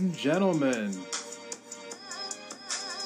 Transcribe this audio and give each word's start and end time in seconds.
And 0.00 0.16
gentlemen. 0.16 0.98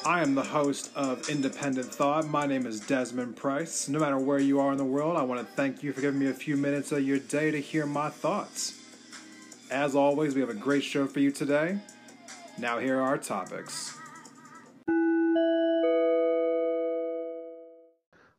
I 0.05 0.21
am 0.21 0.33
the 0.33 0.43
host 0.43 0.91
of 0.95 1.29
Independent 1.29 1.87
Thought. 1.87 2.25
My 2.25 2.45
name 2.45 2.65
is 2.65 2.79
Desmond 2.79 3.35
Price. 3.35 3.89
No 3.89 3.99
matter 3.99 4.17
where 4.17 4.39
you 4.39 4.61
are 4.61 4.71
in 4.71 4.77
the 4.77 4.85
world, 4.85 5.17
I 5.17 5.23
want 5.23 5.41
to 5.41 5.55
thank 5.55 5.83
you 5.83 5.91
for 5.91 5.99
giving 5.99 6.21
me 6.21 6.27
a 6.27 6.33
few 6.33 6.55
minutes 6.55 6.93
of 6.93 7.03
your 7.03 7.19
day 7.19 7.51
to 7.51 7.59
hear 7.59 7.85
my 7.85 8.09
thoughts. 8.09 8.81
As 9.69 9.93
always, 9.93 10.35
we 10.35 10.39
have 10.39 10.49
a 10.49 10.53
great 10.53 10.85
show 10.85 11.05
for 11.05 11.19
you 11.19 11.31
today. 11.31 11.79
Now, 12.57 12.79
here 12.79 12.97
are 12.99 13.03
our 13.03 13.17
topics. 13.17 13.97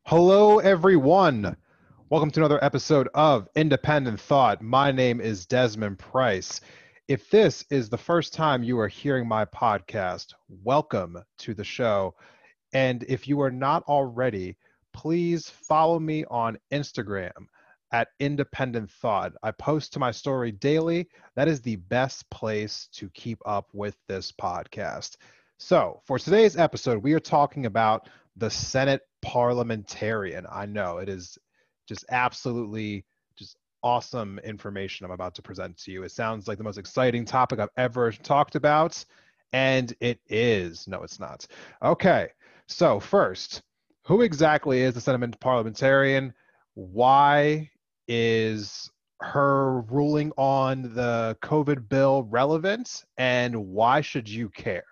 Hello, 0.05 0.61
everyone. 0.61 1.59
Welcome 2.09 2.30
to 2.30 2.41
another 2.41 2.65
episode 2.65 3.11
of 3.13 3.51
Independent 3.55 4.19
Thought. 4.19 4.63
My 4.63 4.93
name 4.93 5.21
is 5.21 5.45
Desmond 5.45 5.99
Price. 5.99 6.63
If 7.09 7.30
this 7.30 7.65
is 7.70 7.88
the 7.88 7.96
first 7.96 8.34
time 8.34 8.65
you 8.65 8.80
are 8.80 8.88
hearing 8.88 9.28
my 9.28 9.45
podcast, 9.45 10.34
welcome 10.48 11.16
to 11.38 11.55
the 11.55 11.62
show. 11.62 12.16
And 12.73 13.05
if 13.05 13.29
you 13.29 13.41
are 13.42 13.51
not 13.51 13.84
already, 13.84 14.56
please 14.92 15.48
follow 15.48 16.01
me 16.01 16.24
on 16.24 16.59
Instagram 16.73 17.30
at 17.93 18.09
Independent 18.18 18.90
Thought. 18.90 19.35
I 19.45 19.52
post 19.52 19.93
to 19.93 20.01
my 20.01 20.10
story 20.10 20.51
daily. 20.51 21.07
That 21.37 21.46
is 21.46 21.60
the 21.60 21.76
best 21.76 22.29
place 22.30 22.88
to 22.95 23.09
keep 23.10 23.38
up 23.46 23.68
with 23.73 23.96
this 24.09 24.32
podcast. 24.32 25.15
So, 25.59 26.02
for 26.07 26.18
today's 26.18 26.57
episode, 26.57 27.04
we 27.04 27.13
are 27.13 27.20
talking 27.20 27.66
about 27.66 28.09
the 28.35 28.51
Senate 28.51 29.02
parliamentarian. 29.23 30.45
I 30.51 30.66
know 30.66 30.98
it 30.98 31.09
is 31.09 31.38
just 31.87 32.04
absolutely 32.10 33.04
awesome 33.87 34.40
information 34.40 35.06
I'm 35.06 35.12
about 35.12 35.37
to 35.37 35.42
present 35.42 35.76
to 35.84 35.92
you. 35.92 36.02
It 36.02 36.10
sounds 36.10 36.48
like 36.48 36.59
the 36.59 36.65
most 36.65 36.76
exciting 36.76 37.24
topic 37.24 37.60
I've 37.60 37.68
ever 37.76 38.10
talked 38.10 38.56
about, 38.56 39.04
and 39.52 39.95
it 40.01 40.18
is. 40.29 40.88
No, 40.88 41.04
it's 41.04 41.20
not. 41.20 41.46
Okay, 41.80 42.30
so 42.66 42.98
first, 42.98 43.62
who 44.02 44.23
exactly 44.23 44.80
is 44.80 44.95
the 44.95 45.01
Senate 45.01 45.38
parliamentarian? 45.38 46.34
Why 46.74 47.70
is 48.09 48.90
her 49.20 49.82
ruling 49.82 50.32
on 50.37 50.92
the 50.96 51.38
COVID 51.40 51.88
bill 51.88 52.24
relevant, 52.24 53.04
and 53.18 53.68
why 53.68 54.01
should 54.01 54.29
you 54.29 54.48
care? 54.48 54.82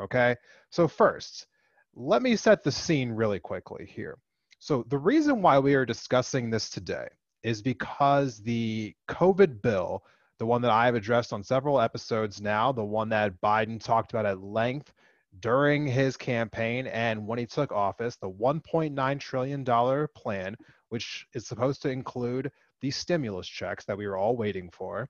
Okay, 0.00 0.34
so 0.70 0.88
first, 0.88 1.46
let 1.94 2.20
me 2.20 2.34
set 2.34 2.64
the 2.64 2.72
scene 2.72 3.12
really 3.12 3.38
quickly 3.38 3.86
here. 3.86 4.18
So, 4.58 4.84
the 4.88 4.98
reason 4.98 5.40
why 5.40 5.60
we 5.60 5.74
are 5.74 5.86
discussing 5.86 6.50
this 6.50 6.68
today 6.68 7.06
is 7.42 7.62
because 7.62 8.38
the 8.38 8.94
COVID 9.08 9.62
bill, 9.62 10.04
the 10.38 10.46
one 10.46 10.62
that 10.62 10.70
I 10.70 10.86
have 10.86 10.94
addressed 10.94 11.32
on 11.32 11.42
several 11.42 11.80
episodes 11.80 12.40
now, 12.40 12.72
the 12.72 12.84
one 12.84 13.08
that 13.10 13.40
Biden 13.40 13.82
talked 13.82 14.12
about 14.12 14.26
at 14.26 14.42
length 14.42 14.92
during 15.40 15.86
his 15.86 16.16
campaign 16.16 16.86
and 16.86 17.26
when 17.26 17.38
he 17.38 17.46
took 17.46 17.72
office, 17.72 18.16
the 18.16 18.30
$1.9 18.30 19.20
trillion 19.20 20.08
plan, 20.14 20.56
which 20.90 21.26
is 21.34 21.46
supposed 21.46 21.82
to 21.82 21.90
include 21.90 22.50
the 22.80 22.90
stimulus 22.90 23.46
checks 23.46 23.84
that 23.84 23.96
we 23.96 24.06
were 24.06 24.16
all 24.16 24.36
waiting 24.36 24.68
for, 24.70 25.08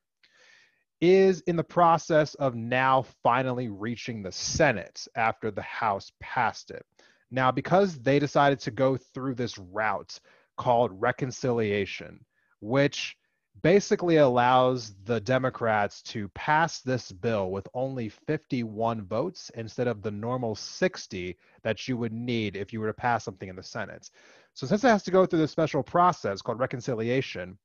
is 1.01 1.41
in 1.43 1.57
the 1.57 1.65
process 1.65 2.35
of 2.35 2.55
now 2.55 3.05
finally 3.23 3.69
reaching 3.69 4.23
the 4.23 4.31
Senate 4.31 5.07
after 5.17 5.51
the 5.51 5.63
House 5.63 6.13
passed 6.21 6.71
it. 6.71 6.87
Now, 7.33 7.51
because 7.51 7.99
they 7.99 8.19
decided 8.19 8.61
to 8.61 8.71
go 8.71 8.97
through 8.97 9.35
this 9.35 9.59
route 9.59 10.21
called 10.57 10.91
reconciliation, 11.01 12.25
which 12.61 13.17
basically 13.63 14.17
allows 14.17 14.95
the 15.05 15.21
Democrats 15.21 16.03
to 16.03 16.29
pass 16.31 16.81
this 16.81 17.13
bill 17.13 17.51
with 17.51 17.69
only 17.75 18.09
51 18.09 19.05
votes 19.05 19.51
instead 19.55 19.87
of 19.87 20.03
the 20.03 20.11
normal 20.11 20.55
60 20.55 21.37
that 21.63 21.87
you 21.87 21.97
would 21.97 22.13
need 22.13 22.57
if 22.57 22.73
you 22.73 22.81
were 22.81 22.87
to 22.87 22.95
pass 22.95 23.25
something 23.25 23.49
in 23.49 23.57
the 23.57 23.63
Senate. 23.63 24.11
So, 24.55 24.67
since 24.67 24.85
it 24.85 24.89
has 24.89 25.03
to 25.05 25.11
go 25.11 25.27
through 25.27 25.41
this 25.41 25.51
special 25.51 25.83
process 25.83 26.43
called 26.43 26.59
reconciliation, 26.59 27.59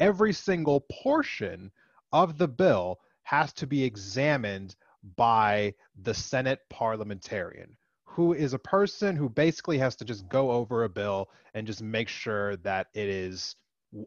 every 0.00 0.32
single 0.32 0.80
portion 0.90 1.70
of 2.12 2.38
the 2.38 2.48
bill 2.48 2.98
has 3.22 3.52
to 3.54 3.66
be 3.66 3.84
examined 3.84 4.74
by 5.16 5.74
the 6.02 6.14
Senate 6.14 6.60
parliamentarian, 6.68 7.76
who 8.12 8.32
is 8.32 8.54
a 8.54 8.58
person 8.58 9.14
who 9.14 9.28
basically 9.28 9.78
has 9.78 9.94
to 9.94 10.04
just 10.04 10.28
go 10.28 10.50
over 10.50 10.82
a 10.82 10.88
bill 10.88 11.30
and 11.54 11.66
just 11.66 11.80
make 11.80 12.08
sure 12.08 12.56
that 12.56 12.88
it 12.92 13.08
is 13.08 13.54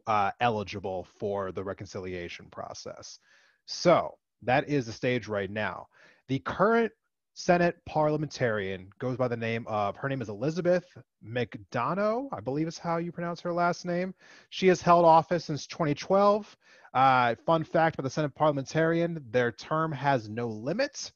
uh, 0.06 0.30
eligible 0.40 1.06
for 1.18 1.52
the 1.52 1.64
reconciliation 1.64 2.46
process. 2.50 3.18
So 3.64 4.18
that 4.42 4.68
is 4.68 4.84
the 4.84 4.92
stage 4.92 5.26
right 5.26 5.50
now. 5.50 5.86
The 6.28 6.38
current 6.40 6.92
Senate 7.32 7.76
parliamentarian 7.86 8.90
goes 8.98 9.16
by 9.16 9.26
the 9.26 9.36
name 9.36 9.66
of, 9.66 9.96
her 9.96 10.08
name 10.08 10.20
is 10.20 10.28
Elizabeth 10.28 10.84
MacDonough, 11.26 12.28
I 12.30 12.40
believe 12.40 12.68
is 12.68 12.76
how 12.76 12.98
you 12.98 13.10
pronounce 13.10 13.40
her 13.40 13.54
last 13.54 13.86
name. 13.86 14.14
She 14.50 14.68
has 14.68 14.82
held 14.82 15.06
office 15.06 15.46
since 15.46 15.66
2012. 15.66 16.56
Uh, 16.92 17.34
fun 17.46 17.64
fact 17.64 17.96
about 17.96 18.04
the 18.04 18.10
Senate 18.10 18.34
parliamentarian, 18.34 19.24
their 19.30 19.50
term 19.50 19.92
has 19.92 20.28
no 20.28 20.46
limit 20.46 21.10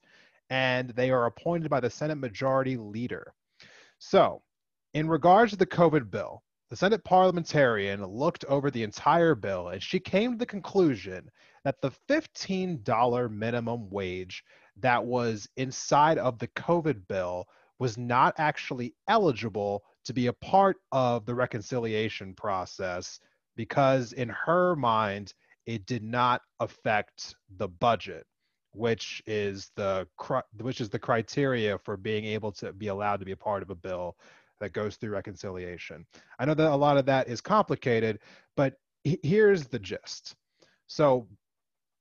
and 0.51 0.91
they 0.91 1.11
are 1.11 1.27
appointed 1.27 1.71
by 1.71 1.81
the 1.81 1.91
Senate 1.91 2.17
Majority 2.17 2.77
Leader. 2.77 3.33
So, 3.99 4.43
in 4.95 5.09
regards 5.09 5.53
to 5.53 5.59
the 5.59 5.67
COVID 5.67 6.11
bill, 6.11 6.43
the 6.71 6.77
Senate 6.77 7.05
parliamentarian 7.05 8.05
looked 8.05 8.45
over 8.45 8.71
the 8.71 8.83
entire 8.83 9.35
bill 9.35 9.69
and 9.69 9.83
she 9.83 9.99
came 9.99 10.33
to 10.33 10.39
the 10.39 10.47
conclusion 10.47 11.31
that 11.65 11.81
the 11.81 11.91
$15 12.09 13.31
minimum 13.31 13.91
wage 13.91 14.45
that 14.77 15.05
was 15.05 15.49
inside 15.57 16.19
of 16.19 16.39
the 16.39 16.49
COVID 16.49 17.07
bill 17.09 17.47
was 17.79 17.97
not 17.97 18.35
actually 18.39 18.95
eligible 19.09 19.83
to 20.05 20.13
be 20.13 20.27
a 20.27 20.33
part 20.33 20.77
of 20.93 21.27
the 21.27 21.35
reconciliation 21.35 22.35
process 22.35 23.19
because, 23.57 24.13
in 24.13 24.29
her 24.29 24.77
mind, 24.77 25.33
it 25.67 25.87
did 25.87 26.03
not 26.03 26.43
affect 26.61 27.35
the 27.57 27.69
budget 27.69 28.27
which 28.73 29.23
is 29.27 29.71
the 29.77 30.07
which 30.61 30.81
is 30.81 30.89
the 30.89 30.99
criteria 30.99 31.79
for 31.79 31.97
being 31.97 32.25
able 32.25 32.53
to 32.53 32.73
be 32.73 32.89
allowed 32.89 33.19
to 33.21 33.27
be 33.27 33.33
a 33.33 33.37
part 33.37 33.63
of 33.63 33.71
a 33.71 33.75
bill 33.75 34.17
that 34.61 34.73
goes 34.73 34.97
through 34.97 35.11
reconciliation. 35.11 36.05
I 36.39 36.45
know 36.45 36.55
that 36.55 36.73
a 36.73 36.77
lot 36.77 36.97
of 36.97 37.07
that 37.07 37.29
is 37.29 37.41
complicated, 37.41 38.19
but 38.57 38.75
here's 39.05 39.67
the 39.67 39.79
gist. 39.79 40.35
So 40.87 41.29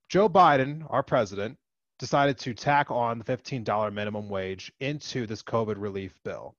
Joe 0.10 0.30
Biden, 0.30 0.86
our 0.90 1.04
president, 1.04 1.58
decided 2.00 2.38
to 2.40 2.54
tack 2.54 2.90
on 2.92 3.20
the 3.20 3.24
$15 3.26 3.94
minimum 3.94 4.30
wage 4.30 4.72
into 4.80 5.26
this 5.26 5.44
COVID 5.44 5.76
relief 5.78 6.20
bill. 6.24 6.56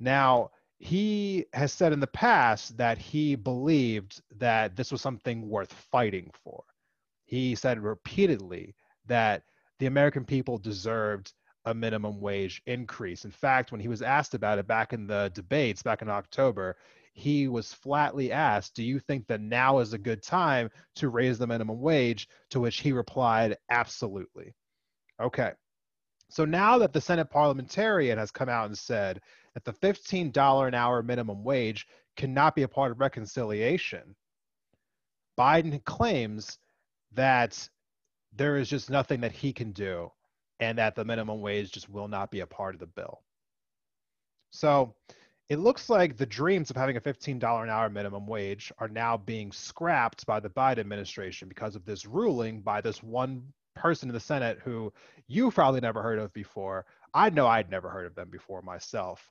Now, 0.00 0.50
he 0.78 1.46
has 1.52 1.72
said 1.72 1.92
in 1.92 2.00
the 2.00 2.06
past 2.08 2.76
that 2.76 2.98
he 2.98 3.36
believed 3.36 4.20
that 4.38 4.74
this 4.74 4.90
was 4.90 5.00
something 5.00 5.48
worth 5.48 5.72
fighting 5.72 6.30
for. 6.42 6.64
He 7.24 7.54
said 7.54 7.78
repeatedly 7.80 8.74
that 9.06 9.42
the 9.78 9.86
American 9.86 10.24
people 10.24 10.58
deserved 10.58 11.32
a 11.64 11.74
minimum 11.74 12.20
wage 12.20 12.62
increase. 12.66 13.24
In 13.24 13.30
fact, 13.30 13.72
when 13.72 13.80
he 13.80 13.88
was 13.88 14.02
asked 14.02 14.34
about 14.34 14.58
it 14.58 14.66
back 14.66 14.92
in 14.92 15.06
the 15.06 15.30
debates 15.34 15.82
back 15.82 16.02
in 16.02 16.08
October, 16.08 16.76
he 17.14 17.46
was 17.48 17.72
flatly 17.72 18.32
asked, 18.32 18.74
Do 18.74 18.82
you 18.82 18.98
think 18.98 19.26
that 19.26 19.40
now 19.40 19.78
is 19.78 19.92
a 19.92 19.98
good 19.98 20.22
time 20.22 20.70
to 20.96 21.08
raise 21.08 21.38
the 21.38 21.46
minimum 21.46 21.80
wage? 21.80 22.28
To 22.50 22.60
which 22.60 22.80
he 22.80 22.92
replied, 22.92 23.56
Absolutely. 23.70 24.54
Okay. 25.20 25.52
So 26.30 26.44
now 26.44 26.78
that 26.78 26.92
the 26.92 27.00
Senate 27.00 27.28
parliamentarian 27.28 28.18
has 28.18 28.30
come 28.30 28.48
out 28.48 28.66
and 28.66 28.78
said 28.78 29.20
that 29.54 29.64
the 29.64 29.72
$15 29.72 30.68
an 30.68 30.74
hour 30.74 31.02
minimum 31.02 31.44
wage 31.44 31.86
cannot 32.16 32.54
be 32.54 32.62
a 32.62 32.68
part 32.68 32.90
of 32.90 33.00
reconciliation, 33.00 34.16
Biden 35.38 35.84
claims 35.84 36.58
that 37.12 37.68
there 38.34 38.56
is 38.56 38.68
just 38.68 38.90
nothing 38.90 39.20
that 39.20 39.32
he 39.32 39.52
can 39.52 39.72
do 39.72 40.10
and 40.60 40.78
that 40.78 40.94
the 40.94 41.04
minimum 41.04 41.40
wage 41.40 41.72
just 41.72 41.88
will 41.88 42.08
not 42.08 42.30
be 42.30 42.40
a 42.40 42.46
part 42.46 42.74
of 42.74 42.80
the 42.80 42.86
bill. 42.86 43.22
So 44.52 44.94
it 45.48 45.58
looks 45.58 45.90
like 45.90 46.16
the 46.16 46.26
dreams 46.26 46.70
of 46.70 46.76
having 46.76 46.96
a 46.96 47.00
$15 47.00 47.62
an 47.62 47.68
hour 47.68 47.90
minimum 47.90 48.26
wage 48.26 48.72
are 48.78 48.88
now 48.88 49.16
being 49.16 49.52
scrapped 49.52 50.24
by 50.24 50.40
the 50.40 50.50
Biden 50.50 50.78
administration 50.78 51.48
because 51.48 51.74
of 51.74 51.84
this 51.84 52.06
ruling 52.06 52.60
by 52.60 52.80
this 52.80 53.02
one 53.02 53.42
person 53.74 54.08
in 54.08 54.14
the 54.14 54.20
Senate 54.20 54.58
who 54.62 54.92
you've 55.28 55.54
probably 55.54 55.80
never 55.80 56.02
heard 56.02 56.18
of 56.18 56.32
before. 56.32 56.86
I 57.14 57.30
know 57.30 57.46
I'd 57.46 57.70
never 57.70 57.90
heard 57.90 58.06
of 58.06 58.14
them 58.14 58.30
before 58.30 58.62
myself. 58.62 59.30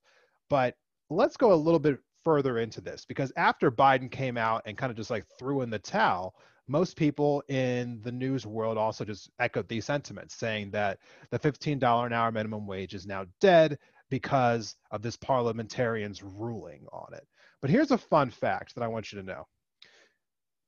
But 0.49 0.75
let's 1.09 1.37
go 1.37 1.53
a 1.53 1.55
little 1.55 1.79
bit 1.79 1.99
further 2.23 2.59
into 2.59 2.81
this 2.81 3.05
because 3.05 3.31
after 3.37 3.71
Biden 3.71 4.11
came 4.11 4.37
out 4.37 4.63
and 4.65 4.77
kind 4.77 4.91
of 4.91 4.97
just 4.97 5.09
like 5.09 5.25
threw 5.39 5.61
in 5.61 5.69
the 5.69 5.79
towel, 5.79 6.35
most 6.67 6.95
people 6.95 7.43
in 7.49 7.99
the 8.03 8.11
news 8.11 8.45
world 8.45 8.77
also 8.77 9.03
just 9.03 9.29
echoed 9.39 9.67
these 9.67 9.85
sentiments, 9.85 10.35
saying 10.35 10.71
that 10.71 10.99
the 11.29 11.39
$15 11.39 12.05
an 12.05 12.13
hour 12.13 12.31
minimum 12.31 12.65
wage 12.67 12.93
is 12.93 13.05
now 13.05 13.25
dead 13.39 13.77
because 14.09 14.75
of 14.91 15.01
this 15.01 15.17
parliamentarian's 15.17 16.21
ruling 16.23 16.85
on 16.91 17.13
it. 17.13 17.25
But 17.61 17.69
here's 17.69 17.91
a 17.91 17.97
fun 17.97 18.29
fact 18.29 18.75
that 18.75 18.83
I 18.83 18.87
want 18.87 19.11
you 19.11 19.19
to 19.19 19.25
know. 19.25 19.47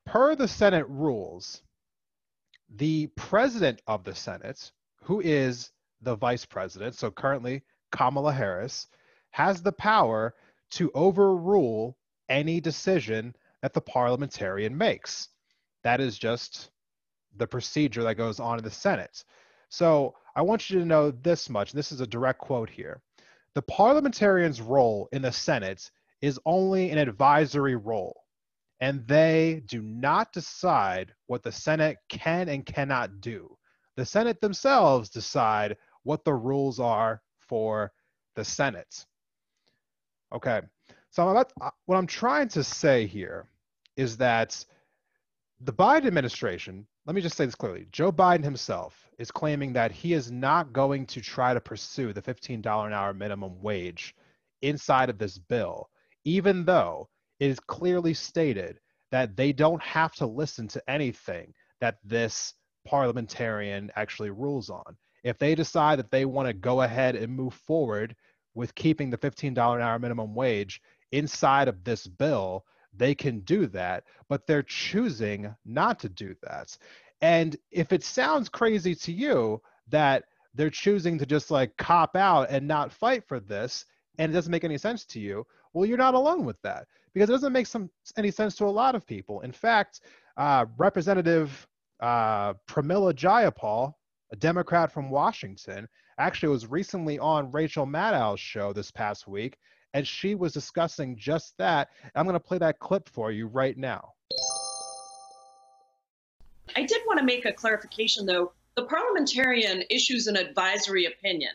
Per 0.05 0.35
the 0.35 0.47
Senate 0.47 0.87
rules, 0.89 1.61
the 2.75 3.07
president 3.15 3.81
of 3.87 4.03
the 4.03 4.15
Senate, 4.15 4.71
who 5.03 5.21
is 5.21 5.71
the 6.01 6.15
vice 6.15 6.45
president, 6.45 6.95
so 6.95 7.11
currently 7.11 7.63
Kamala 7.91 8.33
Harris, 8.33 8.87
has 9.31 9.61
the 9.61 9.71
power 9.71 10.33
to 10.71 10.91
overrule 10.93 11.97
any 12.29 12.59
decision 12.59 13.35
that 13.61 13.73
the 13.73 13.81
parliamentarian 13.81 14.77
makes. 14.77 15.29
That 15.83 16.01
is 16.01 16.17
just 16.17 16.71
the 17.37 17.47
procedure 17.47 18.03
that 18.03 18.15
goes 18.15 18.39
on 18.39 18.57
in 18.57 18.63
the 18.63 18.69
Senate. 18.69 19.23
So 19.69 20.15
I 20.35 20.41
want 20.41 20.69
you 20.69 20.79
to 20.79 20.85
know 20.85 21.11
this 21.11 21.49
much. 21.49 21.73
This 21.73 21.91
is 21.91 21.99
a 21.99 22.07
direct 22.07 22.39
quote 22.39 22.69
here. 22.69 23.01
The 23.55 23.61
parliamentarian's 23.63 24.61
role 24.61 25.09
in 25.11 25.21
the 25.21 25.31
Senate 25.31 25.89
is 26.21 26.39
only 26.45 26.89
an 26.91 26.97
advisory 26.97 27.75
role, 27.75 28.23
and 28.79 29.05
they 29.07 29.63
do 29.67 29.81
not 29.81 30.31
decide 30.31 31.13
what 31.27 31.43
the 31.43 31.51
Senate 31.51 31.97
can 32.09 32.49
and 32.49 32.65
cannot 32.65 33.21
do. 33.21 33.57
The 33.95 34.05
Senate 34.05 34.41
themselves 34.41 35.09
decide 35.09 35.77
what 36.03 36.23
the 36.23 36.33
rules 36.33 36.79
are 36.79 37.21
for 37.39 37.91
the 38.35 38.43
Senate. 38.45 39.05
Okay, 40.33 40.61
so 41.11 41.23
I'm 41.23 41.29
about, 41.29 41.51
what 41.85 41.97
I'm 41.97 42.07
trying 42.07 42.47
to 42.49 42.63
say 42.63 43.05
here 43.05 43.45
is 43.97 44.17
that 44.17 44.65
the 45.65 45.73
Biden 45.73 46.07
administration, 46.07 46.85
let 47.05 47.15
me 47.15 47.21
just 47.21 47.37
say 47.37 47.45
this 47.45 47.55
clearly 47.55 47.87
Joe 47.91 48.11
Biden 48.11 48.43
himself 48.43 49.07
is 49.17 49.31
claiming 49.31 49.71
that 49.73 49.91
he 49.91 50.13
is 50.13 50.29
not 50.29 50.73
going 50.73 51.05
to 51.07 51.21
try 51.21 51.53
to 51.53 51.61
pursue 51.61 52.11
the 52.11 52.21
$15 52.21 52.87
an 52.87 52.93
hour 52.93 53.13
minimum 53.13 53.61
wage 53.61 54.13
inside 54.61 55.09
of 55.09 55.17
this 55.17 55.37
bill, 55.37 55.89
even 56.25 56.65
though 56.65 57.07
it 57.39 57.49
is 57.49 57.59
clearly 57.61 58.13
stated 58.13 58.79
that 59.11 59.37
they 59.37 59.53
don't 59.53 59.81
have 59.81 60.13
to 60.15 60.25
listen 60.25 60.67
to 60.67 60.89
anything 60.89 61.53
that 61.79 61.97
this 62.03 62.55
parliamentarian 62.85 63.89
actually 63.95 64.31
rules 64.31 64.69
on. 64.69 64.97
If 65.23 65.37
they 65.37 65.55
decide 65.55 65.99
that 65.99 66.11
they 66.11 66.25
want 66.25 66.47
to 66.47 66.53
go 66.53 66.81
ahead 66.81 67.15
and 67.15 67.33
move 67.33 67.53
forward 67.53 68.15
with 68.53 68.75
keeping 68.75 69.09
the 69.09 69.17
$15 69.17 69.51
an 69.51 69.81
hour 69.81 69.97
minimum 69.99 70.35
wage 70.35 70.81
inside 71.13 71.69
of 71.69 71.83
this 71.85 72.05
bill, 72.05 72.65
they 72.95 73.15
can 73.15 73.39
do 73.41 73.67
that, 73.67 74.03
but 74.29 74.45
they're 74.45 74.63
choosing 74.63 75.53
not 75.65 75.99
to 75.99 76.09
do 76.09 76.35
that. 76.43 76.77
And 77.21 77.55
if 77.71 77.91
it 77.93 78.03
sounds 78.03 78.49
crazy 78.49 78.95
to 78.95 79.11
you 79.11 79.61
that 79.89 80.25
they're 80.53 80.69
choosing 80.69 81.17
to 81.17 81.25
just 81.25 81.49
like 81.49 81.75
cop 81.77 82.15
out 82.15 82.49
and 82.49 82.67
not 82.67 82.91
fight 82.91 83.23
for 83.27 83.39
this, 83.39 83.85
and 84.19 84.31
it 84.31 84.35
doesn't 84.35 84.51
make 84.51 84.63
any 84.63 84.77
sense 84.77 85.05
to 85.05 85.19
you, 85.19 85.45
well, 85.73 85.85
you're 85.85 85.97
not 85.97 86.13
alone 86.13 86.45
with 86.45 86.61
that 86.61 86.87
because 87.13 87.29
it 87.29 87.33
doesn't 87.33 87.53
make 87.53 87.67
some 87.67 87.89
any 88.17 88.31
sense 88.31 88.55
to 88.55 88.65
a 88.65 88.67
lot 88.67 88.95
of 88.95 89.07
people. 89.07 89.41
In 89.41 89.51
fact, 89.51 90.01
uh, 90.37 90.65
Representative 90.77 91.67
uh, 91.99 92.53
Pramila 92.67 93.13
Jayapal, 93.13 93.93
a 94.31 94.35
Democrat 94.35 94.91
from 94.91 95.09
Washington, 95.09 95.87
actually 96.19 96.49
was 96.49 96.67
recently 96.67 97.17
on 97.19 97.51
Rachel 97.51 97.85
Maddow's 97.85 98.39
show 98.39 98.73
this 98.73 98.91
past 98.91 99.27
week, 99.27 99.57
and 99.93 100.07
she 100.07 100.35
was 100.35 100.53
discussing 100.53 101.15
just 101.15 101.57
that. 101.57 101.89
I'm 102.15 102.25
going 102.25 102.33
to 102.33 102.39
play 102.39 102.57
that 102.57 102.79
clip 102.79 103.07
for 103.09 103.31
you 103.31 103.47
right 103.47 103.77
now. 103.77 104.13
I 106.75 106.83
did 106.83 107.01
want 107.05 107.19
to 107.19 107.25
make 107.25 107.45
a 107.45 107.53
clarification, 107.53 108.25
though. 108.25 108.53
The 108.75 108.85
parliamentarian 108.85 109.83
issues 109.89 110.27
an 110.27 110.35
advisory 110.35 111.05
opinion. 111.05 111.51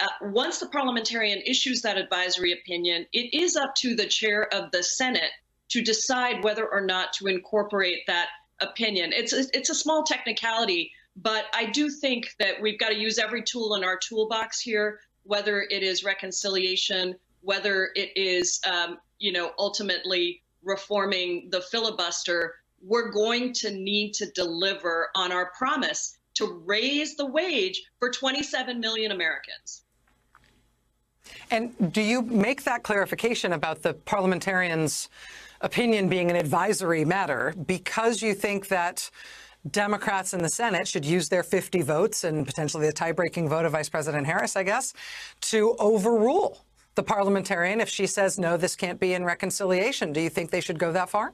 Uh, 0.00 0.06
once 0.22 0.58
the 0.58 0.66
parliamentarian 0.68 1.40
issues 1.44 1.82
that 1.82 1.96
advisory 1.96 2.52
opinion, 2.52 3.06
it 3.12 3.34
is 3.34 3.54
up 3.54 3.74
to 3.76 3.94
the 3.94 4.06
chair 4.06 4.52
of 4.52 4.70
the 4.72 4.82
Senate 4.82 5.30
to 5.68 5.82
decide 5.82 6.42
whether 6.42 6.66
or 6.66 6.80
not 6.80 7.12
to 7.12 7.26
incorporate 7.28 7.98
that 8.06 8.28
opinion. 8.60 9.12
It's 9.12 9.32
a, 9.32 9.44
it's 9.52 9.70
a 9.70 9.74
small 9.74 10.02
technicality, 10.02 10.90
but 11.16 11.44
I 11.52 11.66
do 11.66 11.88
think 11.88 12.34
that 12.40 12.60
we've 12.60 12.78
got 12.78 12.88
to 12.88 12.98
use 12.98 13.18
every 13.18 13.42
tool 13.42 13.74
in 13.74 13.84
our 13.84 13.98
toolbox 13.98 14.58
here, 14.58 15.00
whether 15.22 15.62
it 15.62 15.82
is 15.82 16.02
reconciliation, 16.02 17.14
whether 17.42 17.90
it 17.94 18.10
is, 18.16 18.60
um, 18.70 18.98
you 19.18 19.32
know, 19.32 19.52
ultimately 19.58 20.42
reforming 20.62 21.48
the 21.50 21.60
filibuster, 21.60 22.54
we're 22.82 23.10
going 23.10 23.52
to 23.52 23.70
need 23.70 24.12
to 24.14 24.30
deliver 24.32 25.10
on 25.14 25.32
our 25.32 25.50
promise 25.56 26.18
to 26.34 26.62
raise 26.64 27.16
the 27.16 27.26
wage 27.26 27.82
for 27.98 28.10
27 28.10 28.80
million 28.80 29.12
Americans. 29.12 29.82
And 31.50 31.92
do 31.92 32.00
you 32.00 32.22
make 32.22 32.64
that 32.64 32.82
clarification 32.82 33.52
about 33.52 33.82
the 33.82 33.94
parliamentarians' 33.94 35.08
opinion 35.60 36.08
being 36.08 36.30
an 36.30 36.36
advisory 36.36 37.04
matter 37.04 37.54
because 37.66 38.22
you 38.22 38.34
think 38.34 38.68
that 38.68 39.10
Democrats 39.70 40.32
in 40.32 40.42
the 40.42 40.48
Senate 40.48 40.88
should 40.88 41.04
use 41.04 41.28
their 41.28 41.42
50 41.42 41.82
votes 41.82 42.24
and 42.24 42.46
potentially 42.46 42.86
the 42.86 42.92
tie-breaking 42.92 43.48
vote 43.48 43.66
of 43.66 43.72
Vice 43.72 43.90
President 43.90 44.26
Harris, 44.26 44.56
I 44.56 44.62
guess, 44.62 44.94
to 45.42 45.76
overrule 45.78 46.64
the 47.00 47.04
parliamentarian 47.04 47.80
if 47.80 47.88
she 47.88 48.06
says, 48.06 48.38
no, 48.38 48.58
this 48.58 48.76
can't 48.76 49.00
be 49.00 49.14
in 49.14 49.24
reconciliation. 49.24 50.12
Do 50.12 50.20
you 50.20 50.28
think 50.28 50.50
they 50.50 50.60
should 50.60 50.78
go 50.78 50.92
that 50.92 51.08
far? 51.08 51.32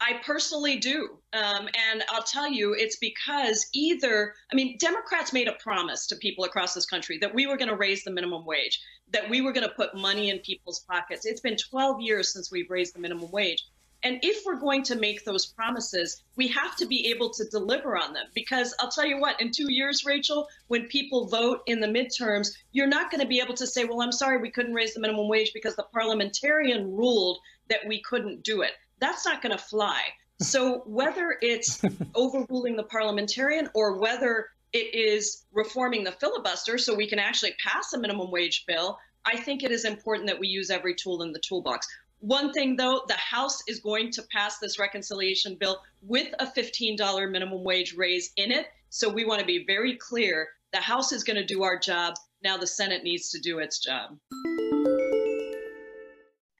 I 0.00 0.20
personally 0.24 0.78
do. 0.78 1.18
Um, 1.34 1.68
and 1.90 2.02
I'll 2.08 2.22
tell 2.22 2.50
you, 2.50 2.72
it's 2.72 2.96
because 2.96 3.66
either, 3.74 4.32
I 4.50 4.56
mean, 4.56 4.78
Democrats 4.78 5.34
made 5.34 5.48
a 5.48 5.52
promise 5.52 6.06
to 6.06 6.16
people 6.16 6.44
across 6.44 6.72
this 6.72 6.86
country 6.86 7.18
that 7.18 7.34
we 7.34 7.46
were 7.46 7.58
going 7.58 7.68
to 7.68 7.76
raise 7.76 8.04
the 8.04 8.10
minimum 8.10 8.46
wage, 8.46 8.80
that 9.10 9.28
we 9.28 9.42
were 9.42 9.52
going 9.52 9.68
to 9.68 9.74
put 9.74 9.94
money 9.94 10.30
in 10.30 10.38
people's 10.38 10.80
pockets. 10.80 11.26
It's 11.26 11.42
been 11.42 11.58
12 11.58 12.00
years 12.00 12.32
since 12.32 12.50
we've 12.50 12.70
raised 12.70 12.94
the 12.94 13.00
minimum 13.00 13.30
wage. 13.30 13.62
And 14.04 14.18
if 14.22 14.44
we're 14.44 14.58
going 14.58 14.82
to 14.84 14.96
make 14.96 15.24
those 15.24 15.46
promises, 15.46 16.22
we 16.36 16.48
have 16.48 16.76
to 16.76 16.86
be 16.86 17.10
able 17.10 17.30
to 17.30 17.44
deliver 17.44 17.96
on 17.96 18.12
them. 18.12 18.26
Because 18.34 18.74
I'll 18.80 18.90
tell 18.90 19.06
you 19.06 19.20
what, 19.20 19.40
in 19.40 19.52
two 19.52 19.70
years, 19.70 20.04
Rachel, 20.04 20.48
when 20.66 20.86
people 20.86 21.28
vote 21.28 21.60
in 21.66 21.80
the 21.80 21.86
midterms, 21.86 22.48
you're 22.72 22.88
not 22.88 23.10
going 23.10 23.20
to 23.20 23.26
be 23.26 23.40
able 23.40 23.54
to 23.54 23.66
say, 23.66 23.84
well, 23.84 24.02
I'm 24.02 24.12
sorry, 24.12 24.38
we 24.38 24.50
couldn't 24.50 24.74
raise 24.74 24.94
the 24.94 25.00
minimum 25.00 25.28
wage 25.28 25.52
because 25.54 25.76
the 25.76 25.86
parliamentarian 25.92 26.96
ruled 26.96 27.38
that 27.68 27.86
we 27.86 28.02
couldn't 28.02 28.42
do 28.42 28.62
it. 28.62 28.72
That's 28.98 29.24
not 29.24 29.40
going 29.40 29.56
to 29.56 29.62
fly. 29.62 30.00
So 30.40 30.82
whether 30.86 31.36
it's 31.40 31.82
overruling 32.14 32.76
the 32.76 32.82
parliamentarian 32.82 33.70
or 33.74 33.98
whether 33.98 34.48
it 34.72 34.94
is 34.94 35.44
reforming 35.52 36.02
the 36.02 36.12
filibuster 36.12 36.78
so 36.78 36.94
we 36.94 37.06
can 37.06 37.18
actually 37.18 37.54
pass 37.64 37.92
a 37.92 37.98
minimum 37.98 38.30
wage 38.30 38.64
bill, 38.66 38.98
I 39.24 39.36
think 39.36 39.62
it 39.62 39.70
is 39.70 39.84
important 39.84 40.28
that 40.28 40.40
we 40.40 40.48
use 40.48 40.70
every 40.70 40.94
tool 40.94 41.22
in 41.22 41.32
the 41.32 41.38
toolbox. 41.38 41.86
One 42.22 42.52
thing, 42.52 42.76
though, 42.76 43.02
the 43.08 43.14
House 43.14 43.64
is 43.66 43.80
going 43.80 44.12
to 44.12 44.22
pass 44.30 44.58
this 44.58 44.78
reconciliation 44.78 45.56
bill 45.58 45.82
with 46.02 46.32
a 46.38 46.46
$15 46.46 47.28
minimum 47.28 47.64
wage 47.64 47.94
raise 47.94 48.30
in 48.36 48.52
it. 48.52 48.68
So 48.90 49.08
we 49.08 49.24
want 49.24 49.40
to 49.40 49.46
be 49.46 49.64
very 49.66 49.96
clear 49.96 50.48
the 50.72 50.78
House 50.78 51.10
is 51.10 51.24
going 51.24 51.36
to 51.36 51.44
do 51.44 51.64
our 51.64 51.76
job. 51.76 52.14
Now 52.44 52.56
the 52.56 52.66
Senate 52.66 53.02
needs 53.02 53.30
to 53.30 53.40
do 53.40 53.58
its 53.58 53.80
job. 53.80 54.16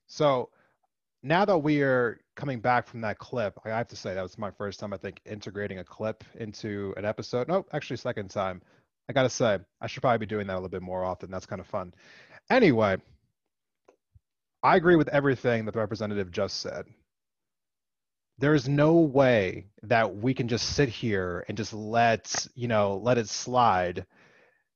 So 0.08 0.48
now 1.22 1.44
that 1.44 1.58
we 1.58 1.80
are 1.82 2.18
coming 2.34 2.58
back 2.58 2.88
from 2.88 3.00
that 3.02 3.20
clip, 3.20 3.56
I 3.64 3.68
have 3.68 3.86
to 3.88 3.96
say 3.96 4.14
that 4.14 4.22
was 4.22 4.36
my 4.36 4.50
first 4.50 4.80
time, 4.80 4.92
I 4.92 4.96
think, 4.96 5.20
integrating 5.24 5.78
a 5.78 5.84
clip 5.84 6.24
into 6.34 6.92
an 6.96 7.04
episode. 7.04 7.46
No, 7.46 7.64
actually, 7.72 7.98
second 7.98 8.30
time. 8.30 8.62
I 9.08 9.12
got 9.12 9.22
to 9.22 9.30
say, 9.30 9.60
I 9.80 9.86
should 9.86 10.02
probably 10.02 10.18
be 10.18 10.26
doing 10.26 10.48
that 10.48 10.54
a 10.54 10.56
little 10.56 10.70
bit 10.70 10.82
more 10.82 11.04
often. 11.04 11.30
That's 11.30 11.46
kind 11.46 11.60
of 11.60 11.68
fun. 11.68 11.94
Anyway, 12.50 12.96
I 14.62 14.76
agree 14.76 14.96
with 14.96 15.08
everything 15.08 15.64
that 15.64 15.72
the 15.72 15.80
representative 15.80 16.30
just 16.30 16.60
said. 16.60 16.86
There 18.38 18.54
is 18.54 18.68
no 18.68 18.94
way 18.94 19.66
that 19.82 20.16
we 20.16 20.34
can 20.34 20.48
just 20.48 20.70
sit 20.74 20.88
here 20.88 21.44
and 21.48 21.56
just 21.56 21.72
let, 21.72 22.46
you 22.54 22.68
know, 22.68 22.96
let 22.96 23.18
it 23.18 23.28
slide 23.28 24.06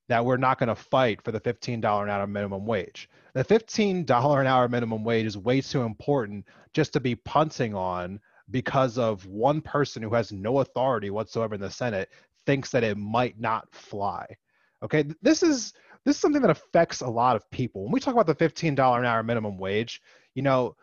that 0.09 0.25
we're 0.25 0.37
not 0.37 0.59
going 0.59 0.69
to 0.69 0.75
fight 0.75 1.23
for 1.23 1.33
the 1.33 1.41
$15 1.41 2.03
an 2.03 2.11
hour 2.11 2.27
minimum 2.27 2.67
wage. 2.67 3.09
The 3.35 3.45
$15 3.45 4.41
an 4.41 4.47
hour 4.47 4.69
minimum 4.69 5.05
wage 5.05 5.27
is 5.27 5.39
way 5.39 5.61
too 5.61 5.83
important 5.83 6.47
just 6.75 6.93
to 6.93 7.01
be 7.01 7.15
punting 7.15 7.75
on 7.75 8.21
because 8.51 8.99
of 8.99 9.27
one 9.27 9.61
person 9.61 10.03
who 10.03 10.15
has 10.15 10.33
no 10.33 10.61
authority 10.61 11.11
whatsoever 11.11 11.57
in 11.57 11.61
the 11.61 11.71
Senate 11.71 12.11
thinks 12.45 12.71
that 12.71 12.85
it 12.85 12.97
might 12.97 13.39
not 13.41 13.73
fly. 13.73 14.27
Okay, 14.83 15.05
this 15.23 15.43
is 15.43 15.73
this 16.07 16.15
is 16.15 16.21
something 16.21 16.41
that 16.41 16.51
affects 16.51 17.01
a 17.01 17.09
lot 17.09 17.35
of 17.35 17.51
people. 17.51 17.83
When 17.83 17.93
we 17.93 17.99
talk 17.99 18.15
about 18.15 18.29
the 18.29 18.35
$15 18.35 18.99
an 18.99 19.05
hour 19.05 19.23
minimum 19.25 19.59
wage, 19.59 20.01
you 20.35 20.43
know, 20.43 20.77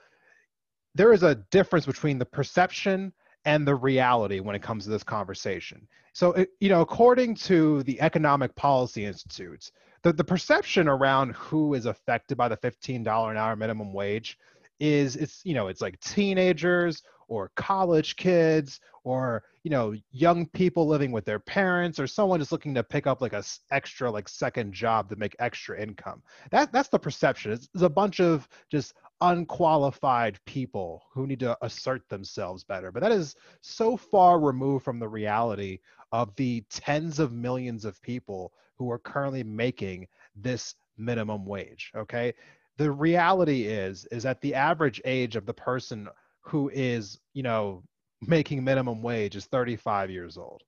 there 0.96 1.14
is 1.14 1.24
a 1.24 1.36
difference 1.50 1.86
between 1.86 2.20
the 2.20 2.26
perception 2.26 3.14
and 3.46 3.66
the 3.66 3.74
reality 3.74 4.42
when 4.42 4.54
it 4.54 4.62
comes 4.62 4.84
to 4.84 4.90
this 4.90 5.04
conversation. 5.04 5.88
So, 6.12 6.34
it, 6.34 6.50
you 6.60 6.68
know, 6.68 6.82
according 6.82 7.36
to 7.36 7.84
the 7.84 8.00
Economic 8.02 8.54
Policy 8.56 9.06
Institute, 9.06 9.72
the, 10.04 10.12
the 10.12 10.26
perception 10.26 10.90
around 10.90 11.34
who 11.36 11.74
is 11.74 11.86
affected 11.86 12.38
by 12.38 12.50
the 12.50 12.58
$15 12.58 13.32
an 13.32 13.38
hour 13.38 13.56
minimum 13.56 13.94
wage 13.94 14.38
is 14.80 15.16
it's 15.16 15.40
you 15.46 15.54
know 15.54 15.68
it's 15.68 15.82
like 15.82 15.98
teenagers 16.02 17.04
or 17.28 17.52
college 17.56 18.16
kids 18.16 18.80
or 19.04 19.44
you 19.64 19.72
know 19.72 19.94
young 20.12 20.46
people 20.48 20.88
living 20.88 21.12
with 21.12 21.26
their 21.26 21.40
parents 21.40 22.00
or 22.00 22.08
someone 22.08 22.40
just 22.40 22.52
looking 22.52 22.74
to 22.74 22.84
pick 22.84 23.08
up 23.08 23.22
like 23.22 23.34
a 23.34 23.44
extra 23.72 24.10
like 24.10 24.30
second 24.30 24.74
job 24.74 25.10
to 25.10 25.16
make 25.16 25.36
extra 25.40 25.82
income. 25.82 26.22
That 26.52 26.72
that's 26.72 26.90
the 26.90 27.00
perception. 27.00 27.52
It's, 27.52 27.70
it's 27.74 27.84
a 27.84 27.90
bunch 27.90 28.20
of 28.20 28.48
just 28.70 28.94
unqualified 29.22 30.40
people 30.46 31.04
who 31.14 31.26
need 31.28 31.40
to 31.40 31.58
assert 31.62 32.08
themselves 32.10 32.64
better. 32.64 32.92
But 32.92 33.02
that 33.02 33.12
is 33.12 33.36
so 33.62 33.96
far 33.96 34.40
removed 34.40 34.84
from 34.84 35.00
the 35.00 35.08
reality 35.08 35.80
of 36.12 36.36
the 36.36 36.64
tens 36.70 37.20
of 37.20 37.32
millions 37.32 37.86
of 37.86 38.02
people 38.02 38.54
who 38.78 38.92
are 38.92 39.00
currently 39.00 39.44
making 39.44 40.08
this 40.36 40.76
minimum 40.98 41.46
wage 41.46 41.92
okay? 41.96 42.34
The 42.78 42.92
reality 42.92 43.64
is 43.64 44.06
is 44.06 44.24
that 44.24 44.42
the 44.42 44.56
average 44.56 45.02
age 45.06 45.36
of 45.36 45.46
the 45.46 45.54
person 45.54 46.10
who 46.44 46.70
is 46.74 47.20
you 47.34 47.44
know 47.44 47.84
making 48.22 48.64
minimum 48.64 49.02
wage 49.02 49.36
is 49.36 49.46
35 49.46 50.10
years 50.10 50.38
old. 50.38 50.62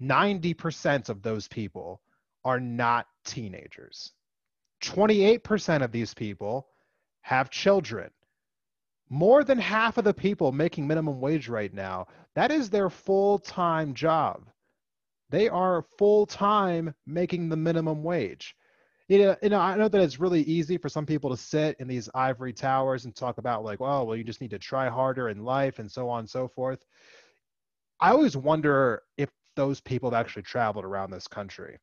90% 0.00 1.08
of 1.08 1.22
those 1.22 1.46
people 1.48 2.00
are 2.44 2.58
not 2.58 3.06
teenagers. 3.24 4.12
28% 4.82 5.82
of 5.82 5.92
these 5.92 6.12
people 6.12 6.66
have 7.20 7.50
children. 7.50 8.10
More 9.08 9.44
than 9.44 9.58
half 9.58 9.98
of 9.98 10.04
the 10.04 10.14
people 10.14 10.50
making 10.50 10.88
minimum 10.88 11.20
wage 11.20 11.48
right 11.48 11.72
now 11.72 12.06
that 12.34 12.50
is 12.50 12.70
their 12.70 12.90
full-time 12.90 13.94
job. 13.94 14.48
They 15.30 15.48
are 15.48 15.84
full-time 15.98 16.94
making 17.06 17.48
the 17.48 17.56
minimum 17.56 18.02
wage 18.02 18.54
you 19.08 19.18
know, 19.18 19.36
you 19.42 19.48
know, 19.48 19.60
I 19.60 19.76
know 19.76 19.88
that 19.88 20.00
it's 20.00 20.20
really 20.20 20.42
easy 20.42 20.78
for 20.78 20.88
some 20.88 21.06
people 21.06 21.30
to 21.30 21.36
sit 21.36 21.76
in 21.80 21.88
these 21.88 22.08
ivory 22.14 22.52
towers 22.52 23.04
and 23.04 23.14
talk 23.14 23.38
about 23.38 23.64
like, 23.64 23.80
oh, 23.80 24.04
well, 24.04 24.16
you 24.16 24.24
just 24.24 24.40
need 24.40 24.50
to 24.50 24.58
try 24.58 24.88
harder 24.88 25.28
in 25.28 25.44
life 25.44 25.78
and 25.78 25.90
so 25.90 26.08
on 26.08 26.20
and 26.20 26.30
so 26.30 26.48
forth. 26.48 26.84
I 28.00 28.10
always 28.10 28.36
wonder 28.36 29.02
if 29.16 29.30
those 29.54 29.80
people 29.80 30.10
have 30.10 30.18
actually 30.18 30.42
traveled 30.42 30.84
around 30.84 31.10
this 31.10 31.28
country 31.28 31.78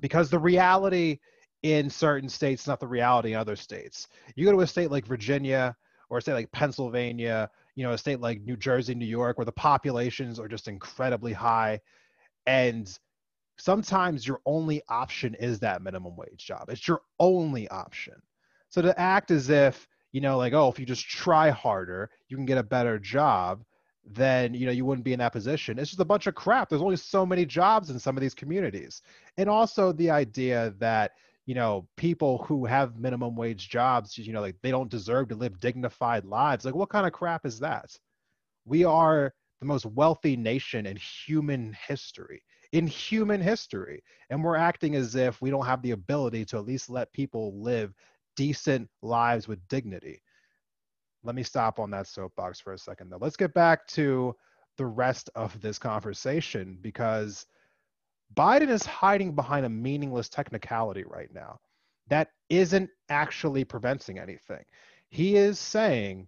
because 0.00 0.30
the 0.30 0.38
reality 0.38 1.18
in 1.64 1.88
certain 1.88 2.28
states, 2.28 2.66
not 2.66 2.78
the 2.78 2.86
reality 2.86 3.32
in 3.32 3.38
other 3.38 3.56
states. 3.56 4.08
You 4.36 4.44
go 4.44 4.52
to 4.52 4.60
a 4.60 4.66
state 4.66 4.90
like 4.90 5.06
Virginia 5.06 5.74
or 6.10 6.18
a 6.18 6.20
state 6.20 6.34
like 6.34 6.52
Pennsylvania, 6.52 7.50
you 7.74 7.84
know, 7.84 7.92
a 7.92 7.98
state 7.98 8.20
like 8.20 8.42
New 8.42 8.56
Jersey, 8.56 8.94
New 8.94 9.06
York, 9.06 9.38
where 9.38 9.46
the 9.46 9.52
populations 9.52 10.38
are 10.38 10.46
just 10.46 10.68
incredibly 10.68 11.32
high 11.32 11.80
and 12.46 12.98
sometimes 13.56 14.26
your 14.26 14.40
only 14.46 14.82
option 14.88 15.34
is 15.34 15.58
that 15.60 15.82
minimum 15.82 16.16
wage 16.16 16.44
job. 16.46 16.68
It's 16.68 16.88
your 16.88 17.02
only 17.18 17.68
option. 17.68 18.14
So 18.68 18.82
to 18.82 18.98
act 18.98 19.30
as 19.30 19.50
if, 19.50 19.86
you 20.12 20.20
know, 20.20 20.36
like, 20.36 20.52
oh, 20.52 20.68
if 20.68 20.78
you 20.78 20.86
just 20.86 21.06
try 21.06 21.50
harder, 21.50 22.10
you 22.28 22.36
can 22.36 22.46
get 22.46 22.58
a 22.58 22.62
better 22.62 22.98
job, 22.98 23.64
then, 24.04 24.54
you 24.54 24.66
know, 24.66 24.72
you 24.72 24.84
wouldn't 24.84 25.04
be 25.04 25.12
in 25.12 25.18
that 25.20 25.32
position. 25.32 25.78
It's 25.78 25.90
just 25.90 26.00
a 26.00 26.04
bunch 26.04 26.26
of 26.26 26.34
crap. 26.34 26.68
There's 26.68 26.82
only 26.82 26.96
so 26.96 27.24
many 27.24 27.46
jobs 27.46 27.90
in 27.90 27.98
some 27.98 28.16
of 28.16 28.20
these 28.20 28.34
communities. 28.34 29.02
And 29.38 29.48
also 29.48 29.92
the 29.92 30.10
idea 30.10 30.74
that, 30.78 31.12
you 31.46 31.54
know, 31.54 31.86
people 31.96 32.38
who 32.38 32.64
have 32.64 32.98
minimum 32.98 33.36
wage 33.36 33.68
jobs, 33.68 34.16
you 34.18 34.32
know, 34.32 34.40
like 34.40 34.56
they 34.62 34.70
don't 34.70 34.90
deserve 34.90 35.28
to 35.28 35.34
live 35.34 35.60
dignified 35.60 36.24
lives. 36.24 36.64
Like, 36.64 36.74
what 36.74 36.90
kind 36.90 37.06
of 37.06 37.12
crap 37.12 37.46
is 37.46 37.60
that? 37.60 37.96
We 38.64 38.84
are 38.84 39.32
the 39.60 39.66
most 39.66 39.86
wealthy 39.86 40.36
nation 40.36 40.86
in 40.86 40.96
human 40.96 41.76
history 41.86 42.42
in 42.74 42.88
human 42.88 43.40
history. 43.40 44.02
And 44.30 44.42
we're 44.42 44.56
acting 44.56 44.96
as 44.96 45.14
if 45.14 45.40
we 45.40 45.48
don't 45.48 45.64
have 45.64 45.80
the 45.80 45.92
ability 45.92 46.44
to 46.46 46.56
at 46.58 46.64
least 46.64 46.90
let 46.90 47.12
people 47.12 47.62
live 47.62 47.94
decent 48.34 48.90
lives 49.00 49.46
with 49.46 49.66
dignity. 49.68 50.20
Let 51.22 51.36
me 51.36 51.44
stop 51.44 51.78
on 51.78 51.92
that 51.92 52.08
soapbox 52.08 52.58
for 52.58 52.72
a 52.72 52.78
second, 52.78 53.10
though. 53.10 53.18
Let's 53.20 53.36
get 53.36 53.54
back 53.54 53.86
to 53.88 54.34
the 54.76 54.86
rest 54.86 55.30
of 55.36 55.58
this 55.60 55.78
conversation 55.78 56.76
because 56.80 57.46
Biden 58.34 58.70
is 58.70 58.84
hiding 58.84 59.36
behind 59.36 59.64
a 59.64 59.70
meaningless 59.70 60.28
technicality 60.28 61.04
right 61.04 61.32
now 61.32 61.60
that 62.08 62.30
isn't 62.50 62.90
actually 63.08 63.62
preventing 63.64 64.18
anything. 64.18 64.64
He 65.10 65.36
is 65.36 65.60
saying, 65.60 66.26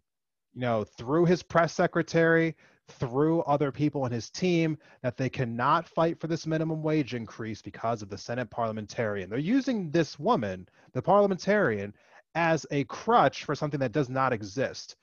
you 0.55 0.61
know, 0.61 0.85
through 0.85 1.25
his 1.25 1.43
press 1.43 1.73
secretary, 1.73 2.55
through 2.88 3.43
other 3.43 3.73
people 3.73 4.07
in 4.07 4.12
his 4.12 4.31
team 4.31 4.78
that 5.02 5.16
they 5.16 5.28
cannot 5.28 5.88
fight 5.88 6.21
for 6.21 6.26
this 6.26 6.47
minimum 6.47 6.83
wage 6.83 7.14
increase 7.14 7.61
because 7.61 8.02
of 8.02 8.09
the 8.09 8.19
Senate 8.19 8.49
parliamentarian. 8.50 9.28
They're 9.28 9.38
using 9.38 9.90
this 9.90 10.19
woman, 10.19 10.69
the 10.93 11.02
parliamentarian, 11.02 11.95
as 12.35 12.66
a 12.71 12.85
crutch 12.85 13.45
for 13.45 13.55
something 13.55 13.81
that 13.81 13.93
does 13.93 14.09
not 14.09 14.33
exist. 14.33 14.97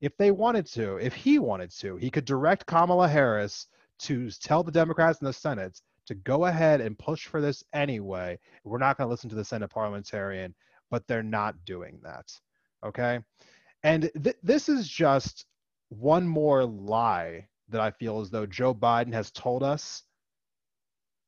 If 0.00 0.16
they 0.16 0.30
wanted 0.30 0.66
to, 0.66 0.96
if 0.96 1.14
he 1.14 1.38
wanted 1.38 1.70
to, 1.78 1.96
he 1.96 2.10
could 2.10 2.24
direct 2.24 2.66
Kamala 2.66 3.08
Harris 3.08 3.66
to 4.00 4.30
tell 4.30 4.62
the 4.62 4.72
Democrats 4.72 5.20
in 5.20 5.26
the 5.26 5.32
Senate 5.32 5.80
to 6.06 6.14
go 6.14 6.46
ahead 6.46 6.80
and 6.80 6.98
push 6.98 7.26
for 7.26 7.40
this 7.40 7.62
anyway. 7.72 8.38
We're 8.64 8.78
not 8.78 8.96
going 8.96 9.06
to 9.06 9.10
listen 9.10 9.30
to 9.30 9.36
the 9.36 9.44
Senate 9.44 9.68
parliamentarian, 9.68 10.54
but 10.90 11.06
they're 11.06 11.22
not 11.22 11.64
doing 11.64 12.00
that. 12.02 12.32
Okay. 12.84 13.20
And 13.82 14.10
th- 14.22 14.36
this 14.42 14.68
is 14.68 14.88
just 14.88 15.46
one 15.90 16.26
more 16.26 16.64
lie 16.64 17.46
that 17.68 17.80
I 17.80 17.90
feel 17.90 18.20
as 18.20 18.30
though 18.30 18.46
Joe 18.46 18.74
Biden 18.74 19.12
has 19.12 19.30
told 19.30 19.62
us 19.62 20.04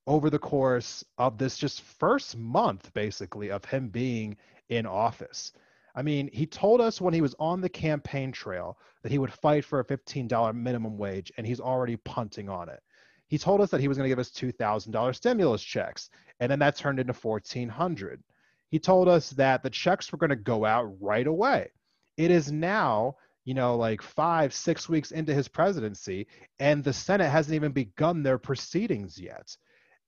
over 0.06 0.30
the 0.30 0.38
course 0.38 1.04
of 1.18 1.38
this 1.38 1.58
just 1.58 1.82
first 1.82 2.36
month, 2.36 2.92
basically, 2.94 3.50
of 3.50 3.64
him 3.64 3.88
being 3.88 4.36
in 4.68 4.86
office. 4.86 5.52
I 5.94 6.02
mean, 6.02 6.30
he 6.32 6.46
told 6.46 6.80
us 6.80 7.00
when 7.00 7.12
he 7.14 7.20
was 7.20 7.34
on 7.38 7.60
the 7.60 7.68
campaign 7.68 8.32
trail 8.32 8.78
that 9.02 9.12
he 9.12 9.18
would 9.18 9.32
fight 9.32 9.64
for 9.64 9.80
a 9.80 9.84
$15 9.84 10.54
minimum 10.54 10.96
wage, 10.96 11.30
and 11.36 11.46
he's 11.46 11.60
already 11.60 11.96
punting 11.96 12.48
on 12.48 12.68
it. 12.68 12.80
He 13.28 13.38
told 13.38 13.60
us 13.60 13.70
that 13.70 13.80
he 13.80 13.88
was 13.88 13.96
going 13.96 14.08
to 14.08 14.12
give 14.12 14.18
us 14.18 14.30
$2,000 14.30 15.14
stimulus 15.14 15.62
checks, 15.62 16.10
and 16.40 16.50
then 16.50 16.58
that 16.60 16.76
turned 16.76 16.98
into 16.98 17.12
1,400. 17.12 18.22
He 18.70 18.78
told 18.78 19.08
us 19.08 19.30
that 19.30 19.62
the 19.62 19.70
checks 19.70 20.10
were 20.10 20.18
going 20.18 20.30
to 20.30 20.36
go 20.36 20.64
out 20.64 20.92
right 21.00 21.26
away. 21.26 21.70
It 22.16 22.30
is 22.30 22.50
now 22.50 23.16
you 23.44 23.54
know, 23.54 23.76
like 23.76 24.02
five, 24.02 24.54
six 24.54 24.88
weeks 24.88 25.10
into 25.10 25.34
his 25.34 25.48
presidency, 25.48 26.26
and 26.60 26.84
the 26.84 26.92
Senate 26.92 27.28
hasn't 27.28 27.54
even 27.54 27.72
begun 27.72 28.22
their 28.22 28.38
proceedings 28.38 29.18
yet. 29.18 29.56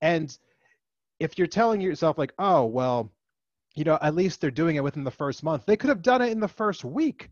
And 0.00 0.36
if 1.18 1.36
you're 1.38 1.46
telling 1.46 1.80
yourself, 1.80 2.18
like, 2.18 2.32
oh, 2.38 2.64
well, 2.64 3.12
you 3.74 3.84
know, 3.84 3.98
at 4.00 4.14
least 4.14 4.40
they're 4.40 4.50
doing 4.50 4.76
it 4.76 4.84
within 4.84 5.04
the 5.04 5.10
first 5.10 5.42
month, 5.42 5.64
they 5.66 5.76
could 5.76 5.88
have 5.88 6.02
done 6.02 6.22
it 6.22 6.30
in 6.30 6.40
the 6.40 6.46
first 6.48 6.84
week, 6.84 7.30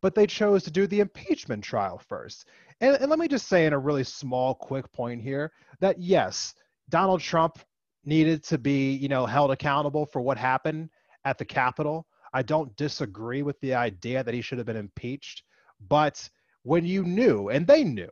but 0.00 0.14
they 0.14 0.26
chose 0.26 0.64
to 0.64 0.70
do 0.70 0.86
the 0.86 1.00
impeachment 1.00 1.62
trial 1.62 1.98
first. 1.98 2.48
And, 2.80 2.96
and 2.96 3.08
let 3.08 3.18
me 3.18 3.28
just 3.28 3.46
say, 3.46 3.66
in 3.66 3.72
a 3.72 3.78
really 3.78 4.04
small, 4.04 4.54
quick 4.54 4.90
point 4.92 5.22
here, 5.22 5.52
that 5.80 6.00
yes, 6.00 6.54
Donald 6.88 7.20
Trump 7.20 7.58
needed 8.04 8.42
to 8.44 8.58
be, 8.58 8.92
you 8.92 9.08
know, 9.08 9.24
held 9.24 9.52
accountable 9.52 10.04
for 10.04 10.20
what 10.20 10.36
happened 10.36 10.90
at 11.24 11.38
the 11.38 11.44
Capitol 11.44 12.06
I 12.34 12.42
don't 12.42 12.76
disagree 12.76 13.42
with 13.42 13.58
the 13.60 13.74
idea 13.74 14.22
that 14.24 14.34
he 14.34 14.42
should 14.42 14.58
have 14.58 14.66
been 14.66 14.76
impeached. 14.76 15.44
But 15.88 16.28
when 16.64 16.84
you 16.84 17.04
knew, 17.04 17.48
and 17.48 17.66
they 17.66 17.84
knew, 17.84 18.10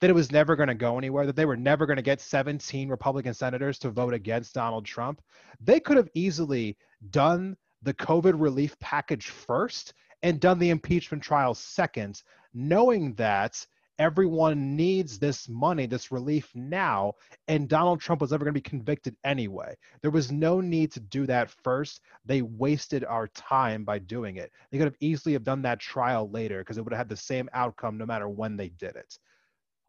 that 0.00 0.10
it 0.10 0.14
was 0.14 0.30
never 0.30 0.54
going 0.54 0.68
to 0.68 0.74
go 0.74 0.96
anywhere, 0.96 1.26
that 1.26 1.34
they 1.34 1.46
were 1.46 1.56
never 1.56 1.86
going 1.86 1.96
to 1.96 2.02
get 2.02 2.20
17 2.20 2.88
Republican 2.88 3.34
senators 3.34 3.78
to 3.80 3.90
vote 3.90 4.14
against 4.14 4.54
Donald 4.54 4.84
Trump, 4.84 5.20
they 5.60 5.80
could 5.80 5.96
have 5.96 6.10
easily 6.14 6.76
done 7.10 7.56
the 7.82 7.94
COVID 7.94 8.34
relief 8.36 8.78
package 8.78 9.28
first 9.28 9.94
and 10.22 10.40
done 10.40 10.58
the 10.58 10.70
impeachment 10.70 11.22
trial 11.22 11.54
second, 11.54 12.22
knowing 12.52 13.14
that 13.14 13.66
Everyone 13.98 14.74
needs 14.74 15.18
this 15.18 15.48
money, 15.48 15.86
this 15.86 16.10
relief 16.10 16.50
now, 16.54 17.12
and 17.46 17.68
Donald 17.68 18.00
Trump 18.00 18.20
was 18.20 18.32
never 18.32 18.44
going 18.44 18.54
to 18.54 18.60
be 18.60 18.68
convicted 18.68 19.16
anyway. 19.24 19.76
There 20.02 20.10
was 20.10 20.32
no 20.32 20.60
need 20.60 20.90
to 20.92 21.00
do 21.00 21.26
that 21.26 21.50
first. 21.50 22.00
They 22.24 22.42
wasted 22.42 23.04
our 23.04 23.28
time 23.28 23.84
by 23.84 24.00
doing 24.00 24.36
it. 24.36 24.50
They 24.70 24.78
could 24.78 24.86
have 24.86 24.96
easily 24.98 25.32
have 25.34 25.44
done 25.44 25.62
that 25.62 25.78
trial 25.78 26.28
later 26.28 26.58
because 26.58 26.76
it 26.76 26.82
would 26.82 26.92
have 26.92 26.98
had 26.98 27.08
the 27.08 27.16
same 27.16 27.48
outcome 27.52 27.96
no 27.96 28.06
matter 28.06 28.28
when 28.28 28.56
they 28.56 28.70
did 28.70 28.96
it. 28.96 29.16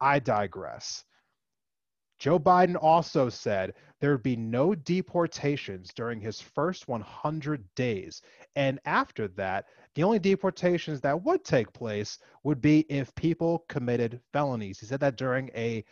I 0.00 0.20
digress. 0.20 1.04
Joe 2.18 2.38
Biden 2.38 2.76
also 2.80 3.28
said 3.28 3.74
there 4.00 4.12
would 4.12 4.22
be 4.22 4.36
no 4.36 4.74
deportations 4.74 5.92
during 5.94 6.20
his 6.20 6.40
first 6.40 6.88
100 6.88 7.64
days. 7.74 8.22
And 8.56 8.80
after 8.86 9.28
that, 9.28 9.66
the 9.94 10.02
only 10.02 10.18
deportations 10.18 11.00
that 11.02 11.22
would 11.22 11.44
take 11.44 11.72
place 11.72 12.18
would 12.42 12.60
be 12.60 12.86
if 12.88 13.14
people 13.14 13.64
committed 13.68 14.20
felonies. 14.32 14.80
He 14.80 14.86
said 14.86 15.00
that 15.00 15.16
during 15.16 15.50
a 15.54 15.84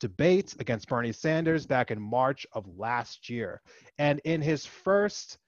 debate 0.00 0.56
against 0.58 0.88
Bernie 0.88 1.12
Sanders 1.12 1.66
back 1.66 1.90
in 1.90 2.00
March 2.00 2.46
of 2.52 2.66
last 2.76 3.28
year. 3.28 3.60
And 3.98 4.20
in 4.24 4.40
his 4.40 4.66
first 4.66 5.38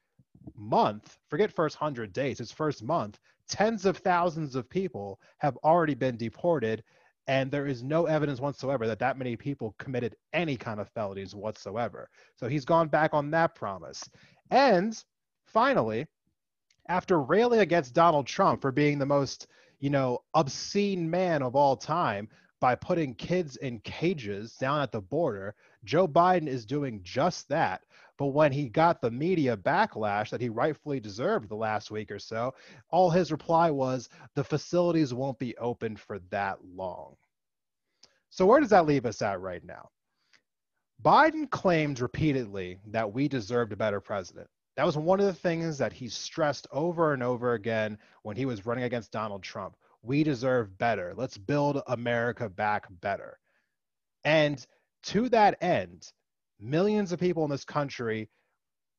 month, 0.54 1.16
forget 1.28 1.50
first 1.50 1.80
100 1.80 2.12
days, 2.12 2.38
his 2.38 2.52
first 2.52 2.82
month, 2.82 3.18
tens 3.48 3.86
of 3.86 3.96
thousands 3.96 4.54
of 4.54 4.68
people 4.68 5.18
have 5.38 5.56
already 5.64 5.94
been 5.94 6.16
deported. 6.16 6.84
And 7.26 7.50
there 7.50 7.66
is 7.66 7.82
no 7.82 8.04
evidence 8.04 8.38
whatsoever 8.38 8.86
that 8.86 8.98
that 8.98 9.16
many 9.16 9.34
people 9.34 9.74
committed 9.78 10.14
any 10.34 10.56
kind 10.56 10.78
of 10.78 10.90
felonies 10.90 11.34
whatsoever. 11.34 12.08
So 12.36 12.48
he's 12.48 12.66
gone 12.66 12.88
back 12.88 13.14
on 13.14 13.30
that 13.30 13.54
promise. 13.54 14.04
And 14.50 14.94
finally, 15.46 16.06
after 16.88 17.20
railing 17.20 17.60
against 17.60 17.94
Donald 17.94 18.26
Trump 18.26 18.60
for 18.60 18.72
being 18.72 18.98
the 18.98 19.06
most, 19.06 19.46
you 19.80 19.90
know, 19.90 20.22
obscene 20.34 21.08
man 21.08 21.42
of 21.42 21.56
all 21.56 21.76
time 21.76 22.28
by 22.60 22.74
putting 22.74 23.14
kids 23.14 23.56
in 23.56 23.78
cages 23.80 24.56
down 24.56 24.80
at 24.80 24.92
the 24.92 25.00
border. 25.00 25.54
Joe 25.84 26.08
Biden 26.08 26.46
is 26.46 26.64
doing 26.64 27.00
just 27.02 27.48
that. 27.48 27.82
But 28.16 28.28
when 28.28 28.52
he 28.52 28.68
got 28.68 29.00
the 29.00 29.10
media 29.10 29.56
backlash 29.56 30.30
that 30.30 30.40
he 30.40 30.48
rightfully 30.48 31.00
deserved 31.00 31.48
the 31.48 31.56
last 31.56 31.90
week 31.90 32.10
or 32.10 32.18
so, 32.18 32.54
all 32.90 33.10
his 33.10 33.32
reply 33.32 33.70
was 33.70 34.08
the 34.34 34.44
facilities 34.44 35.12
won't 35.12 35.38
be 35.38 35.56
open 35.58 35.96
for 35.96 36.20
that 36.30 36.58
long. 36.64 37.16
So, 38.30 38.46
where 38.46 38.60
does 38.60 38.70
that 38.70 38.86
leave 38.86 39.04
us 39.04 39.20
at 39.20 39.40
right 39.40 39.64
now? 39.64 39.90
Biden 41.02 41.50
claimed 41.50 42.00
repeatedly 42.00 42.78
that 42.86 43.12
we 43.12 43.28
deserved 43.28 43.72
a 43.72 43.76
better 43.76 44.00
president. 44.00 44.48
That 44.76 44.86
was 44.86 44.96
one 44.96 45.20
of 45.20 45.26
the 45.26 45.32
things 45.32 45.78
that 45.78 45.92
he 45.92 46.08
stressed 46.08 46.66
over 46.72 47.12
and 47.12 47.22
over 47.22 47.54
again 47.54 47.98
when 48.22 48.36
he 48.36 48.44
was 48.44 48.66
running 48.66 48.84
against 48.84 49.12
Donald 49.12 49.42
Trump. 49.42 49.76
We 50.02 50.24
deserve 50.24 50.76
better. 50.78 51.14
Let's 51.16 51.38
build 51.38 51.80
America 51.86 52.48
back 52.48 52.86
better. 53.00 53.38
And 54.24 54.64
to 55.04 55.28
that 55.28 55.62
end, 55.62 56.10
millions 56.58 57.12
of 57.12 57.20
people 57.20 57.44
in 57.44 57.50
this 57.50 57.64
country, 57.64 58.28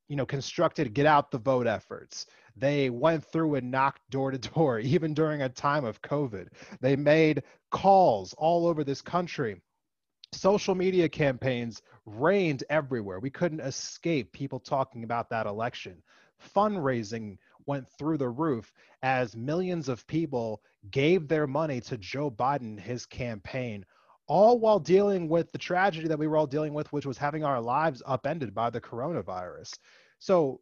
you 0.08 0.16
know, 0.16 0.26
constructed 0.26 0.94
get 0.94 1.06
out 1.06 1.32
the 1.32 1.38
vote 1.38 1.68
efforts. 1.68 2.26
They 2.56 2.90
went 2.90 3.26
through 3.26 3.56
and 3.56 3.70
knocked 3.70 4.02
door 4.10 4.32
to 4.32 4.38
door, 4.38 4.80
even 4.82 5.14
during 5.14 5.42
a 5.42 5.50
time 5.50 5.84
of 5.84 6.02
COVID. 6.02 6.48
They 6.80 6.96
made 6.96 7.44
calls 7.72 8.34
all 8.38 8.66
over 8.66 8.84
this 8.84 9.02
country 9.02 9.62
social 10.36 10.76
media 10.76 11.10
campaigns 11.10 11.82
reigned 12.06 12.64
everywhere. 12.70 13.20
We 13.20 13.30
couldn't 13.30 13.62
escape 13.62 14.32
people 14.32 14.60
talking 14.60 15.04
about 15.04 15.30
that 15.30 15.48
election. 15.48 16.02
Fundraising 16.56 17.38
went 17.66 17.88
through 17.98 18.18
the 18.18 18.30
roof 18.30 18.72
as 19.02 19.36
millions 19.36 19.90
of 19.90 20.06
people 20.08 20.62
gave 20.92 21.28
their 21.28 21.48
money 21.48 21.82
to 21.82 21.98
Joe 21.98 22.30
Biden, 22.30 22.80
his 22.80 23.06
campaign, 23.06 23.86
all 24.28 24.60
while 24.60 24.80
dealing 24.80 25.28
with 25.30 25.52
the 25.52 25.58
tragedy 25.58 26.08
that 26.08 26.20
we 26.20 26.28
were 26.28 26.38
all 26.38 26.48
dealing 26.48 26.74
with, 26.74 26.92
which 26.94 27.06
was 27.06 27.18
having 27.18 27.44
our 27.44 27.62
lives 27.62 28.04
upended 28.06 28.54
by 28.54 28.70
the 28.70 28.82
coronavirus. 28.82 29.78
So, 30.20 30.62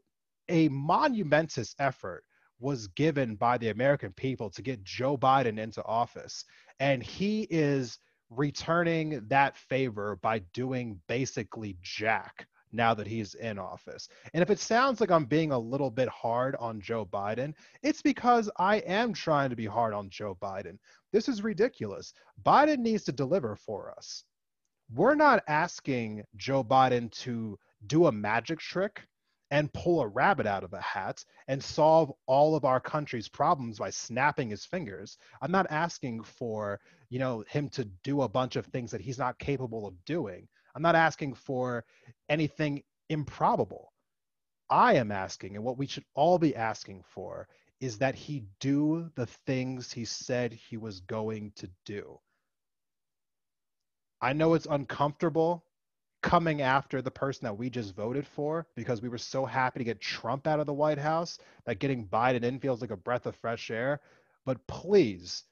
a 0.50 0.68
monumentous 0.70 1.74
effort 1.80 2.24
was 2.60 2.88
given 2.88 3.36
by 3.36 3.58
the 3.58 3.70
American 3.70 4.12
people 4.14 4.50
to 4.50 4.62
get 4.62 4.84
Joe 4.84 5.18
Biden 5.18 5.58
into 5.58 5.84
office. 5.84 6.46
And 6.80 7.02
he 7.02 7.48
is 7.50 8.00
returning 8.36 9.26
that 9.28 9.58
favor 9.58 10.18
by 10.22 10.40
doing 10.54 11.00
basically 11.08 11.78
jack 11.82 12.48
now 12.74 12.94
that 12.94 13.08
he's 13.08 13.36
in 13.36 13.60
office. 13.60 14.10
And 14.34 14.42
if 14.42 14.50
it 14.50 14.60
sounds 14.60 15.00
like 15.00 15.12
I'm 15.12 15.26
being 15.26 15.52
a 15.52 15.60
little 15.60 15.92
bit 15.92 16.10
hard 16.10 16.56
on 16.60 16.82
Joe 16.82 17.06
Biden, 17.06 17.54
it's 17.84 18.02
because 18.02 18.50
I 18.58 18.78
am 18.78 19.14
trying 19.14 19.52
to 19.52 19.56
be 19.56 19.66
hard 19.66 19.94
on 19.94 20.10
Joe 20.10 20.38
Biden. 20.42 20.78
This 21.12 21.30
is 21.30 21.44
ridiculous. 21.44 22.14
Biden 22.44 22.80
needs 22.80 23.04
to 23.04 23.12
deliver 23.12 23.56
for 23.56 23.94
us. 23.96 24.24
We're 24.94 25.16
not 25.16 25.44
asking 25.48 26.24
Joe 26.36 26.64
Biden 26.64 27.12
to 27.22 27.58
do 27.88 28.08
a 28.08 28.12
magic 28.12 28.60
trick 28.60 29.02
and 29.54 29.72
pull 29.72 30.02
a 30.02 30.08
rabbit 30.08 30.48
out 30.48 30.64
of 30.64 30.74
a 30.74 30.82
hat 30.82 31.24
and 31.48 31.64
solve 31.64 32.12
all 32.26 32.56
of 32.56 32.66
our 32.66 32.80
country's 32.80 33.28
problems 33.28 33.78
by 33.78 33.92
snapping 33.92 34.50
his 34.50 34.66
fingers. 34.66 35.20
I'm 35.44 35.52
not 35.52 35.68
asking 35.70 36.24
for, 36.24 36.80
you 37.10 37.20
know, 37.20 37.44
him 37.48 37.70
to 37.70 37.86
do 38.04 38.24
a 38.24 38.28
bunch 38.28 38.56
of 38.56 38.66
things 38.66 38.90
that 38.90 39.00
he's 39.00 39.20
not 39.20 39.38
capable 39.38 39.86
of 39.86 39.94
doing. 40.06 40.48
I'm 40.74 40.82
not 40.82 40.96
asking 40.96 41.36
for 41.36 41.86
anything 42.30 42.82
improbable. 43.10 43.94
I 44.72 44.96
am 44.96 45.12
asking, 45.12 45.56
and 45.56 45.64
what 45.64 45.78
we 45.78 45.86
should 45.86 46.06
all 46.16 46.40
be 46.40 46.56
asking 46.56 47.04
for, 47.04 47.48
is 47.80 48.00
that 48.00 48.16
he 48.16 48.46
do 48.60 49.12
the 49.14 49.28
things 49.46 49.94
he 49.94 50.06
said 50.06 50.52
he 50.52 50.78
was 50.78 51.02
going 51.02 51.52
to 51.58 51.70
do. 51.86 52.20
I 54.20 54.34
know 54.34 54.56
it's 54.56 54.66
uncomfortable 54.68 55.64
coming 56.24 56.62
after 56.62 57.02
the 57.02 57.12
person 57.12 57.44
that 57.44 57.58
we 57.58 57.70
just 57.70 57.94
voted 57.96 58.26
for 58.26 58.66
because 58.76 59.02
we 59.02 59.10
were 59.10 59.18
so 59.18 59.46
happy 59.46 59.80
to 59.80 59.84
get 59.84 60.02
Trump 60.02 60.48
out 60.48 60.60
of 60.60 60.66
the 60.66 60.74
White 60.74 60.98
House 60.98 61.38
that 61.66 61.80
getting 61.80 62.08
Biden 62.08 62.44
in 62.44 62.60
feels 62.60 62.82
like 62.82 62.92
a 62.92 62.98
breath 62.98 63.28
of 63.28 63.36
fresh 63.36 63.70
air. 63.70 64.00
But 64.46 64.66
please, 64.66 65.44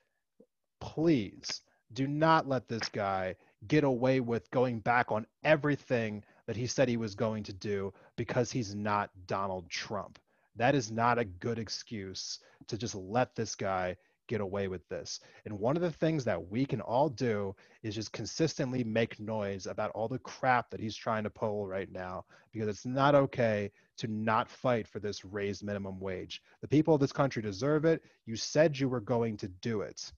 please 0.80 1.62
do 1.94 2.08
not 2.08 2.48
let 2.48 2.68
this 2.70 2.88
guy 2.90 3.36
get 3.68 3.84
away 3.84 4.22
with 4.22 4.50
going 4.50 4.80
back 4.80 5.12
on 5.12 5.28
everything 5.44 6.24
that 6.48 6.56
he 6.56 6.66
said 6.66 6.88
he 6.88 6.98
was 6.98 7.16
going 7.16 7.44
to 7.44 7.54
do 7.54 7.94
because 8.16 8.50
he's 8.52 8.74
not 8.74 9.12
Donald 9.28 9.70
Trump. 9.70 10.18
That 10.56 10.74
is 10.74 10.90
not 10.90 11.20
a 11.20 11.26
good 11.26 11.60
excuse 11.60 12.40
to 12.68 12.78
just 12.78 12.96
let 12.96 13.36
this 13.36 13.56
guy 13.56 13.98
get 14.28 14.42
away 14.42 14.68
with 14.68 14.88
this. 14.88 15.20
And 15.46 15.60
one 15.60 15.76
of 15.76 15.82
the 15.82 15.92
things 15.92 16.24
that 16.26 16.50
we 16.50 16.66
can 16.66 16.82
all 16.82 17.10
do 17.10 17.56
is 17.84 17.96
just 17.96 18.12
consistently 18.14 18.84
make 18.84 19.20
noise 19.20 19.68
about 19.68 19.92
all 19.92 20.08
the 20.08 20.20
crap 20.20 20.70
that 20.70 20.80
he's 20.80 20.96
trying 20.96 21.24
to 21.24 21.30
pull 21.30 21.68
right 21.68 21.92
now, 21.92 22.26
because 22.52 22.68
it's 22.68 22.86
not 22.86 23.16
okay 23.16 23.72
to 23.98 24.08
not 24.08 24.50
fight 24.50 24.88
for 24.88 25.00
this 25.00 25.26
raised 25.26 25.64
minimum 25.64 26.00
wage. 26.00 26.42
The 26.62 26.68
people 26.68 26.96
of 26.96 27.02
this 27.02 27.12
country 27.12 27.42
deserve 27.42 27.86
it. 27.86 28.02
You 28.26 28.36
said 28.36 28.80
you 28.80 28.90
were 28.90 29.02
going 29.02 29.38
to 29.38 29.48
do 29.48 29.82
it. 29.82 30.12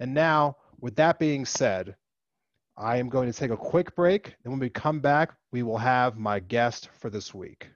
And 0.00 0.14
now, 0.14 0.56
with 0.80 0.96
that 0.96 1.18
being 1.18 1.44
said, 1.44 1.94
I 2.76 2.96
am 2.96 3.08
going 3.08 3.30
to 3.30 3.38
take 3.38 3.50
a 3.50 3.56
quick 3.56 3.94
break. 3.94 4.34
And 4.44 4.52
when 4.52 4.60
we 4.60 4.70
come 4.70 5.00
back, 5.00 5.34
we 5.52 5.62
will 5.62 5.78
have 5.78 6.18
my 6.18 6.40
guest 6.40 6.88
for 6.98 7.10
this 7.10 7.32
week. 7.32 7.68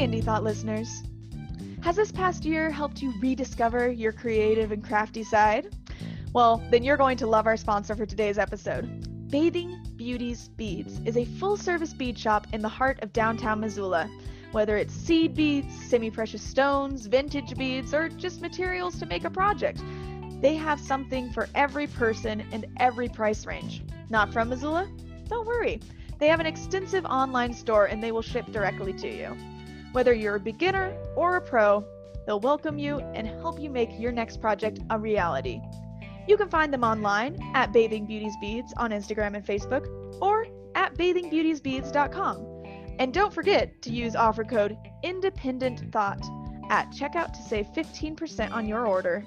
Indie 0.00 0.24
Thought 0.24 0.44
listeners. 0.44 1.02
Has 1.82 1.94
this 1.94 2.10
past 2.10 2.46
year 2.46 2.70
helped 2.70 3.02
you 3.02 3.12
rediscover 3.20 3.90
your 3.90 4.12
creative 4.12 4.72
and 4.72 4.82
crafty 4.82 5.22
side? 5.22 5.76
Well, 6.32 6.62
then 6.70 6.82
you're 6.82 6.96
going 6.96 7.18
to 7.18 7.26
love 7.26 7.46
our 7.46 7.58
sponsor 7.58 7.94
for 7.94 8.06
today's 8.06 8.38
episode. 8.38 9.28
Bathing 9.30 9.78
Beauties 9.96 10.48
Beads 10.56 11.02
is 11.04 11.18
a 11.18 11.26
full 11.26 11.58
service 11.58 11.92
bead 11.92 12.18
shop 12.18 12.46
in 12.54 12.62
the 12.62 12.68
heart 12.68 12.98
of 13.02 13.12
downtown 13.12 13.60
Missoula. 13.60 14.08
Whether 14.52 14.78
it's 14.78 14.94
seed 14.94 15.34
beads, 15.34 15.74
semi 15.90 16.10
precious 16.10 16.42
stones, 16.42 17.04
vintage 17.04 17.54
beads, 17.58 17.92
or 17.92 18.08
just 18.08 18.40
materials 18.40 18.98
to 19.00 19.06
make 19.06 19.24
a 19.24 19.30
project, 19.30 19.82
they 20.40 20.56
have 20.56 20.80
something 20.80 21.30
for 21.30 21.46
every 21.54 21.86
person 21.86 22.42
and 22.52 22.64
every 22.78 23.10
price 23.10 23.44
range. 23.44 23.84
Not 24.08 24.32
from 24.32 24.48
Missoula? 24.48 24.88
Don't 25.28 25.46
worry. 25.46 25.78
They 26.18 26.28
have 26.28 26.40
an 26.40 26.46
extensive 26.46 27.04
online 27.04 27.52
store 27.52 27.84
and 27.84 28.02
they 28.02 28.12
will 28.12 28.22
ship 28.22 28.46
directly 28.50 28.94
to 28.94 29.06
you. 29.06 29.36
Whether 29.92 30.14
you're 30.14 30.36
a 30.36 30.40
beginner 30.40 30.96
or 31.16 31.36
a 31.36 31.40
pro, 31.40 31.84
they'll 32.26 32.40
welcome 32.40 32.78
you 32.78 33.00
and 33.00 33.26
help 33.26 33.58
you 33.60 33.70
make 33.70 33.90
your 33.98 34.12
next 34.12 34.40
project 34.40 34.78
a 34.90 34.98
reality. 34.98 35.60
You 36.28 36.36
can 36.36 36.48
find 36.48 36.72
them 36.72 36.84
online 36.84 37.36
at 37.54 37.72
Bathing 37.72 38.06
Beauties 38.06 38.34
Beads 38.40 38.72
on 38.76 38.92
Instagram 38.92 39.34
and 39.34 39.44
Facebook 39.44 39.86
or 40.22 40.46
at 40.76 40.94
bathingbeautiesbeads.com. 40.94 42.46
And 43.00 43.12
don't 43.12 43.32
forget 43.32 43.82
to 43.82 43.90
use 43.90 44.14
offer 44.14 44.44
code 44.44 44.76
Independent 45.02 45.90
Thought 45.90 46.22
at 46.70 46.92
checkout 46.92 47.32
to 47.32 47.42
save 47.42 47.66
15% 47.74 48.52
on 48.52 48.68
your 48.68 48.86
order. 48.86 49.26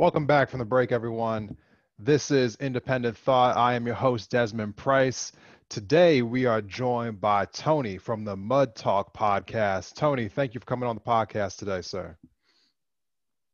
Welcome 0.00 0.24
back 0.24 0.48
from 0.48 0.60
the 0.60 0.64
break, 0.64 0.92
everyone. 0.92 1.58
This 1.98 2.30
is 2.30 2.56
Independent 2.56 3.18
Thought. 3.18 3.58
I 3.58 3.74
am 3.74 3.84
your 3.84 3.94
host, 3.94 4.30
Desmond 4.30 4.74
Price. 4.74 5.32
Today, 5.68 6.22
we 6.22 6.46
are 6.46 6.62
joined 6.62 7.20
by 7.20 7.44
Tony 7.44 7.98
from 7.98 8.24
the 8.24 8.34
Mud 8.34 8.74
Talk 8.74 9.14
podcast. 9.14 9.92
Tony, 9.92 10.26
thank 10.26 10.54
you 10.54 10.60
for 10.60 10.64
coming 10.64 10.88
on 10.88 10.96
the 10.96 11.02
podcast 11.02 11.58
today, 11.58 11.82
sir. 11.82 12.16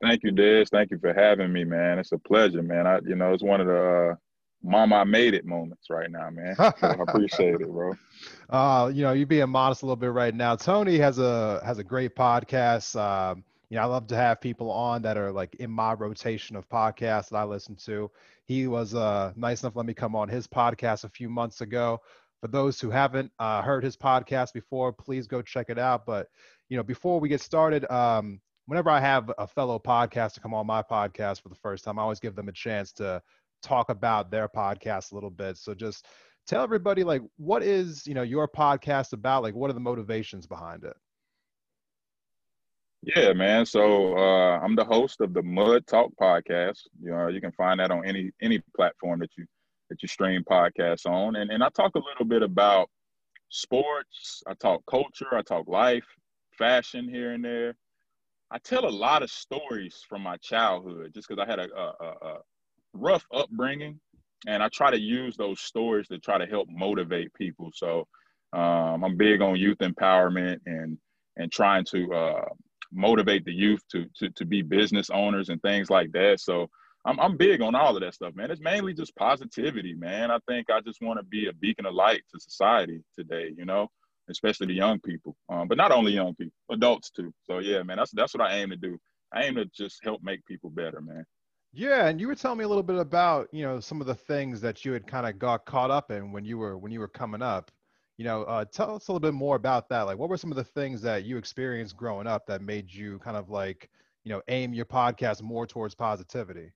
Thank 0.00 0.22
you, 0.22 0.30
Des. 0.30 0.66
Thank 0.66 0.92
you 0.92 0.98
for 1.00 1.12
having 1.12 1.52
me, 1.52 1.64
man. 1.64 1.98
It's 1.98 2.12
a 2.12 2.18
pleasure, 2.18 2.62
man. 2.62 2.86
I, 2.86 3.00
you 3.04 3.16
know, 3.16 3.32
it's 3.32 3.42
one 3.42 3.60
of 3.60 3.66
the 3.66 4.12
uh, 4.12 4.14
mom 4.62 4.92
I 4.92 5.02
made 5.02 5.34
it 5.34 5.44
moments 5.44 5.88
right 5.90 6.12
now, 6.12 6.30
man. 6.30 6.54
So 6.54 6.72
I 6.80 6.90
appreciate 7.08 7.60
it, 7.60 7.68
bro. 7.68 7.94
Uh, 8.48 8.92
you 8.94 9.02
know, 9.02 9.14
you 9.14 9.26
being 9.26 9.50
modest 9.50 9.82
a 9.82 9.86
little 9.86 9.96
bit 9.96 10.12
right 10.12 10.32
now. 10.32 10.54
Tony 10.54 10.96
has 10.98 11.18
a 11.18 11.60
has 11.64 11.78
a 11.80 11.84
great 11.84 12.14
podcast. 12.14 12.94
Um, 12.94 13.42
you 13.68 13.76
know, 13.76 13.82
I 13.82 13.86
love 13.86 14.06
to 14.08 14.16
have 14.16 14.40
people 14.40 14.70
on 14.70 15.02
that 15.02 15.16
are 15.16 15.32
like 15.32 15.54
in 15.56 15.70
my 15.70 15.92
rotation 15.94 16.54
of 16.56 16.68
podcasts 16.68 17.30
that 17.30 17.36
I 17.36 17.44
listen 17.44 17.74
to. 17.86 18.10
He 18.44 18.68
was 18.68 18.94
uh, 18.94 19.32
nice 19.36 19.62
enough 19.62 19.72
to 19.72 19.78
let 19.78 19.86
me 19.86 19.94
come 19.94 20.14
on 20.14 20.28
his 20.28 20.46
podcast 20.46 21.04
a 21.04 21.08
few 21.08 21.28
months 21.28 21.60
ago. 21.60 22.00
For 22.40 22.48
those 22.48 22.80
who 22.80 22.90
haven't 22.90 23.32
uh, 23.38 23.62
heard 23.62 23.82
his 23.82 23.96
podcast 23.96 24.52
before, 24.52 24.92
please 24.92 25.26
go 25.26 25.42
check 25.42 25.66
it 25.68 25.78
out. 25.78 26.06
But 26.06 26.28
you 26.68 26.76
know, 26.76 26.82
before 26.84 27.18
we 27.18 27.28
get 27.28 27.40
started, 27.40 27.90
um, 27.90 28.40
whenever 28.66 28.90
I 28.90 29.00
have 29.00 29.32
a 29.38 29.46
fellow 29.46 29.78
podcaster 29.78 30.40
come 30.40 30.54
on 30.54 30.66
my 30.66 30.82
podcast 30.82 31.40
for 31.42 31.48
the 31.48 31.54
first 31.56 31.84
time, 31.84 31.98
I 31.98 32.02
always 32.02 32.20
give 32.20 32.36
them 32.36 32.48
a 32.48 32.52
chance 32.52 32.92
to 32.94 33.20
talk 33.62 33.88
about 33.88 34.30
their 34.30 34.48
podcast 34.48 35.10
a 35.10 35.14
little 35.14 35.30
bit. 35.30 35.56
So 35.56 35.74
just 35.74 36.06
tell 36.46 36.62
everybody 36.62 37.02
like 37.02 37.22
what 37.36 37.64
is 37.64 38.06
you 38.06 38.14
know 38.14 38.22
your 38.22 38.46
podcast 38.46 39.12
about? 39.12 39.42
Like 39.42 39.54
what 39.54 39.70
are 39.70 39.74
the 39.74 39.80
motivations 39.80 40.46
behind 40.46 40.84
it? 40.84 40.94
Yeah, 43.06 43.32
man. 43.34 43.66
So 43.66 44.16
uh, 44.18 44.58
I'm 44.60 44.76
the 44.76 44.84
host 44.84 45.22
of 45.22 45.32
the 45.32 45.42
Mud 45.42 45.86
Talk 45.86 46.10
podcast. 46.20 46.80
You 47.02 47.12
know, 47.12 47.28
you 47.28 47.40
can 47.40 47.52
find 47.52 47.80
that 47.80 47.92
on 47.92 48.06
any 48.06 48.32
any 48.42 48.60
platform 48.76 49.20
that 49.20 49.30
you 49.38 49.46
that 49.90 50.02
you 50.02 50.08
stream 50.08 50.42
podcasts 50.50 51.06
on. 51.06 51.36
And 51.36 51.50
and 51.52 51.62
I 51.64 51.70
talk 51.70 51.94
a 51.96 52.00
little 52.00 52.26
bit 52.26 52.42
about 52.42 52.90
sports. 53.50 54.42
I 54.48 54.54
talk 54.54 54.82
culture. 54.90 55.34
I 55.36 55.42
talk 55.42 55.68
life, 55.68 56.06
fashion 56.58 57.08
here 57.08 57.32
and 57.32 57.44
there. 57.44 57.76
I 58.50 58.58
tell 58.58 58.86
a 58.86 58.90
lot 58.90 59.22
of 59.22 59.30
stories 59.30 60.04
from 60.08 60.22
my 60.22 60.36
childhood, 60.38 61.12
just 61.14 61.28
because 61.28 61.44
I 61.44 61.50
had 61.50 61.60
a, 61.60 61.68
a, 61.74 62.06
a 62.28 62.38
rough 62.94 63.24
upbringing, 63.32 64.00
and 64.46 64.62
I 64.62 64.68
try 64.68 64.90
to 64.90 65.00
use 65.00 65.36
those 65.36 65.60
stories 65.60 66.08
to 66.08 66.18
try 66.18 66.38
to 66.38 66.46
help 66.46 66.68
motivate 66.70 67.34
people. 67.34 67.70
So 67.74 68.06
um, 68.52 69.04
I'm 69.04 69.16
big 69.16 69.42
on 69.42 69.56
youth 69.56 69.78
empowerment 69.78 70.60
and 70.66 70.98
and 71.36 71.52
trying 71.52 71.84
to 71.92 72.14
uh, 72.14 72.44
motivate 72.96 73.44
the 73.44 73.52
youth 73.52 73.82
to, 73.92 74.06
to 74.16 74.30
to 74.30 74.44
be 74.44 74.62
business 74.62 75.10
owners 75.10 75.48
and 75.48 75.60
things 75.62 75.90
like 75.90 76.12
that. 76.12 76.40
So 76.40 76.68
I'm 77.04 77.20
I'm 77.20 77.36
big 77.36 77.62
on 77.62 77.74
all 77.74 77.96
of 77.96 78.02
that 78.02 78.14
stuff, 78.14 78.34
man. 78.34 78.50
It's 78.50 78.60
mainly 78.60 78.94
just 78.94 79.14
positivity, 79.16 79.94
man. 79.94 80.30
I 80.30 80.38
think 80.48 80.70
I 80.70 80.80
just 80.80 81.00
want 81.00 81.18
to 81.20 81.24
be 81.24 81.46
a 81.46 81.52
beacon 81.52 81.86
of 81.86 81.94
light 81.94 82.22
to 82.32 82.40
society 82.40 83.02
today, 83.16 83.52
you 83.56 83.64
know, 83.64 83.88
especially 84.28 84.66
the 84.66 84.74
young 84.74 84.98
people. 85.00 85.36
Um, 85.48 85.68
but 85.68 85.78
not 85.78 85.92
only 85.92 86.12
young 86.12 86.34
people, 86.34 86.56
adults 86.70 87.10
too. 87.10 87.32
So 87.44 87.58
yeah, 87.58 87.82
man, 87.82 87.98
that's 87.98 88.10
that's 88.12 88.34
what 88.34 88.42
I 88.42 88.56
aim 88.56 88.70
to 88.70 88.76
do. 88.76 88.98
I 89.32 89.44
aim 89.44 89.54
to 89.56 89.66
just 89.66 90.00
help 90.02 90.22
make 90.22 90.44
people 90.46 90.70
better, 90.70 91.00
man. 91.00 91.24
Yeah, 91.72 92.06
and 92.06 92.20
you 92.20 92.26
were 92.26 92.34
telling 92.34 92.58
me 92.58 92.64
a 92.64 92.68
little 92.68 92.82
bit 92.82 92.96
about 92.96 93.48
you 93.52 93.62
know 93.62 93.80
some 93.80 94.00
of 94.00 94.06
the 94.06 94.14
things 94.14 94.60
that 94.62 94.84
you 94.84 94.92
had 94.92 95.06
kind 95.06 95.26
of 95.26 95.38
got 95.38 95.66
caught 95.66 95.90
up 95.90 96.10
in 96.10 96.32
when 96.32 96.44
you 96.44 96.58
were 96.58 96.78
when 96.78 96.90
you 96.90 97.00
were 97.00 97.08
coming 97.08 97.42
up 97.42 97.70
you 98.16 98.24
know, 98.24 98.44
uh, 98.44 98.64
tell 98.64 98.94
us 98.94 99.08
a 99.08 99.12
little 99.12 99.20
bit 99.20 99.34
more 99.34 99.56
about 99.56 99.88
that. 99.90 100.02
Like, 100.02 100.18
what 100.18 100.28
were 100.28 100.38
some 100.38 100.50
of 100.50 100.56
the 100.56 100.64
things 100.64 101.02
that 101.02 101.24
you 101.24 101.36
experienced 101.36 101.96
growing 101.96 102.26
up 102.26 102.46
that 102.46 102.62
made 102.62 102.92
you 102.92 103.18
kind 103.18 103.36
of 103.36 103.50
like, 103.50 103.90
you 104.24 104.32
know, 104.32 104.40
aim 104.48 104.72
your 104.72 104.86
podcast 104.86 105.42
more 105.42 105.66
towards 105.66 105.94
positivity? 105.94 106.72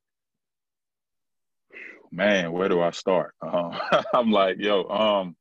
Man, 2.12 2.53
where 2.53 2.68
do 2.68 2.81
I 2.81 2.90
start? 2.90 3.35
Uh, 3.42 4.03
I'm 4.14 4.31
like, 4.31 4.59
yo, 4.59 4.85
um, 4.88 5.37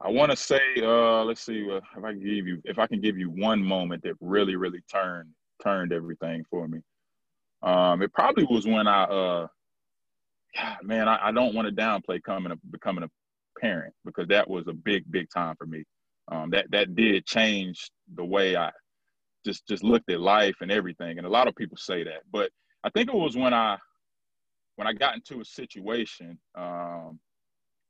I 0.00 0.10
want 0.10 0.30
to 0.30 0.36
say, 0.36 0.60
uh, 0.78 1.24
let's 1.24 1.44
see, 1.44 1.66
if 1.68 2.04
I 2.04 2.12
can 2.12 2.20
give 2.20 2.46
you, 2.46 2.60
if 2.64 2.78
I 2.78 2.86
can 2.86 3.00
give 3.00 3.18
you 3.18 3.30
one 3.30 3.62
moment 3.62 4.02
that 4.04 4.14
really, 4.20 4.56
really 4.56 4.82
turned 4.90 5.30
turned 5.62 5.92
everything 5.92 6.44
for 6.50 6.68
me. 6.68 6.80
Um, 7.62 8.02
it 8.02 8.12
probably 8.12 8.44
was 8.44 8.66
when 8.66 8.86
I, 8.86 9.04
uh, 9.04 9.46
man, 10.82 11.08
I, 11.08 11.28
I 11.28 11.32
don't 11.32 11.54
want 11.54 11.68
to 11.68 11.74
downplay 11.74 12.22
coming 12.22 12.58
becoming 12.70 13.04
a 13.04 13.10
parent 13.60 13.94
because 14.04 14.28
that 14.28 14.48
was 14.48 14.66
a 14.68 14.72
big, 14.72 15.04
big 15.10 15.28
time 15.34 15.54
for 15.56 15.66
me. 15.66 15.84
Um, 16.30 16.50
that 16.50 16.70
that 16.72 16.94
did 16.96 17.24
change 17.26 17.90
the 18.14 18.24
way 18.24 18.56
I 18.56 18.70
just 19.44 19.66
just 19.68 19.84
looked 19.84 20.10
at 20.10 20.20
life 20.20 20.56
and 20.60 20.72
everything. 20.72 21.18
And 21.18 21.26
a 21.26 21.30
lot 21.30 21.48
of 21.48 21.54
people 21.54 21.76
say 21.76 22.02
that, 22.04 22.22
but 22.32 22.50
I 22.84 22.90
think 22.90 23.08
it 23.08 23.14
was 23.14 23.36
when 23.36 23.54
I 23.54 23.78
when 24.76 24.86
I 24.86 24.92
got 24.92 25.14
into 25.14 25.40
a 25.40 25.44
situation 25.44 26.38
um, 26.56 27.18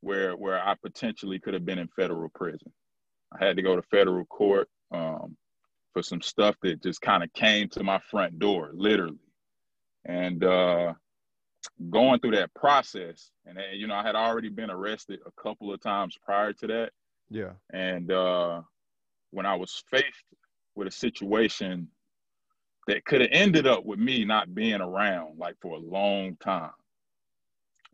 where 0.00 0.36
where 0.36 0.58
I 0.58 0.74
potentially 0.82 1.38
could 1.38 1.54
have 1.54 1.64
been 1.64 1.78
in 1.78 1.88
federal 1.88 2.28
prison. 2.34 2.72
I 3.32 3.44
had 3.44 3.56
to 3.56 3.62
go 3.62 3.76
to 3.76 3.82
federal 3.82 4.24
court 4.26 4.68
um, 4.92 5.36
for 5.92 6.02
some 6.02 6.22
stuff 6.22 6.56
that 6.62 6.82
just 6.82 7.00
kind 7.00 7.22
of 7.22 7.32
came 7.32 7.68
to 7.70 7.82
my 7.82 7.98
front 8.10 8.38
door, 8.38 8.70
literally. 8.74 9.18
And 10.04 10.44
uh, 10.44 10.92
going 11.90 12.20
through 12.20 12.32
that 12.32 12.54
process, 12.54 13.30
and 13.46 13.58
you 13.74 13.86
know, 13.86 13.94
I 13.94 14.02
had 14.02 14.16
already 14.16 14.48
been 14.48 14.70
arrested 14.70 15.20
a 15.26 15.42
couple 15.42 15.72
of 15.72 15.80
times 15.80 16.16
prior 16.24 16.52
to 16.54 16.66
that. 16.66 16.90
Yeah. 17.30 17.52
And 17.72 18.10
uh, 18.10 18.62
when 19.30 19.46
I 19.46 19.54
was 19.54 19.82
faced 19.90 20.24
with 20.74 20.88
a 20.88 20.92
situation 20.92 21.88
that 22.86 23.04
could 23.04 23.20
have 23.20 23.30
ended 23.32 23.66
up 23.66 23.84
with 23.84 23.98
me 23.98 24.24
not 24.24 24.54
being 24.54 24.80
around 24.80 25.38
like 25.38 25.56
for 25.60 25.76
a 25.76 25.80
long 25.80 26.36
time, 26.36 26.70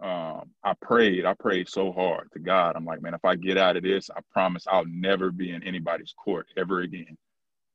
um, 0.02 0.50
I 0.64 0.74
prayed. 0.80 1.24
I 1.24 1.34
prayed 1.34 1.68
so 1.68 1.92
hard 1.92 2.28
to 2.32 2.40
God. 2.40 2.74
I'm 2.76 2.84
like, 2.84 3.02
man, 3.02 3.14
if 3.14 3.24
I 3.24 3.36
get 3.36 3.56
out 3.56 3.76
of 3.76 3.84
this, 3.84 4.10
I 4.10 4.20
promise 4.32 4.66
I'll 4.70 4.86
never 4.86 5.30
be 5.30 5.52
in 5.52 5.62
anybody's 5.62 6.12
court 6.12 6.46
ever 6.56 6.80
again. 6.80 7.16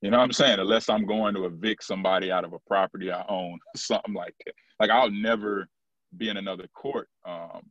You 0.02 0.12
know 0.12 0.18
what 0.18 0.26
I'm 0.26 0.34
saying? 0.34 0.60
Unless 0.60 0.90
I'm 0.90 1.06
going 1.06 1.34
to 1.36 1.46
evict 1.46 1.84
somebody 1.84 2.32
out 2.32 2.44
of 2.44 2.54
a 2.54 2.60
property 2.68 3.12
I 3.12 3.26
own, 3.30 3.58
something 3.76 4.14
like 4.14 4.36
that. 4.46 4.54
Like 4.80 4.90
I'll 4.90 5.10
never 5.10 5.68
be 6.16 6.30
in 6.30 6.38
another 6.38 6.68
court 6.74 7.10
um, 7.26 7.62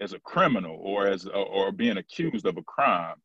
as 0.00 0.12
a 0.12 0.20
criminal 0.20 0.78
or 0.80 1.06
as 1.06 1.26
a, 1.26 1.30
or 1.30 1.72
being 1.72 1.98
accused 1.98 2.46
of 2.46 2.56
a 2.56 2.62
crime. 2.62 3.16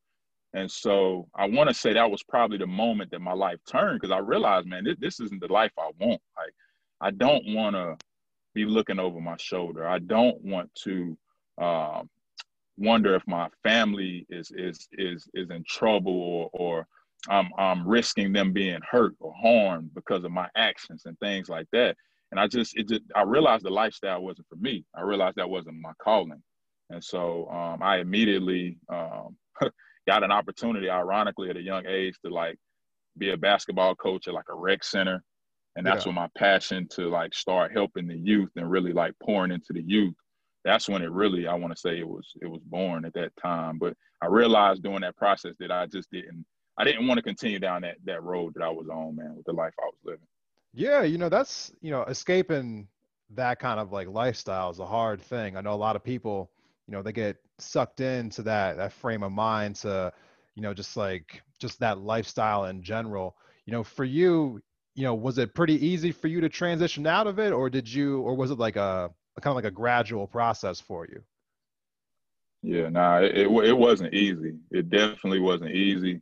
And 0.53 0.69
so 0.69 1.27
I 1.35 1.47
want 1.47 1.69
to 1.69 1.73
say 1.73 1.93
that 1.93 2.11
was 2.11 2.21
probably 2.23 2.59
the 2.59 2.67
moment 2.67 3.11
that 3.11 3.21
my 3.21 3.33
life 3.33 3.59
turned 3.67 3.99
because 3.99 4.11
I 4.11 4.19
realized, 4.19 4.67
man, 4.67 4.83
this, 4.83 4.97
this 4.99 5.19
isn't 5.19 5.41
the 5.41 5.51
life 5.51 5.71
I 5.79 5.89
want. 5.99 6.21
Like 6.37 6.53
I 7.01 7.11
don't 7.11 7.43
want 7.47 7.75
to 7.75 7.97
be 8.53 8.65
looking 8.65 8.99
over 8.99 9.19
my 9.19 9.37
shoulder. 9.37 9.87
I 9.87 9.99
don't 9.99 10.39
want 10.43 10.69
to 10.83 11.17
um, 11.59 12.09
wonder 12.77 13.15
if 13.15 13.23
my 13.27 13.49
family 13.63 14.25
is 14.29 14.51
is 14.55 14.87
is 14.93 15.27
is 15.33 15.49
in 15.49 15.63
trouble 15.67 16.13
or 16.13 16.49
or 16.53 16.87
I'm 17.29 17.49
I'm 17.57 17.87
risking 17.87 18.33
them 18.33 18.53
being 18.53 18.79
hurt 18.89 19.15
or 19.19 19.33
harmed 19.33 19.93
because 19.93 20.23
of 20.23 20.31
my 20.31 20.49
actions 20.55 21.03
and 21.05 21.17
things 21.19 21.49
like 21.49 21.67
that. 21.71 21.95
And 22.33 22.39
I 22.39 22.47
just, 22.47 22.75
it 22.75 22.87
just, 22.87 23.03
I 23.15 23.21
realized 23.21 23.63
the 23.63 23.69
lifestyle 23.69 24.23
wasn't 24.23 24.47
for 24.47 24.55
me. 24.55 24.83
I 24.95 25.03
realized 25.03 25.35
that 25.35 25.51
wasn't 25.51 25.79
my 25.79 25.91
calling. 26.01 26.41
And 26.89 27.03
so 27.03 27.47
um, 27.49 27.83
I 27.83 27.99
immediately 27.99 28.79
um, 28.91 29.37
got 30.07 30.23
an 30.23 30.31
opportunity, 30.31 30.89
ironically, 30.89 31.51
at 31.51 31.57
a 31.57 31.61
young 31.61 31.85
age 31.85 32.15
to 32.25 32.33
like 32.33 32.57
be 33.19 33.29
a 33.29 33.37
basketball 33.37 33.93
coach 33.93 34.27
at 34.27 34.33
like 34.33 34.49
a 34.49 34.55
rec 34.55 34.83
center. 34.83 35.23
And 35.75 35.85
that's 35.85 36.05
yeah. 36.05 36.09
when 36.09 36.15
my 36.15 36.27
passion 36.35 36.87
to 36.93 37.07
like 37.07 37.35
start 37.35 37.71
helping 37.71 38.07
the 38.07 38.17
youth 38.17 38.49
and 38.55 38.67
really 38.67 38.93
like 38.93 39.13
pouring 39.21 39.51
into 39.51 39.71
the 39.71 39.83
youth. 39.83 40.15
That's 40.65 40.89
when 40.89 41.03
it 41.03 41.11
really, 41.11 41.45
I 41.45 41.53
want 41.53 41.71
to 41.75 41.79
say 41.79 41.99
it 41.99 42.07
was, 42.07 42.31
it 42.41 42.47
was 42.47 42.63
born 42.65 43.05
at 43.05 43.13
that 43.13 43.33
time. 43.39 43.77
But 43.77 43.93
I 44.23 44.25
realized 44.25 44.81
during 44.81 45.01
that 45.01 45.17
process 45.17 45.53
that 45.59 45.71
I 45.71 45.85
just 45.85 46.09
didn't, 46.09 46.47
I 46.79 46.83
didn't 46.83 47.05
want 47.05 47.19
to 47.19 47.23
continue 47.23 47.59
down 47.59 47.83
that, 47.83 47.97
that 48.05 48.23
road 48.23 48.55
that 48.55 48.63
I 48.63 48.69
was 48.69 48.87
on, 48.89 49.17
man, 49.17 49.35
with 49.35 49.45
the 49.45 49.53
life 49.53 49.73
I 49.79 49.85
was 49.85 49.99
living. 50.03 50.25
Yeah, 50.73 51.03
you 51.03 51.17
know, 51.17 51.29
that's, 51.29 51.71
you 51.81 51.91
know, 51.91 52.03
escaping 52.03 52.87
that 53.31 53.59
kind 53.59 53.79
of 53.79 53.91
like 53.91 54.07
lifestyle 54.07 54.69
is 54.69 54.79
a 54.79 54.85
hard 54.85 55.21
thing. 55.21 55.55
I 55.57 55.61
know 55.61 55.73
a 55.73 55.75
lot 55.75 55.95
of 55.95 56.03
people, 56.03 56.51
you 56.87 56.93
know, 56.93 57.01
they 57.03 57.11
get 57.11 57.37
sucked 57.59 57.99
into 58.01 58.41
that 58.43 58.77
that 58.77 58.93
frame 58.93 59.23
of 59.23 59.31
mind 59.31 59.75
to, 59.77 60.11
you 60.55 60.61
know, 60.61 60.73
just 60.73 60.97
like 60.97 61.41
just 61.59 61.79
that 61.79 61.99
lifestyle 61.99 62.65
in 62.65 62.81
general. 62.83 63.35
You 63.65 63.73
know, 63.73 63.83
for 63.83 64.03
you, 64.03 64.61
you 64.95 65.03
know, 65.03 65.15
was 65.15 65.37
it 65.37 65.53
pretty 65.53 65.85
easy 65.85 66.11
for 66.11 66.27
you 66.27 66.41
to 66.41 66.49
transition 66.49 67.05
out 67.07 67.27
of 67.27 67.39
it 67.39 67.53
or 67.53 67.69
did 67.69 67.91
you 67.91 68.21
or 68.21 68.35
was 68.35 68.51
it 68.51 68.59
like 68.59 68.75
a, 68.75 69.11
a 69.37 69.41
kind 69.41 69.51
of 69.51 69.55
like 69.55 69.65
a 69.65 69.71
gradual 69.71 70.27
process 70.27 70.79
for 70.79 71.05
you? 71.07 71.23
Yeah, 72.61 72.89
nah, 72.89 73.19
it, 73.19 73.37
it, 73.37 73.47
it 73.47 73.77
wasn't 73.77 74.13
easy. 74.13 74.55
It 74.71 74.89
definitely 74.89 75.39
wasn't 75.39 75.71
easy 75.75 76.21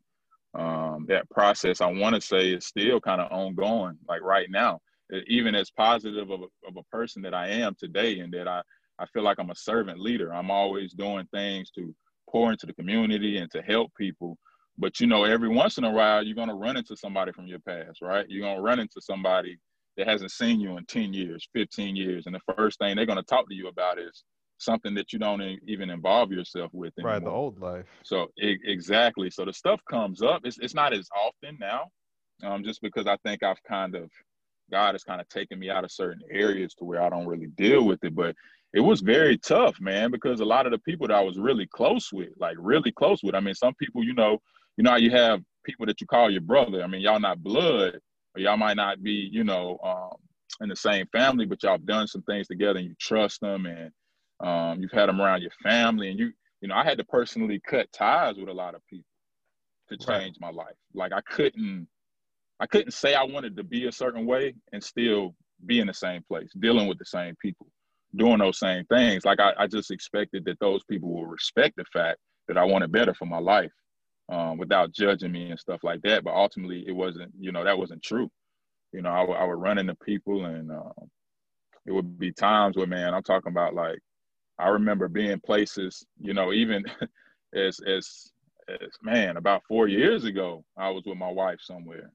um, 0.53 1.05
that 1.07 1.29
process, 1.29 1.81
I 1.81 1.87
want 1.87 2.15
to 2.15 2.21
say, 2.21 2.49
is 2.51 2.65
still 2.65 2.99
kind 2.99 3.21
of 3.21 3.31
ongoing. 3.31 3.97
Like 4.07 4.21
right 4.21 4.47
now, 4.49 4.79
even 5.27 5.55
as 5.55 5.71
positive 5.71 6.29
of 6.29 6.41
a, 6.41 6.67
of 6.67 6.77
a 6.77 6.83
person 6.95 7.21
that 7.23 7.33
I 7.33 7.47
am 7.49 7.75
today, 7.79 8.19
and 8.19 8.33
that 8.33 8.47
I 8.47 8.61
I 8.99 9.05
feel 9.07 9.23
like 9.23 9.39
I'm 9.39 9.49
a 9.49 9.55
servant 9.55 9.99
leader. 9.99 10.33
I'm 10.33 10.51
always 10.51 10.93
doing 10.93 11.27
things 11.33 11.71
to 11.71 11.93
pour 12.29 12.51
into 12.51 12.65
the 12.65 12.73
community 12.73 13.37
and 13.37 13.49
to 13.51 13.61
help 13.61 13.91
people. 13.97 14.37
But 14.77 14.99
you 14.99 15.07
know, 15.07 15.23
every 15.25 15.49
once 15.49 15.77
in 15.77 15.83
a 15.83 15.91
while, 15.91 16.23
you're 16.23 16.35
gonna 16.35 16.55
run 16.55 16.77
into 16.77 16.95
somebody 16.95 17.31
from 17.31 17.47
your 17.47 17.59
past, 17.59 18.01
right? 18.01 18.25
You're 18.29 18.47
gonna 18.47 18.61
run 18.61 18.79
into 18.79 19.01
somebody 19.01 19.57
that 19.97 20.07
hasn't 20.07 20.31
seen 20.31 20.59
you 20.59 20.77
in 20.77 20.85
10 20.85 21.13
years, 21.13 21.47
15 21.53 21.95
years. 21.95 22.25
And 22.25 22.35
the 22.35 22.53
first 22.55 22.79
thing 22.79 22.95
they're 22.95 23.05
going 23.05 23.17
to 23.17 23.23
talk 23.23 23.47
to 23.49 23.55
you 23.55 23.67
about 23.67 23.99
is 23.99 24.23
something 24.61 24.93
that 24.95 25.11
you 25.11 25.19
don't 25.19 25.41
even 25.67 25.89
involve 25.89 26.31
yourself 26.31 26.71
with 26.73 26.93
anymore. 26.97 27.13
Right, 27.13 27.23
the 27.23 27.29
old 27.29 27.59
life. 27.59 27.85
So 28.03 28.27
it, 28.37 28.59
exactly. 28.63 29.29
So 29.29 29.45
the 29.45 29.53
stuff 29.53 29.81
comes 29.89 30.21
up. 30.21 30.41
It's, 30.43 30.57
it's 30.59 30.75
not 30.75 30.93
as 30.93 31.07
often 31.15 31.57
now, 31.59 31.89
um, 32.43 32.63
just 32.63 32.81
because 32.81 33.07
I 33.07 33.17
think 33.25 33.43
I've 33.43 33.61
kind 33.63 33.95
of, 33.95 34.09
God 34.69 34.93
has 34.93 35.03
kind 35.03 35.19
of 35.19 35.27
taken 35.29 35.59
me 35.59 35.69
out 35.69 35.83
of 35.83 35.91
certain 35.91 36.21
areas 36.31 36.73
to 36.75 36.85
where 36.85 37.01
I 37.01 37.09
don't 37.09 37.27
really 37.27 37.47
deal 37.57 37.85
with 37.85 38.03
it. 38.03 38.15
But 38.15 38.35
it 38.73 38.79
was 38.79 39.01
very 39.01 39.37
tough, 39.37 39.75
man, 39.81 40.11
because 40.11 40.39
a 40.39 40.45
lot 40.45 40.65
of 40.65 40.71
the 40.71 40.79
people 40.79 41.07
that 41.07 41.17
I 41.17 41.21
was 41.21 41.37
really 41.37 41.67
close 41.67 42.09
with, 42.13 42.29
like 42.37 42.55
really 42.57 42.91
close 42.91 43.21
with, 43.23 43.35
I 43.35 43.39
mean, 43.39 43.55
some 43.55 43.73
people, 43.75 44.03
you 44.03 44.13
know, 44.13 44.39
you 44.77 44.83
know, 44.83 44.95
you 44.95 45.11
have 45.11 45.41
people 45.65 45.85
that 45.87 45.99
you 45.99 46.07
call 46.07 46.29
your 46.29 46.41
brother. 46.41 46.81
I 46.81 46.87
mean, 46.87 47.01
y'all 47.01 47.19
not 47.19 47.43
blood, 47.43 47.99
or 48.35 48.41
y'all 48.41 48.57
might 48.57 48.77
not 48.77 49.03
be, 49.03 49.29
you 49.31 49.43
know, 49.43 49.77
um, 49.83 50.17
in 50.61 50.69
the 50.69 50.75
same 50.75 51.05
family, 51.11 51.45
but 51.45 51.61
y'all 51.63 51.73
have 51.73 51.85
done 51.85 52.07
some 52.07 52.21
things 52.23 52.47
together 52.47 52.79
and 52.79 52.87
you 52.87 52.95
trust 52.99 53.41
them 53.41 53.65
and 53.65 53.91
um, 54.41 54.81
you've 54.81 54.91
had 54.91 55.07
them 55.07 55.21
around 55.21 55.41
your 55.41 55.51
family 55.63 56.09
and 56.09 56.19
you, 56.19 56.31
you 56.61 56.67
know, 56.67 56.75
I 56.75 56.83
had 56.83 56.97
to 56.97 57.03
personally 57.03 57.61
cut 57.67 57.91
ties 57.91 58.37
with 58.37 58.49
a 58.49 58.53
lot 58.53 58.75
of 58.75 58.85
people 58.87 59.05
to 59.89 59.97
change 59.97 60.37
right. 60.41 60.53
my 60.53 60.63
life. 60.63 60.75
Like 60.93 61.11
I 61.13 61.21
couldn't, 61.21 61.87
I 62.59 62.67
couldn't 62.67 62.93
say 62.93 63.15
I 63.15 63.23
wanted 63.23 63.57
to 63.57 63.63
be 63.63 63.87
a 63.87 63.91
certain 63.91 64.25
way 64.25 64.53
and 64.71 64.83
still 64.83 65.35
be 65.65 65.79
in 65.79 65.87
the 65.87 65.93
same 65.93 66.23
place, 66.27 66.49
dealing 66.59 66.87
with 66.87 66.99
the 66.99 67.05
same 67.05 67.35
people, 67.41 67.67
doing 68.15 68.39
those 68.39 68.59
same 68.59 68.85
things. 68.85 69.25
Like 69.25 69.39
I, 69.39 69.53
I 69.57 69.67
just 69.67 69.91
expected 69.91 70.45
that 70.45 70.59
those 70.59 70.83
people 70.89 71.11
will 71.13 71.25
respect 71.25 71.75
the 71.77 71.85
fact 71.91 72.19
that 72.47 72.57
I 72.57 72.63
wanted 72.63 72.91
better 72.91 73.13
for 73.13 73.25
my 73.25 73.39
life 73.39 73.71
um, 74.29 74.57
without 74.57 74.93
judging 74.93 75.31
me 75.31 75.49
and 75.49 75.59
stuff 75.59 75.83
like 75.83 76.01
that. 76.03 76.23
But 76.23 76.35
ultimately, 76.35 76.83
it 76.87 76.93
wasn't, 76.93 77.31
you 77.39 77.51
know, 77.51 77.63
that 77.63 77.77
wasn't 77.77 78.03
true. 78.03 78.29
You 78.93 79.01
know, 79.01 79.09
I, 79.09 79.23
I 79.23 79.43
would 79.45 79.61
run 79.61 79.77
into 79.77 79.95
people 80.05 80.45
and 80.45 80.71
um, 80.71 81.09
it 81.85 81.91
would 81.91 82.19
be 82.19 82.31
times 82.31 82.77
where, 82.77 82.87
man, 82.87 83.13
I'm 83.13 83.23
talking 83.23 83.51
about 83.51 83.73
like, 83.73 83.99
I 84.59 84.69
remember 84.69 85.07
being 85.07 85.39
places, 85.39 86.05
you 86.19 86.33
know, 86.33 86.53
even 86.53 86.83
as, 87.55 87.79
as, 87.79 88.31
as, 88.69 88.89
man, 89.01 89.37
about 89.37 89.63
four 89.67 89.87
years 89.87 90.25
ago, 90.25 90.63
I 90.77 90.89
was 90.89 91.03
with 91.05 91.17
my 91.17 91.31
wife 91.31 91.59
somewhere 91.61 92.11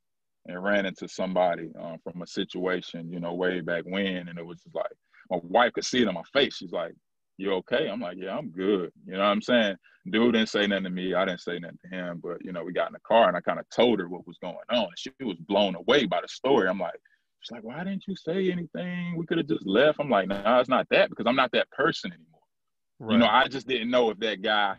and 0.46 0.62
ran 0.62 0.87
into 0.87 1.09
somebody 1.09 1.70
um, 1.81 1.99
from 2.05 2.22
a 2.22 2.27
situation, 2.27 3.11
you 3.12 3.20
know, 3.20 3.35
way 3.35 3.61
back 3.61 3.85
when. 3.85 4.29
And 4.29 4.38
it 4.38 4.46
was 4.46 4.61
just 4.61 4.75
like, 4.75 4.92
my 5.31 5.38
wife 5.42 5.72
could 5.72 5.85
see 5.85 6.03
it 6.03 6.09
on 6.09 6.14
my 6.14 6.22
face. 6.33 6.57
She's 6.57 6.72
like, 6.72 6.94
you 7.38 7.53
okay? 7.55 7.88
I'm 7.88 8.01
like, 8.01 8.16
yeah, 8.18 8.37
I'm 8.37 8.51
good. 8.51 8.92
You 9.07 9.14
know 9.14 9.18
what 9.18 9.27
I'm 9.27 9.42
saying? 9.42 9.77
Dude 10.11 10.35
didn't 10.35 10.49
say 10.49 10.66
nothing 10.66 10.85
to 10.85 10.90
me. 10.90 11.14
I 11.14 11.25
didn't 11.25 11.40
say 11.40 11.59
nothing 11.59 11.79
to 11.85 11.96
him. 11.96 12.20
But, 12.22 12.44
you 12.44 12.53
know, 12.53 12.62
we 12.62 12.72
got 12.72 12.88
in 12.88 12.92
the 12.92 13.01
car 13.01 13.29
and 13.29 13.37
I 13.37 13.40
kind 13.40 13.59
of 13.59 13.68
told 13.70 13.99
her 13.99 14.09
what 14.09 14.27
was 14.27 14.38
going 14.40 14.57
on. 14.70 14.85
and 14.85 14.99
She 14.99 15.11
was 15.20 15.37
blown 15.40 15.75
away 15.75 16.07
by 16.07 16.20
the 16.20 16.29
story. 16.29 16.68
I'm 16.68 16.79
like, 16.79 16.94
she's 17.40 17.53
like, 17.53 17.64
why 17.64 17.85
didn't 17.85 18.07
you 18.07 18.16
say 18.16 18.51
anything? 18.51 19.16
We 19.16 19.27
could 19.27 19.38
have 19.38 19.49
just 19.49 19.66
left. 19.66 20.01
I'm 20.01 20.11
like, 20.11 20.29
no, 20.29 20.40
nah, 20.40 20.61
it's 20.61 20.68
not 20.68 20.87
that 20.90 21.11
because 21.11 21.27
I'm 21.27 21.37
not 21.37 21.53
that 21.53 21.70
person 21.70 22.12
anymore. 22.12 22.40
Right. 22.99 23.12
You 23.12 23.18
know, 23.18 23.27
I 23.27 23.49
just 23.49 23.68
didn't 23.68 23.90
know 23.90 24.11
if 24.11 24.18
that 24.20 24.42
guy, 24.42 24.77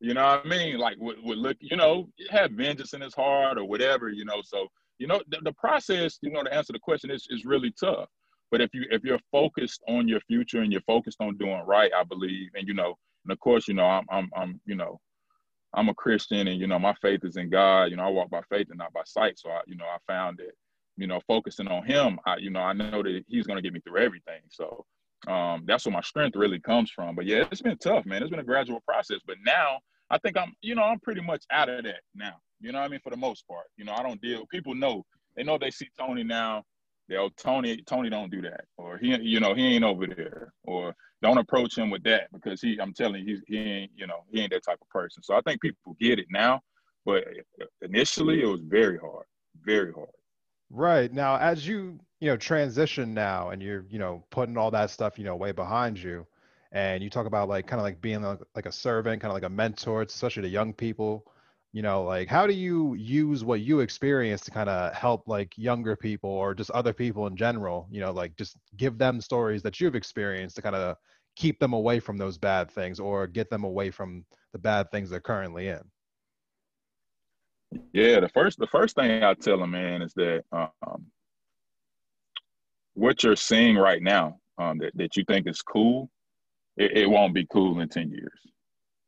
you 0.00 0.14
know 0.14 0.24
what 0.24 0.46
I 0.46 0.48
mean? 0.48 0.78
Like 0.78 0.96
would, 0.98 1.16
would 1.22 1.38
look, 1.38 1.56
you 1.60 1.76
know, 1.76 2.08
have 2.30 2.52
vengeance 2.52 2.92
in 2.92 3.00
his 3.00 3.14
heart 3.14 3.58
or 3.58 3.64
whatever, 3.64 4.10
you 4.10 4.24
know. 4.24 4.42
So, 4.44 4.68
you 4.98 5.06
know, 5.06 5.20
the, 5.28 5.38
the 5.42 5.52
process, 5.52 6.18
you 6.20 6.30
know, 6.30 6.42
to 6.42 6.52
answer 6.52 6.72
the 6.72 6.78
question 6.78 7.10
is, 7.10 7.26
is 7.30 7.44
really 7.44 7.72
tough. 7.72 8.08
But 8.50 8.60
if 8.60 8.70
you 8.72 8.84
if 8.90 9.02
you're 9.02 9.18
focused 9.32 9.82
on 9.88 10.06
your 10.06 10.20
future 10.20 10.60
and 10.60 10.70
you're 10.70 10.82
focused 10.82 11.20
on 11.20 11.36
doing 11.38 11.62
right, 11.66 11.90
I 11.96 12.04
believe, 12.04 12.50
and 12.54 12.68
you 12.68 12.74
know, 12.74 12.96
and 13.24 13.32
of 13.32 13.40
course, 13.40 13.66
you 13.66 13.74
know, 13.74 13.86
I'm 13.86 14.04
I'm 14.10 14.30
I'm 14.36 14.60
you 14.64 14.76
know, 14.76 15.00
I'm 15.74 15.88
a 15.88 15.94
Christian, 15.94 16.46
and 16.46 16.60
you 16.60 16.66
know, 16.66 16.78
my 16.78 16.94
faith 17.02 17.24
is 17.24 17.36
in 17.36 17.50
God. 17.50 17.86
You 17.86 17.96
know, 17.96 18.04
I 18.04 18.10
walk 18.10 18.30
by 18.30 18.42
faith 18.50 18.68
and 18.70 18.78
not 18.78 18.92
by 18.92 19.02
sight. 19.06 19.38
So 19.38 19.50
I, 19.50 19.60
you 19.66 19.76
know, 19.76 19.86
I 19.86 19.96
found 20.06 20.38
that, 20.38 20.52
you 20.96 21.06
know, 21.06 21.20
focusing 21.26 21.68
on 21.68 21.84
Him, 21.84 22.18
I, 22.26 22.36
you 22.36 22.50
know, 22.50 22.60
I 22.60 22.72
know 22.72 23.02
that 23.02 23.24
He's 23.28 23.46
going 23.46 23.56
to 23.56 23.62
get 23.62 23.72
me 23.72 23.80
through 23.80 24.02
everything. 24.02 24.40
So 24.50 24.84
um, 25.28 25.64
that's 25.66 25.86
where 25.86 25.92
my 25.92 26.02
strength 26.02 26.36
really 26.36 26.60
comes 26.60 26.90
from. 26.90 27.14
But 27.14 27.26
yeah, 27.26 27.44
it's 27.50 27.62
been 27.62 27.78
tough, 27.78 28.06
man. 28.06 28.22
It's 28.22 28.30
been 28.30 28.40
a 28.40 28.44
gradual 28.44 28.80
process. 28.86 29.18
But 29.26 29.36
now 29.44 29.78
I 30.10 30.18
think 30.18 30.36
I'm, 30.36 30.54
you 30.60 30.74
know, 30.74 30.82
I'm 30.82 31.00
pretty 31.00 31.22
much 31.22 31.44
out 31.50 31.68
of 31.68 31.84
that 31.84 32.00
now. 32.14 32.34
You 32.60 32.72
know 32.72 32.78
I 32.78 32.88
mean? 32.88 33.00
For 33.02 33.10
the 33.10 33.16
most 33.16 33.46
part, 33.46 33.66
you 33.76 33.84
know, 33.84 33.92
I 33.92 34.02
don't 34.02 34.20
deal. 34.20 34.46
People 34.46 34.74
know 34.74 35.04
they 35.36 35.42
know 35.42 35.58
they 35.58 35.70
see 35.70 35.88
Tony 35.98 36.22
now 36.22 36.62
they'll 37.08 37.30
Tony 37.30 37.82
Tony 37.86 38.10
don't 38.10 38.30
do 38.30 38.40
that 38.42 38.64
or 38.76 38.98
he 38.98 39.16
you 39.20 39.40
know 39.40 39.54
he 39.54 39.74
ain't 39.74 39.84
over 39.84 40.06
there 40.06 40.52
or 40.64 40.94
don't 41.22 41.38
approach 41.38 41.76
him 41.76 41.90
with 41.90 42.02
that 42.04 42.28
because 42.32 42.60
he 42.60 42.78
I'm 42.80 42.92
telling 42.92 43.26
you 43.26 43.40
he 43.46 43.58
ain't 43.58 43.92
you 43.96 44.06
know 44.06 44.24
he 44.30 44.40
ain't 44.40 44.52
that 44.52 44.64
type 44.64 44.78
of 44.80 44.88
person. 44.88 45.22
So 45.22 45.34
I 45.34 45.40
think 45.42 45.60
people 45.60 45.96
get 46.00 46.18
it 46.18 46.26
now, 46.30 46.60
but 47.04 47.24
initially 47.82 48.42
it 48.42 48.46
was 48.46 48.60
very 48.60 48.98
hard, 48.98 49.26
very 49.64 49.92
hard. 49.92 50.08
Right. 50.70 51.12
Now, 51.12 51.36
as 51.36 51.66
you 51.66 52.00
you 52.20 52.28
know 52.30 52.36
transition 52.36 53.12
now 53.14 53.50
and 53.50 53.62
you're 53.62 53.84
you 53.90 53.98
know 53.98 54.24
putting 54.30 54.56
all 54.56 54.70
that 54.70 54.90
stuff 54.90 55.18
you 55.18 55.24
know 55.24 55.36
way 55.36 55.52
behind 55.52 55.98
you, 55.98 56.26
and 56.72 57.02
you 57.02 57.10
talk 57.10 57.26
about 57.26 57.48
like 57.48 57.66
kind 57.66 57.80
of 57.80 57.84
like 57.84 58.00
being 58.00 58.22
like, 58.22 58.40
like 58.54 58.66
a 58.66 58.72
servant, 58.72 59.20
kind 59.22 59.30
of 59.30 59.34
like 59.34 59.44
a 59.44 59.48
mentor, 59.48 60.02
especially 60.02 60.42
to 60.42 60.48
young 60.48 60.72
people 60.74 61.24
you 61.72 61.82
know 61.82 62.04
like 62.04 62.28
how 62.28 62.46
do 62.46 62.54
you 62.54 62.94
use 62.94 63.42
what 63.44 63.60
you 63.60 63.80
experience 63.80 64.42
to 64.42 64.52
kind 64.52 64.68
of 64.68 64.94
help 64.94 65.26
like 65.26 65.52
younger 65.58 65.96
people 65.96 66.30
or 66.30 66.54
just 66.54 66.70
other 66.70 66.92
people 66.92 67.26
in 67.26 67.36
general 67.36 67.88
you 67.90 68.00
know 68.00 68.12
like 68.12 68.36
just 68.36 68.56
give 68.76 68.96
them 68.96 69.20
stories 69.20 69.60
that 69.62 69.80
you've 69.80 69.96
experienced 69.96 70.54
to 70.54 70.62
kind 70.62 70.76
of 70.76 70.96
keep 71.34 71.58
them 71.58 71.72
away 71.72 71.98
from 71.98 72.16
those 72.16 72.38
bad 72.38 72.70
things 72.70 73.00
or 73.00 73.26
get 73.26 73.50
them 73.50 73.64
away 73.64 73.90
from 73.90 74.24
the 74.52 74.58
bad 74.58 74.88
things 74.92 75.10
they're 75.10 75.18
currently 75.20 75.66
in 75.66 75.80
yeah 77.92 78.20
the 78.20 78.28
first 78.28 78.58
the 78.58 78.66
first 78.66 78.94
thing 78.94 79.22
i 79.22 79.34
tell 79.34 79.58
them 79.58 79.70
man 79.70 80.02
is 80.02 80.12
that 80.14 80.42
um, 80.52 81.06
what 82.94 83.22
you're 83.22 83.36
seeing 83.36 83.76
right 83.76 84.02
now 84.02 84.38
um, 84.58 84.78
that, 84.78 84.92
that 84.94 85.16
you 85.16 85.24
think 85.26 85.48
is 85.48 85.62
cool 85.62 86.10
it, 86.76 86.96
it 86.96 87.10
won't 87.10 87.34
be 87.34 87.46
cool 87.50 87.80
in 87.80 87.88
10 87.88 88.10
years 88.10 88.44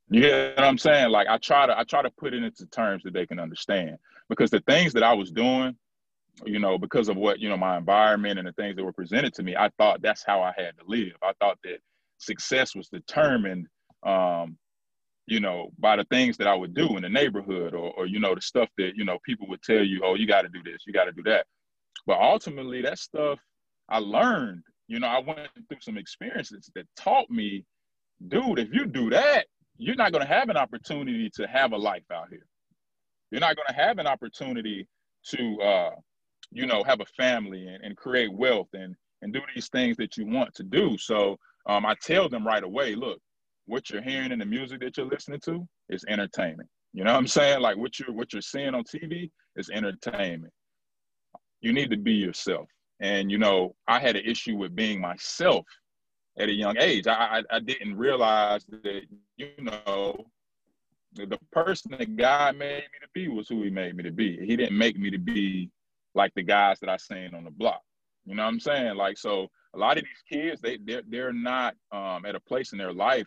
you 0.08 0.20
know 0.20 0.52
what 0.56 0.64
I'm 0.64 0.78
saying? 0.78 1.10
Like 1.10 1.26
I 1.28 1.36
try 1.38 1.66
to 1.66 1.76
I 1.76 1.84
try 1.84 2.02
to 2.02 2.10
put 2.10 2.32
it 2.32 2.42
into 2.42 2.66
terms 2.66 3.02
that 3.04 3.12
they 3.12 3.26
can 3.26 3.40
understand 3.40 3.96
because 4.28 4.50
the 4.50 4.60
things 4.60 4.92
that 4.92 5.02
I 5.02 5.12
was 5.12 5.30
doing, 5.32 5.76
you 6.44 6.60
know, 6.60 6.78
because 6.78 7.08
of 7.08 7.16
what 7.16 7.40
you 7.40 7.48
know 7.48 7.56
my 7.56 7.76
environment 7.76 8.38
and 8.38 8.46
the 8.46 8.52
things 8.52 8.76
that 8.76 8.84
were 8.84 8.92
presented 8.92 9.34
to 9.34 9.42
me, 9.42 9.56
I 9.56 9.70
thought 9.78 10.02
that's 10.02 10.24
how 10.24 10.42
I 10.42 10.52
had 10.56 10.78
to 10.78 10.84
live. 10.86 11.14
I 11.22 11.32
thought 11.40 11.58
that 11.64 11.78
success 12.18 12.74
was 12.76 12.88
determined, 12.88 13.66
um, 14.04 14.56
you 15.26 15.40
know, 15.40 15.70
by 15.78 15.96
the 15.96 16.04
things 16.04 16.36
that 16.36 16.46
I 16.46 16.54
would 16.54 16.74
do 16.74 16.96
in 16.96 17.02
the 17.02 17.08
neighborhood 17.08 17.74
or, 17.74 17.92
or 17.92 18.06
you 18.06 18.20
know 18.20 18.34
the 18.34 18.40
stuff 18.40 18.68
that 18.78 18.92
you 18.96 19.04
know 19.04 19.18
people 19.24 19.48
would 19.48 19.62
tell 19.62 19.82
you, 19.82 20.02
oh, 20.04 20.14
you 20.14 20.26
got 20.26 20.42
to 20.42 20.48
do 20.48 20.62
this, 20.62 20.82
you 20.86 20.92
got 20.92 21.04
to 21.04 21.12
do 21.12 21.22
that. 21.24 21.46
But 22.06 22.20
ultimately, 22.20 22.82
that 22.82 22.98
stuff 22.98 23.38
I 23.88 23.98
learned. 23.98 24.62
You 24.88 25.00
know, 25.00 25.08
I 25.08 25.18
went 25.18 25.48
through 25.68 25.80
some 25.80 25.98
experiences 25.98 26.70
that 26.76 26.86
taught 26.96 27.28
me, 27.28 27.64
dude, 28.28 28.60
if 28.60 28.68
you 28.72 28.86
do 28.86 29.10
that, 29.10 29.46
you're 29.78 29.96
not 29.96 30.12
going 30.12 30.24
to 30.24 30.32
have 30.32 30.48
an 30.48 30.56
opportunity 30.56 31.28
to 31.34 31.46
have 31.48 31.72
a 31.72 31.76
life 31.76 32.04
out 32.12 32.28
here. 32.30 32.46
You're 33.30 33.40
not 33.40 33.56
going 33.56 33.66
to 33.68 33.74
have 33.74 33.98
an 33.98 34.06
opportunity 34.06 34.86
to, 35.30 35.60
uh, 35.60 35.90
you 36.52 36.66
know, 36.66 36.84
have 36.84 37.00
a 37.00 37.06
family 37.16 37.66
and, 37.66 37.82
and, 37.82 37.96
create 37.96 38.32
wealth 38.32 38.68
and 38.72 38.94
and 39.22 39.32
do 39.32 39.40
these 39.54 39.68
things 39.68 39.96
that 39.96 40.16
you 40.16 40.26
want 40.26 40.54
to 40.54 40.62
do. 40.62 40.96
So 40.98 41.36
um, 41.66 41.84
I 41.84 41.94
tell 42.00 42.28
them 42.28 42.46
right 42.46 42.62
away, 42.62 42.94
look, 42.94 43.18
what 43.66 43.90
you're 43.90 44.02
hearing 44.02 44.32
in 44.32 44.38
the 44.38 44.46
music 44.46 44.80
that 44.80 44.96
you're 44.96 45.06
listening 45.06 45.40
to 45.40 45.66
is 45.88 46.04
entertainment. 46.08 46.68
You 46.92 47.04
know 47.04 47.12
what 47.12 47.18
I'm 47.18 47.26
saying? 47.26 47.60
Like 47.60 47.76
what 47.76 47.98
you're 47.98 48.12
what 48.12 48.32
you're 48.32 48.42
seeing 48.42 48.74
on 48.74 48.84
TV 48.84 49.30
is 49.56 49.70
entertainment. 49.70 50.52
You 51.60 51.72
need 51.72 51.90
to 51.90 51.96
be 51.96 52.12
yourself. 52.12 52.68
And 53.00 53.30
you 53.30 53.38
know, 53.38 53.74
I 53.86 54.00
had 54.00 54.16
an 54.16 54.24
issue 54.24 54.56
with 54.56 54.74
being 54.74 55.00
myself 55.00 55.66
at 56.38 56.48
a 56.48 56.52
young 56.52 56.76
age. 56.78 57.06
I, 57.06 57.42
I, 57.50 57.56
I 57.56 57.60
didn't 57.60 57.96
realize 57.96 58.64
that, 58.66 59.02
you 59.36 59.50
know, 59.58 60.24
the 61.14 61.38
person 61.50 61.92
that 61.98 62.16
God 62.16 62.56
made 62.56 62.76
me 62.76 62.98
to 63.00 63.08
be 63.14 63.28
was 63.28 63.48
who 63.48 63.62
he 63.62 63.70
made 63.70 63.96
me 63.96 64.02
to 64.02 64.10
be. 64.10 64.36
He 64.44 64.56
didn't 64.56 64.76
make 64.76 64.98
me 64.98 65.10
to 65.10 65.18
be 65.18 65.70
like 66.14 66.32
the 66.34 66.42
guys 66.42 66.78
that 66.80 66.90
I 66.90 66.98
seen 66.98 67.34
on 67.34 67.44
the 67.44 67.50
block. 67.50 67.80
You 68.26 68.34
know 68.34 68.42
what 68.42 68.50
I'm 68.50 68.60
saying? 68.60 68.96
Like, 68.96 69.16
so 69.16 69.48
a 69.74 69.78
lot 69.78 69.96
of 69.96 70.04
these 70.04 70.40
kids, 70.40 70.60
they 70.60 70.78
they're, 70.84 71.02
they're 71.08 71.32
not 71.32 71.74
um, 71.92 72.26
at 72.26 72.34
a 72.34 72.40
place 72.40 72.72
in 72.72 72.78
their 72.78 72.92
life 72.92 73.26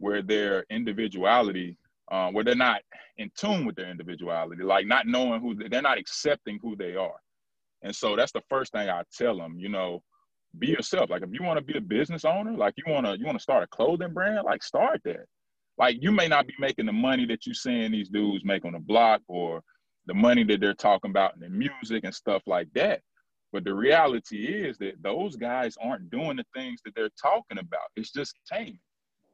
where 0.00 0.22
their 0.22 0.64
individuality, 0.70 1.76
uh, 2.10 2.30
where 2.30 2.42
they're 2.42 2.54
not 2.56 2.80
in 3.18 3.30
tune 3.36 3.66
with 3.66 3.76
their 3.76 3.90
individuality, 3.90 4.62
like 4.62 4.86
not 4.86 5.06
knowing 5.06 5.40
who 5.40 5.54
they're 5.54 5.82
not 5.82 5.98
accepting 5.98 6.58
who 6.62 6.74
they 6.74 6.96
are. 6.96 7.20
And 7.82 7.94
so 7.94 8.16
that's 8.16 8.32
the 8.32 8.42
first 8.48 8.72
thing 8.72 8.88
I 8.88 9.02
tell 9.16 9.36
them, 9.36 9.58
you 9.58 9.68
know, 9.68 10.02
be 10.58 10.68
yourself. 10.68 11.10
Like 11.10 11.22
if 11.22 11.30
you 11.32 11.42
want 11.42 11.58
to 11.58 11.64
be 11.64 11.78
a 11.78 11.82
business 11.82 12.24
owner, 12.24 12.52
like 12.56 12.74
you 12.76 12.92
want 12.92 13.06
to 13.06 13.18
you 13.18 13.26
want 13.26 13.38
to 13.38 13.42
start 13.42 13.62
a 13.62 13.66
clothing 13.68 14.12
brand, 14.12 14.44
like 14.44 14.62
start 14.62 15.00
that. 15.04 15.26
Like 15.78 15.98
you 16.00 16.10
may 16.10 16.28
not 16.28 16.46
be 16.46 16.54
making 16.58 16.86
the 16.86 16.92
money 16.92 17.26
that 17.26 17.46
you're 17.46 17.54
seeing 17.54 17.92
these 17.92 18.08
dudes 18.08 18.44
make 18.44 18.64
on 18.64 18.72
the 18.72 18.80
block 18.80 19.20
or 19.28 19.62
the 20.06 20.14
money 20.14 20.44
that 20.44 20.60
they're 20.60 20.74
talking 20.74 21.10
about 21.10 21.34
in 21.34 21.40
the 21.40 21.48
music 21.48 22.04
and 22.04 22.14
stuff 22.14 22.42
like 22.46 22.68
that. 22.74 23.02
But 23.52 23.64
the 23.64 23.74
reality 23.74 24.46
is 24.46 24.78
that 24.78 25.02
those 25.02 25.36
guys 25.36 25.76
aren't 25.82 26.10
doing 26.10 26.36
the 26.36 26.44
things 26.54 26.80
that 26.84 26.94
they're 26.94 27.10
talking 27.20 27.58
about. 27.58 27.90
It's 27.96 28.12
just 28.12 28.34
tame. 28.50 28.78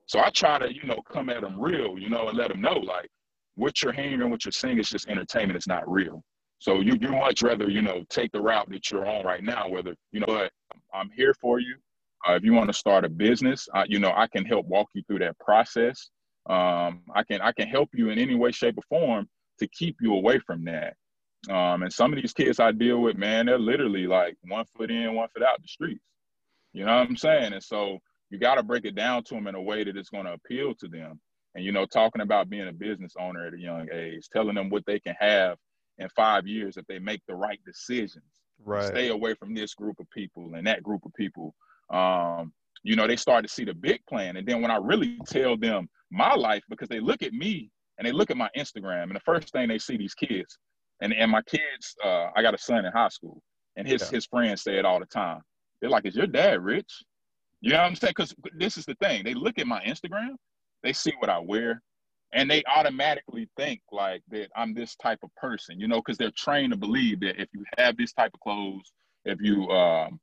So 0.07 0.21
I 0.21 0.31
try 0.31 0.59
to, 0.59 0.73
you 0.73 0.85
know, 0.85 1.01
come 1.13 1.29
at 1.31 1.43
them 1.43 1.61
real, 1.61 1.99
you 1.99 2.09
know, 2.09 2.29
and 2.29 2.39
let 2.39 2.49
them 2.49 2.61
know 2.61 2.75
like 2.75 3.09
what 3.57 3.83
you're 3.83 3.93
hearing, 3.93 4.31
what 4.31 4.45
you're 4.45 4.53
seeing 4.53 4.79
is 4.79 4.89
just 4.89 5.09
entertainment. 5.09 5.57
It's 5.57 5.69
not 5.69 5.91
real. 5.91 6.23
So 6.59 6.81
you 6.81 6.97
you 7.01 7.11
much 7.11 7.43
rather 7.43 7.69
you 7.69 7.83
know 7.83 8.05
take 8.09 8.33
the 8.33 8.41
route 8.41 8.71
that 8.71 8.91
you're 8.91 9.07
on 9.07 9.25
right 9.25 9.43
now. 9.43 9.69
Whether 9.69 9.95
you 10.13 10.21
know, 10.21 10.27
but 10.27 10.51
I'm 10.95 11.11
here 11.15 11.35
for 11.35 11.61
you. 11.61 11.77
Uh, 12.27 12.35
if 12.35 12.45
you 12.45 12.53
want 12.53 12.69
to 12.69 12.73
start 12.73 13.05
a 13.05 13.09
business, 13.09 13.69
uh, 13.75 13.85
you 13.87 13.99
know 13.99 14.13
I 14.17 14.27
can 14.27 14.45
help 14.45 14.67
walk 14.67 14.89
you 14.95 15.03
through 15.07 15.21
that 15.21 15.39
process. 15.39 16.11
Um, 16.49 17.03
I 17.15 17.25
can 17.25 17.41
I 17.41 17.53
can 17.53 17.69
help 17.69 17.91
you 17.95 18.11
in 18.11 18.19
any 18.19 18.35
way, 18.35 18.53
shape, 18.53 18.79
or 18.79 18.83
form 18.89 19.29
to 19.59 19.69
keep 19.69 19.97
you 20.01 20.15
away 20.15 20.39
from 20.39 20.65
that. 20.65 20.95
Um, 21.51 21.83
and 21.83 21.93
some 21.93 22.13
of 22.13 22.21
these 22.21 22.33
kids 22.33 22.59
I 22.59 22.73
deal 22.73 23.01
with, 23.03 23.17
man, 23.17 23.47
they're 23.47 23.59
literally 23.59 24.07
like 24.07 24.37
one 24.49 24.65
foot 24.77 24.91
in, 24.91 25.15
one 25.15 25.29
foot 25.29 25.45
out 25.45 25.61
the 25.61 25.69
streets. 25.69 26.03
You 26.73 26.85
know 26.85 26.99
what 26.99 27.09
I'm 27.09 27.17
saying? 27.17 27.53
And 27.53 27.63
so 27.63 27.99
you 28.31 28.39
got 28.39 28.57
to 28.57 28.63
break 28.63 28.85
it 28.85 28.95
down 28.95 29.23
to 29.25 29.35
them 29.35 29.47
in 29.47 29.55
a 29.55 29.63
way 29.63 29.85
that 29.85 29.97
it's 29.97 30.11
going 30.11 30.27
to 30.27 30.33
appeal 30.33 30.75
to 30.75 30.89
them. 30.89 31.21
And 31.55 31.65
you 31.65 31.73
know, 31.73 31.87
talking 31.87 32.23
about 32.23 32.51
being 32.51 32.69
a 32.69 32.73
business 32.73 33.15
owner 33.19 33.47
at 33.47 33.55
a 33.55 33.59
young 33.59 33.89
age, 33.93 34.29
telling 34.33 34.55
them 34.55 34.69
what 34.69 34.85
they 34.87 35.01
can 35.01 35.15
have 35.19 35.57
in 35.99 36.09
five 36.11 36.47
years 36.47 36.77
if 36.77 36.87
they 36.87 36.99
make 36.99 37.23
the 37.27 37.35
right 37.35 37.59
decisions. 37.65 38.25
Right. 38.63 38.87
Stay 38.87 39.09
away 39.09 39.35
from 39.35 39.55
this 39.55 39.75
group 39.75 39.99
of 40.01 40.11
people 40.11 40.55
and 40.55 40.67
that 40.67 40.83
group 40.83 41.05
of 41.05 41.13
people. 41.15 41.55
Um, 41.91 42.53
you 42.83 42.97
know, 42.97 43.07
they 43.07 43.17
start 43.17 43.45
to 43.45 43.51
see 43.51 43.65
the 43.65 43.75
big 43.75 44.01
plan. 44.09 44.37
And 44.37 44.47
then 44.47 44.61
when 44.61 44.71
I 44.71 44.77
really 44.77 45.19
tell 45.27 45.57
them 45.57 45.89
my 46.11 46.35
life, 46.35 46.63
because 46.69 46.89
they 46.89 47.01
look 47.01 47.23
at 47.23 47.33
me 47.33 47.71
and 47.99 48.07
they 48.07 48.13
look 48.13 48.31
at 48.31 48.37
my 48.37 48.51
Instagram, 48.57 49.05
and 49.05 49.17
the 49.17 49.21
first 49.21 49.51
thing 49.53 49.69
they 49.69 49.79
see 49.79 49.97
these 49.97 50.15
kids, 50.15 50.59
and 51.01 51.13
and 51.13 51.31
my 51.31 51.43
kids, 51.43 51.95
uh, 52.05 52.29
I 52.35 52.43
got 52.43 52.55
a 52.55 52.59
son 52.59 52.85
in 52.85 52.93
high 52.93 53.09
school, 53.09 53.43
and 53.77 53.87
his 53.87 54.03
yeah. 54.03 54.17
his 54.17 54.27
friends 54.27 54.63
say 54.63 54.79
it 54.79 54.85
all 54.85 55.01
the 55.01 55.07
time. 55.07 55.41
They're 55.81 55.91
like, 55.91 56.07
"Is 56.07 56.17
your 56.17 56.27
dad 56.27 56.63
rich?" 56.63 56.91
You 57.61 57.73
know 57.73 57.79
what 57.79 57.85
I'm 57.85 57.97
saying? 57.97 58.15
Because 58.17 58.35
this 58.57 58.77
is 58.77 58.85
the 58.85 58.95
thing. 58.97 59.25
They 59.25 59.35
look 59.35 59.59
at 59.59 59.67
my 59.67 59.83
Instagram, 59.85 60.37
they 60.83 60.93
see 60.93 61.13
what 61.19 61.31
I 61.31 61.39
wear, 61.39 61.83
and 62.33 62.51
they 62.51 62.63
automatically 62.65 63.49
think 63.57 63.81
like 63.93 64.23
that 64.31 64.49
I'm 64.57 64.75
this 64.75 64.95
type 64.97 65.21
of 65.23 65.35
person. 65.37 65.81
You 65.81 65.89
know, 65.89 65.97
because 65.97 66.19
they're 66.19 66.31
trained 66.37 66.73
to 66.73 66.79
believe 66.79 67.21
that 67.21 67.41
if 67.41 67.49
you 67.53 67.65
have 67.79 67.97
this 67.97 68.13
type 68.13 68.33
of 68.35 68.41
clothes, 68.41 68.93
if 69.25 69.41
you 69.41 69.69
um, 69.71 70.21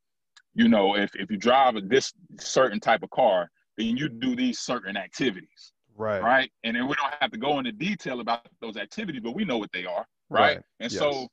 you 0.53 0.67
know, 0.67 0.95
if 0.95 1.11
if 1.15 1.31
you 1.31 1.37
drive 1.37 1.75
this 1.89 2.13
certain 2.39 2.79
type 2.79 3.03
of 3.03 3.09
car, 3.09 3.49
then 3.77 3.97
you 3.97 4.09
do 4.09 4.35
these 4.35 4.59
certain 4.59 4.95
activities. 4.97 5.73
Right. 5.95 6.21
Right. 6.21 6.51
And 6.63 6.75
then 6.75 6.87
we 6.87 6.95
don't 6.95 7.13
have 7.19 7.31
to 7.31 7.37
go 7.37 7.59
into 7.59 7.71
detail 7.71 8.19
about 8.19 8.47
those 8.61 8.77
activities, 8.77 9.21
but 9.23 9.35
we 9.35 9.45
know 9.45 9.57
what 9.57 9.71
they 9.71 9.85
are. 9.85 10.05
Right. 10.29 10.55
right. 10.55 10.61
And 10.79 10.91
yes. 10.91 10.99
so, 10.99 11.27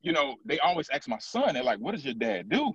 you 0.00 0.12
know, 0.12 0.36
they 0.44 0.58
always 0.60 0.88
ask 0.90 1.08
my 1.08 1.18
son, 1.18 1.54
they're 1.54 1.62
like, 1.62 1.78
what 1.78 1.94
does 1.94 2.04
your 2.04 2.14
dad 2.14 2.48
do? 2.48 2.72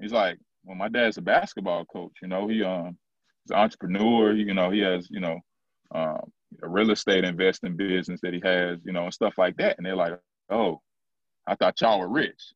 He's 0.00 0.12
like, 0.12 0.38
well, 0.64 0.76
my 0.76 0.88
dad's 0.88 1.18
a 1.18 1.22
basketball 1.22 1.84
coach. 1.86 2.12
You 2.22 2.28
know, 2.28 2.48
he 2.48 2.62
um 2.62 2.96
he's 3.44 3.50
an 3.50 3.58
entrepreneur. 3.58 4.32
You 4.32 4.54
know, 4.54 4.70
he 4.70 4.80
has, 4.80 5.08
you 5.10 5.20
know, 5.20 5.38
um, 5.94 6.30
a 6.62 6.68
real 6.68 6.90
estate 6.90 7.24
investing 7.24 7.76
business 7.76 8.20
that 8.22 8.34
he 8.34 8.40
has, 8.44 8.78
you 8.84 8.92
know, 8.92 9.04
and 9.04 9.14
stuff 9.14 9.34
like 9.38 9.56
that. 9.56 9.76
And 9.78 9.86
they're 9.86 9.96
like, 9.96 10.18
oh, 10.50 10.80
I 11.46 11.54
thought 11.54 11.80
y'all 11.80 12.00
were 12.00 12.08
rich. 12.08 12.52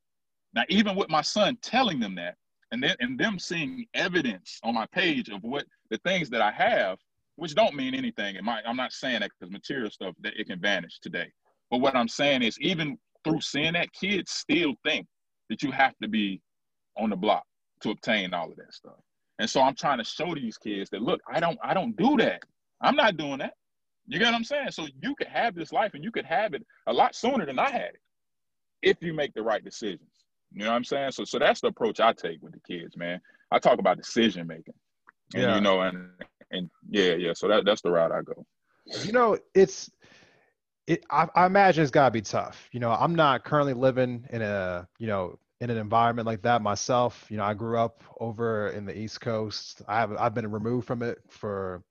Now, 0.54 0.64
even 0.68 0.96
with 0.96 1.08
my 1.08 1.22
son 1.22 1.56
telling 1.62 1.98
them 1.98 2.14
that, 2.16 2.36
and 2.72 2.82
then 2.82 2.96
and 3.00 3.18
them 3.18 3.38
seeing 3.38 3.86
evidence 3.94 4.58
on 4.62 4.74
my 4.74 4.86
page 4.92 5.28
of 5.28 5.42
what 5.42 5.64
the 5.90 5.98
things 5.98 6.30
that 6.30 6.40
I 6.40 6.50
have, 6.50 6.98
which 7.36 7.54
don't 7.54 7.74
mean 7.74 7.94
anything. 7.94 8.36
It 8.36 8.44
might, 8.44 8.62
I'm 8.66 8.76
not 8.76 8.92
saying 8.92 9.20
that 9.20 9.30
because 9.38 9.52
material 9.52 9.90
stuff 9.90 10.14
that 10.20 10.34
it 10.38 10.46
can 10.46 10.60
vanish 10.60 10.98
today. 11.00 11.30
But 11.70 11.80
what 11.80 11.96
I'm 11.96 12.08
saying 12.08 12.42
is, 12.42 12.58
even 12.60 12.98
through 13.24 13.40
seeing 13.40 13.74
that, 13.74 13.92
kids 13.92 14.32
still 14.32 14.74
think 14.84 15.06
that 15.48 15.62
you 15.62 15.70
have 15.70 15.94
to 16.02 16.08
be 16.08 16.40
on 16.96 17.10
the 17.10 17.16
block 17.16 17.44
to 17.82 17.90
obtain 17.90 18.32
all 18.34 18.50
of 18.50 18.56
that 18.56 18.72
stuff. 18.72 19.00
And 19.38 19.48
so 19.48 19.60
I'm 19.60 19.74
trying 19.74 19.98
to 19.98 20.04
show 20.04 20.34
these 20.34 20.58
kids 20.58 20.90
that 20.90 21.02
look, 21.02 21.20
I 21.30 21.40
don't, 21.40 21.58
I 21.62 21.74
don't 21.74 21.96
do 21.96 22.16
that. 22.18 22.42
I'm 22.80 22.96
not 22.96 23.16
doing 23.16 23.38
that. 23.38 23.54
You 24.06 24.18
get 24.18 24.26
what 24.26 24.34
I'm 24.34 24.44
saying? 24.44 24.70
So 24.72 24.86
you 25.02 25.14
could 25.14 25.28
have 25.28 25.54
this 25.54 25.72
life 25.72 25.94
and 25.94 26.02
you 26.02 26.10
could 26.10 26.24
have 26.24 26.54
it 26.54 26.66
a 26.86 26.92
lot 26.92 27.14
sooner 27.14 27.46
than 27.46 27.58
I 27.58 27.70
had 27.70 27.94
it 27.94 28.00
if 28.82 28.96
you 29.00 29.14
make 29.14 29.32
the 29.34 29.42
right 29.42 29.64
decisions. 29.64 30.10
You 30.52 30.64
know 30.64 30.70
what 30.70 30.76
I'm 30.76 30.84
saying? 30.84 31.12
So 31.12 31.24
so 31.24 31.38
that's 31.38 31.60
the 31.60 31.68
approach 31.68 32.00
I 32.00 32.12
take 32.12 32.42
with 32.42 32.52
the 32.52 32.60
kids, 32.60 32.96
man. 32.96 33.20
I 33.50 33.58
talk 33.58 33.78
about 33.78 33.96
decision 33.96 34.46
making. 34.46 34.74
And 35.34 35.42
yeah. 35.44 35.54
you 35.54 35.60
know, 35.60 35.80
and 35.80 36.08
and 36.50 36.68
yeah, 36.90 37.14
yeah. 37.14 37.32
So 37.34 37.48
that 37.48 37.64
that's 37.64 37.80
the 37.80 37.90
route 37.90 38.12
I 38.12 38.22
go. 38.22 38.44
You 39.04 39.12
know, 39.12 39.38
it's 39.54 39.90
it 40.86 41.04
I, 41.10 41.28
I 41.34 41.46
imagine 41.46 41.82
it's 41.82 41.90
gotta 41.90 42.10
be 42.10 42.20
tough. 42.20 42.68
You 42.72 42.80
know, 42.80 42.90
I'm 42.90 43.14
not 43.14 43.44
currently 43.44 43.72
living 43.72 44.26
in 44.30 44.42
a, 44.42 44.86
you 44.98 45.06
know, 45.06 45.38
in 45.62 45.70
an 45.70 45.78
environment 45.78 46.26
like 46.26 46.42
that 46.42 46.60
myself. 46.60 47.24
You 47.30 47.36
know, 47.36 47.44
I 47.44 47.54
grew 47.54 47.78
up 47.78 48.02
over 48.18 48.70
in 48.70 48.84
the 48.84 48.98
East 48.98 49.20
Coast. 49.20 49.80
I 49.86 50.00
have 50.00 50.12
I've 50.16 50.34
been 50.34 50.50
removed 50.50 50.88
from 50.88 51.02
it 51.02 51.18
for, 51.28 51.84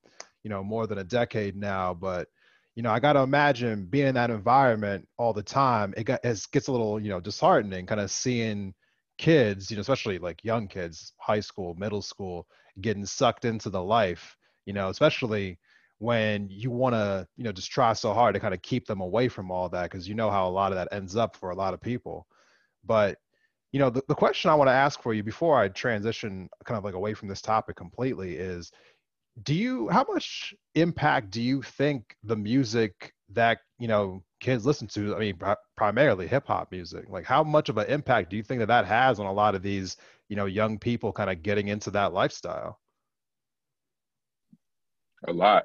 you 0.43 0.49
know, 0.49 0.61
more 0.61 0.87
than 0.87 0.97
a 0.97 1.05
decade 1.05 1.55
now, 1.55 1.93
but 1.93 2.27
you 2.75 2.83
know, 2.83 2.91
I 2.91 2.99
got 2.99 3.13
to 3.13 3.21
imagine 3.21 3.85
being 3.85 4.07
in 4.07 4.15
that 4.15 4.29
environment 4.29 5.07
all 5.17 5.31
the 5.31 5.43
time. 5.43 5.93
It, 5.95 6.03
got, 6.03 6.19
it 6.23 6.45
gets 6.51 6.67
a 6.67 6.71
little, 6.71 6.99
you 6.99 7.09
know, 7.09 7.21
disheartening, 7.21 7.85
kind 7.85 8.01
of 8.01 8.11
seeing 8.11 8.73
kids, 9.17 9.71
you 9.71 9.77
know, 9.77 9.81
especially 9.81 10.19
like 10.19 10.43
young 10.43 10.67
kids, 10.67 11.13
high 11.17 11.39
school, 11.39 11.73
middle 11.75 12.01
school, 12.01 12.47
getting 12.81 13.05
sucked 13.05 13.45
into 13.45 13.69
the 13.69 13.81
life. 13.81 14.35
You 14.65 14.73
know, 14.73 14.89
especially 14.89 15.59
when 15.99 16.49
you 16.49 16.71
want 16.71 16.95
to, 16.95 17.25
you 17.37 17.45
know, 17.45 17.53
just 17.53 17.71
try 17.71 17.93
so 17.93 18.13
hard 18.13 18.33
to 18.33 18.41
kind 18.41 18.53
of 18.53 18.61
keep 18.61 18.85
them 18.85 18.99
away 18.99 19.29
from 19.29 19.49
all 19.49 19.69
that 19.69 19.83
because 19.83 20.09
you 20.09 20.15
know 20.15 20.29
how 20.29 20.45
a 20.45 20.51
lot 20.51 20.73
of 20.73 20.77
that 20.77 20.89
ends 20.91 21.15
up 21.15 21.37
for 21.37 21.51
a 21.51 21.55
lot 21.55 21.73
of 21.73 21.79
people. 21.79 22.27
But 22.83 23.17
you 23.71 23.79
know, 23.79 23.89
the, 23.89 24.03
the 24.07 24.15
question 24.15 24.49
I 24.49 24.55
want 24.55 24.67
to 24.67 24.73
ask 24.73 25.01
for 25.01 25.13
you 25.13 25.23
before 25.23 25.59
I 25.59 25.69
transition 25.69 26.49
kind 26.65 26.77
of 26.77 26.83
like 26.83 26.93
away 26.93 27.13
from 27.13 27.27
this 27.27 27.41
topic 27.41 27.75
completely 27.75 28.35
is 28.35 28.71
do 29.43 29.53
you 29.53 29.87
how 29.89 30.05
much 30.09 30.53
impact 30.75 31.31
do 31.31 31.41
you 31.41 31.61
think 31.61 32.15
the 32.23 32.35
music 32.35 33.13
that 33.29 33.59
you 33.79 33.87
know 33.87 34.21
kids 34.41 34.65
listen 34.65 34.87
to 34.87 35.15
i 35.15 35.19
mean 35.19 35.39
primarily 35.77 36.27
hip 36.27 36.45
hop 36.47 36.69
music 36.71 37.05
like 37.07 37.25
how 37.25 37.43
much 37.43 37.69
of 37.69 37.77
an 37.77 37.87
impact 37.87 38.29
do 38.29 38.35
you 38.35 38.43
think 38.43 38.59
that 38.59 38.67
that 38.67 38.85
has 38.85 39.19
on 39.19 39.25
a 39.25 39.31
lot 39.31 39.55
of 39.55 39.61
these 39.63 39.95
you 40.27 40.35
know 40.35 40.45
young 40.45 40.79
people 40.79 41.11
kind 41.11 41.29
of 41.29 41.43
getting 41.43 41.67
into 41.67 41.91
that 41.91 42.13
lifestyle? 42.13 42.79
A 45.27 45.33
lot. 45.33 45.63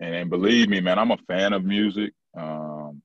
And 0.00 0.30
believe 0.30 0.68
me 0.68 0.80
man 0.80 0.98
i'm 0.98 1.10
a 1.10 1.18
fan 1.28 1.52
of 1.52 1.64
music. 1.64 2.12
Um 2.36 3.02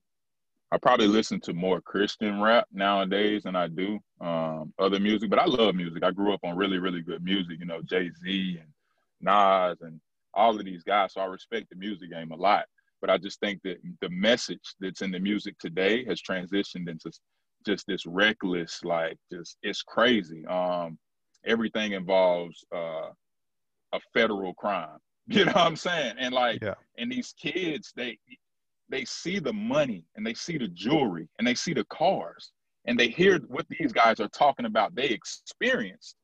i 0.72 0.78
probably 0.78 1.06
listen 1.06 1.40
to 1.40 1.52
more 1.52 1.80
christian 1.80 2.40
rap 2.40 2.66
nowadays 2.72 3.44
than 3.44 3.54
i 3.54 3.68
do 3.68 3.98
um 4.20 4.72
other 4.78 4.98
music 4.98 5.30
but 5.30 5.38
i 5.38 5.44
love 5.44 5.74
music 5.74 6.02
i 6.02 6.10
grew 6.10 6.32
up 6.34 6.40
on 6.42 6.56
really 6.56 6.78
really 6.78 7.02
good 7.02 7.22
music 7.22 7.58
you 7.60 7.66
know 7.66 7.80
jay-z 7.82 8.58
and 8.58 8.68
Nas 9.22 9.80
and 9.80 10.00
all 10.34 10.58
of 10.58 10.64
these 10.64 10.82
guys. 10.82 11.14
So 11.14 11.20
I 11.20 11.26
respect 11.26 11.70
the 11.70 11.76
music 11.76 12.10
game 12.10 12.32
a 12.32 12.36
lot. 12.36 12.64
But 13.00 13.10
I 13.10 13.18
just 13.18 13.40
think 13.40 13.60
that 13.64 13.78
the 14.00 14.10
message 14.10 14.74
that's 14.80 15.02
in 15.02 15.10
the 15.10 15.18
music 15.18 15.58
today 15.58 16.04
has 16.04 16.20
transitioned 16.22 16.88
into 16.88 17.10
just 17.66 17.86
this 17.86 18.06
reckless, 18.06 18.84
like 18.84 19.16
just 19.32 19.56
it's 19.62 19.82
crazy. 19.82 20.46
Um, 20.46 20.98
everything 21.44 21.92
involves 21.92 22.64
uh, 22.74 23.10
a 23.92 24.00
federal 24.12 24.54
crime. 24.54 24.98
You 25.28 25.44
know 25.44 25.52
what 25.52 25.66
I'm 25.66 25.76
saying? 25.76 26.16
And 26.18 26.34
like, 26.34 26.60
yeah. 26.60 26.74
and 26.98 27.10
these 27.10 27.32
kids, 27.40 27.92
they 27.94 28.18
they 28.92 29.04
see 29.04 29.40
the 29.40 29.52
money 29.52 30.04
and 30.14 30.24
they 30.24 30.34
see 30.34 30.58
the 30.58 30.68
jewelry 30.68 31.28
and 31.38 31.48
they 31.48 31.54
see 31.54 31.72
the 31.72 31.84
cars 31.84 32.52
and 32.84 32.98
they 32.98 33.08
hear 33.08 33.38
what 33.48 33.66
these 33.68 33.92
guys 33.92 34.20
are 34.20 34.28
talking 34.28 34.66
about. 34.66 34.94
They 34.94 35.06
experienced. 35.06 36.14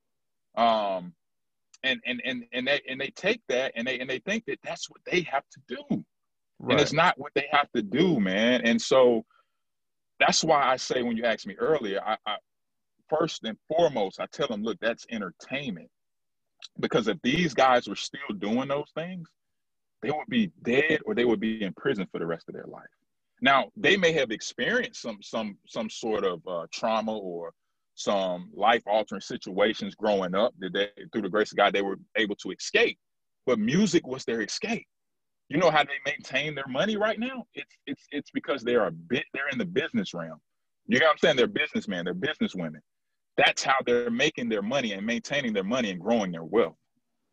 Um, 0.56 1.14
and 1.84 2.00
and 2.06 2.20
and 2.24 2.44
and 2.52 2.66
they 2.66 2.80
and 2.88 3.00
they 3.00 3.10
take 3.10 3.40
that 3.48 3.72
and 3.76 3.86
they 3.86 4.00
and 4.00 4.10
they 4.10 4.18
think 4.20 4.44
that 4.46 4.58
that's 4.64 4.90
what 4.90 5.00
they 5.06 5.20
have 5.22 5.44
to 5.50 5.60
do 5.68 6.04
right. 6.58 6.72
and 6.72 6.80
it's 6.80 6.92
not 6.92 7.18
what 7.18 7.32
they 7.34 7.46
have 7.52 7.70
to 7.72 7.82
do 7.82 8.18
man 8.18 8.60
and 8.62 8.80
so 8.80 9.24
that's 10.18 10.42
why 10.42 10.60
i 10.60 10.76
say 10.76 11.02
when 11.02 11.16
you 11.16 11.24
asked 11.24 11.46
me 11.46 11.54
earlier 11.54 12.00
I, 12.04 12.16
I 12.26 12.36
first 13.08 13.44
and 13.44 13.56
foremost 13.68 14.18
i 14.18 14.26
tell 14.32 14.48
them 14.48 14.64
look 14.64 14.78
that's 14.80 15.06
entertainment 15.10 15.88
because 16.80 17.06
if 17.06 17.18
these 17.22 17.54
guys 17.54 17.86
were 17.86 17.94
still 17.94 18.34
doing 18.38 18.66
those 18.68 18.90
things 18.96 19.28
they 20.02 20.10
would 20.10 20.28
be 20.28 20.50
dead 20.62 21.00
or 21.06 21.14
they 21.14 21.24
would 21.24 21.40
be 21.40 21.62
in 21.62 21.72
prison 21.74 22.06
for 22.10 22.18
the 22.18 22.26
rest 22.26 22.48
of 22.48 22.54
their 22.54 22.66
life 22.66 22.86
now 23.40 23.70
they 23.76 23.96
may 23.96 24.12
have 24.12 24.30
experienced 24.30 25.00
some 25.00 25.18
some 25.22 25.56
some 25.66 25.88
sort 25.88 26.24
of 26.24 26.40
uh, 26.46 26.66
trauma 26.72 27.16
or 27.16 27.52
some 27.98 28.50
life 28.54 28.82
altering 28.86 29.20
situations 29.20 29.96
growing 29.96 30.34
up 30.34 30.54
that 30.60 30.72
they, 30.72 30.88
through 31.12 31.22
the 31.22 31.28
grace 31.28 31.50
of 31.50 31.58
God, 31.58 31.72
they 31.72 31.82
were 31.82 31.98
able 32.16 32.36
to 32.36 32.52
escape. 32.52 32.96
But 33.44 33.58
music 33.58 34.06
was 34.06 34.24
their 34.24 34.40
escape. 34.40 34.86
You 35.48 35.58
know 35.58 35.70
how 35.70 35.82
they 35.82 35.98
maintain 36.06 36.54
their 36.54 36.68
money 36.68 36.96
right 36.96 37.18
now? 37.18 37.44
It's 37.54 37.74
it's 37.86 38.06
it's 38.12 38.30
because 38.30 38.62
they're 38.62 38.86
a 38.86 38.92
bit 38.92 39.24
they're 39.34 39.48
in 39.48 39.58
the 39.58 39.64
business 39.64 40.14
realm. 40.14 40.38
You 40.86 41.00
know 41.00 41.06
what 41.06 41.12
I'm 41.12 41.18
saying? 41.18 41.36
They're 41.36 41.46
businessmen, 41.46 42.04
they're 42.04 42.14
businesswomen. 42.14 42.80
That's 43.36 43.62
how 43.62 43.76
they're 43.84 44.10
making 44.10 44.48
their 44.48 44.62
money 44.62 44.92
and 44.92 45.04
maintaining 45.04 45.52
their 45.52 45.64
money 45.64 45.90
and 45.90 46.00
growing 46.00 46.32
their 46.32 46.44
wealth. 46.44 46.76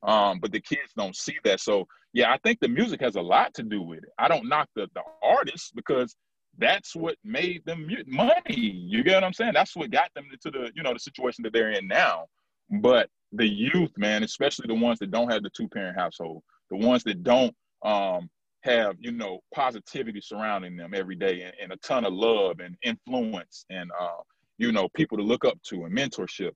Um, 0.06 0.39
but 0.39 0.51
the 0.51 0.62
kids 0.62 0.93
don't 0.95 1.16
see 1.16 1.38
that. 1.43 1.60
So 1.60 1.88
yeah, 2.14 2.32
I 2.32 2.38
think 2.43 2.60
the 2.60 2.70
music 2.70 3.01
has 3.01 3.16
a 3.16 3.22
lot 3.22 3.53
to 3.56 3.64
do 3.64 3.82
with 3.82 3.99
it. 3.99 4.10
I 4.18 4.28
don't 4.28 4.47
knock 4.47 4.70
the 4.76 4.88
the 4.93 5.01
artists 5.24 5.72
because 5.76 6.16
that's 6.58 6.95
what 6.95 7.18
made 7.24 7.66
them 7.66 7.89
money. 8.08 8.56
You 8.56 9.03
get 9.03 9.16
what 9.16 9.24
I'm 9.24 9.34
saying? 9.34 9.51
That's 9.53 9.76
what 9.76 9.91
got 9.91 10.10
them 10.16 10.26
to 10.41 10.51
the 10.51 10.72
you 10.76 10.84
know 10.84 10.93
the 10.93 10.99
situation 10.99 11.43
that 11.43 11.53
they're 11.53 11.72
in 11.72 11.88
now. 11.88 12.26
But 12.70 13.10
the 13.32 13.47
youth, 13.47 13.91
man, 13.97 14.24
especially 14.24 14.68
the 14.68 14.76
ones 14.76 14.99
that 14.99 15.12
don't 15.12 15.32
have 15.32 15.43
the 15.43 15.49
two 15.49 15.68
parent 15.68 15.97
household, 15.97 16.43
the 16.70 16.78
ones 16.78 17.03
that 17.03 17.24
don't 17.24 17.53
um, 17.84 18.30
have 18.62 18.95
you 18.99 19.12
know 19.12 19.39
positivity 19.53 20.22
surrounding 20.22 20.76
them 20.76 20.93
every 20.93 21.16
day 21.16 21.41
and, 21.41 21.53
and 21.62 21.72
a 21.72 21.78
ton 21.78 22.06
of 22.06 22.14
love 22.14 22.60
and 22.60 22.76
influence 22.84 23.66
and 23.70 23.91
uh, 23.99 24.22
you 24.58 24.72
know 24.72 24.89
people 24.95 25.18
to 25.18 25.24
look 25.24 25.45
up 25.45 25.58
to 25.64 25.86
and 25.86 25.95
mentorship 25.95 26.51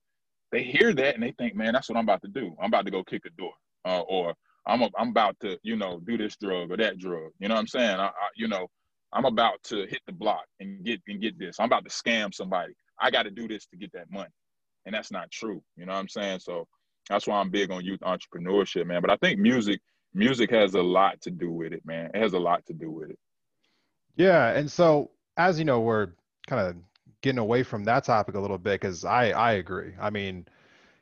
they 0.52 0.62
hear 0.62 0.92
that 0.92 1.14
and 1.14 1.22
they 1.22 1.32
think 1.32 1.54
man 1.54 1.72
that's 1.72 1.88
what 1.88 1.98
i'm 1.98 2.04
about 2.04 2.22
to 2.22 2.28
do. 2.28 2.54
I'm 2.60 2.66
about 2.66 2.84
to 2.84 2.90
go 2.90 3.04
kick 3.04 3.22
a 3.26 3.30
door 3.30 3.52
uh, 3.84 4.00
or 4.00 4.34
i'm 4.66 4.82
a, 4.82 4.90
i'm 4.98 5.10
about 5.10 5.36
to 5.40 5.58
you 5.62 5.76
know 5.76 6.00
do 6.06 6.16
this 6.16 6.36
drug 6.36 6.70
or 6.70 6.76
that 6.76 6.98
drug. 6.98 7.30
You 7.38 7.48
know 7.48 7.54
what 7.54 7.60
i'm 7.60 7.66
saying? 7.66 7.98
I, 7.98 8.06
I, 8.06 8.28
you 8.36 8.48
know 8.48 8.68
i'm 9.12 9.24
about 9.24 9.62
to 9.64 9.86
hit 9.86 10.00
the 10.06 10.12
block 10.12 10.44
and 10.60 10.84
get 10.84 11.00
and 11.08 11.20
get 11.20 11.38
this. 11.38 11.58
I'm 11.58 11.66
about 11.66 11.84
to 11.84 11.90
scam 11.90 12.34
somebody. 12.34 12.72
I 13.00 13.10
got 13.10 13.22
to 13.22 13.30
do 13.30 13.48
this 13.48 13.66
to 13.66 13.76
get 13.76 13.92
that 13.92 14.10
money. 14.10 14.28
And 14.84 14.94
that's 14.94 15.10
not 15.10 15.30
true. 15.30 15.62
You 15.76 15.86
know 15.86 15.92
what 15.92 16.00
i'm 16.00 16.08
saying? 16.08 16.40
So 16.40 16.66
that's 17.08 17.26
why 17.26 17.38
i'm 17.38 17.50
big 17.50 17.70
on 17.70 17.84
youth 17.84 18.00
entrepreneurship 18.00 18.86
man. 18.86 19.00
But 19.00 19.10
i 19.10 19.16
think 19.16 19.38
music 19.38 19.80
music 20.14 20.50
has 20.50 20.74
a 20.74 20.82
lot 20.82 21.20
to 21.22 21.30
do 21.30 21.50
with 21.50 21.72
it, 21.72 21.84
man. 21.84 22.10
It 22.14 22.20
has 22.20 22.32
a 22.32 22.38
lot 22.38 22.64
to 22.66 22.72
do 22.72 22.90
with 22.90 23.10
it. 23.10 23.18
Yeah, 24.16 24.50
and 24.50 24.70
so 24.70 25.10
as 25.36 25.58
you 25.58 25.64
know, 25.64 25.80
we're 25.80 26.08
kind 26.46 26.66
of 26.66 26.76
getting 27.22 27.38
away 27.38 27.62
from 27.62 27.84
that 27.84 28.04
topic 28.04 28.34
a 28.34 28.40
little 28.40 28.58
bit 28.58 28.80
because 28.80 29.04
I 29.04 29.30
I 29.30 29.52
agree. 29.52 29.94
I 30.00 30.10
mean, 30.10 30.46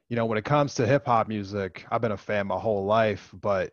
you 0.09 0.17
know, 0.17 0.27
when 0.27 0.39
it 0.39 0.45
comes 0.45 0.75
to 0.75 0.87
hip 0.87 1.07
hop 1.07 1.29
music, 1.29 1.87
I've 1.91 2.01
been 2.01 2.13
a 2.13 2.17
fan 2.17 2.47
my 2.49 2.59
whole 2.59 2.85
life, 2.85 3.31
but 3.41 3.73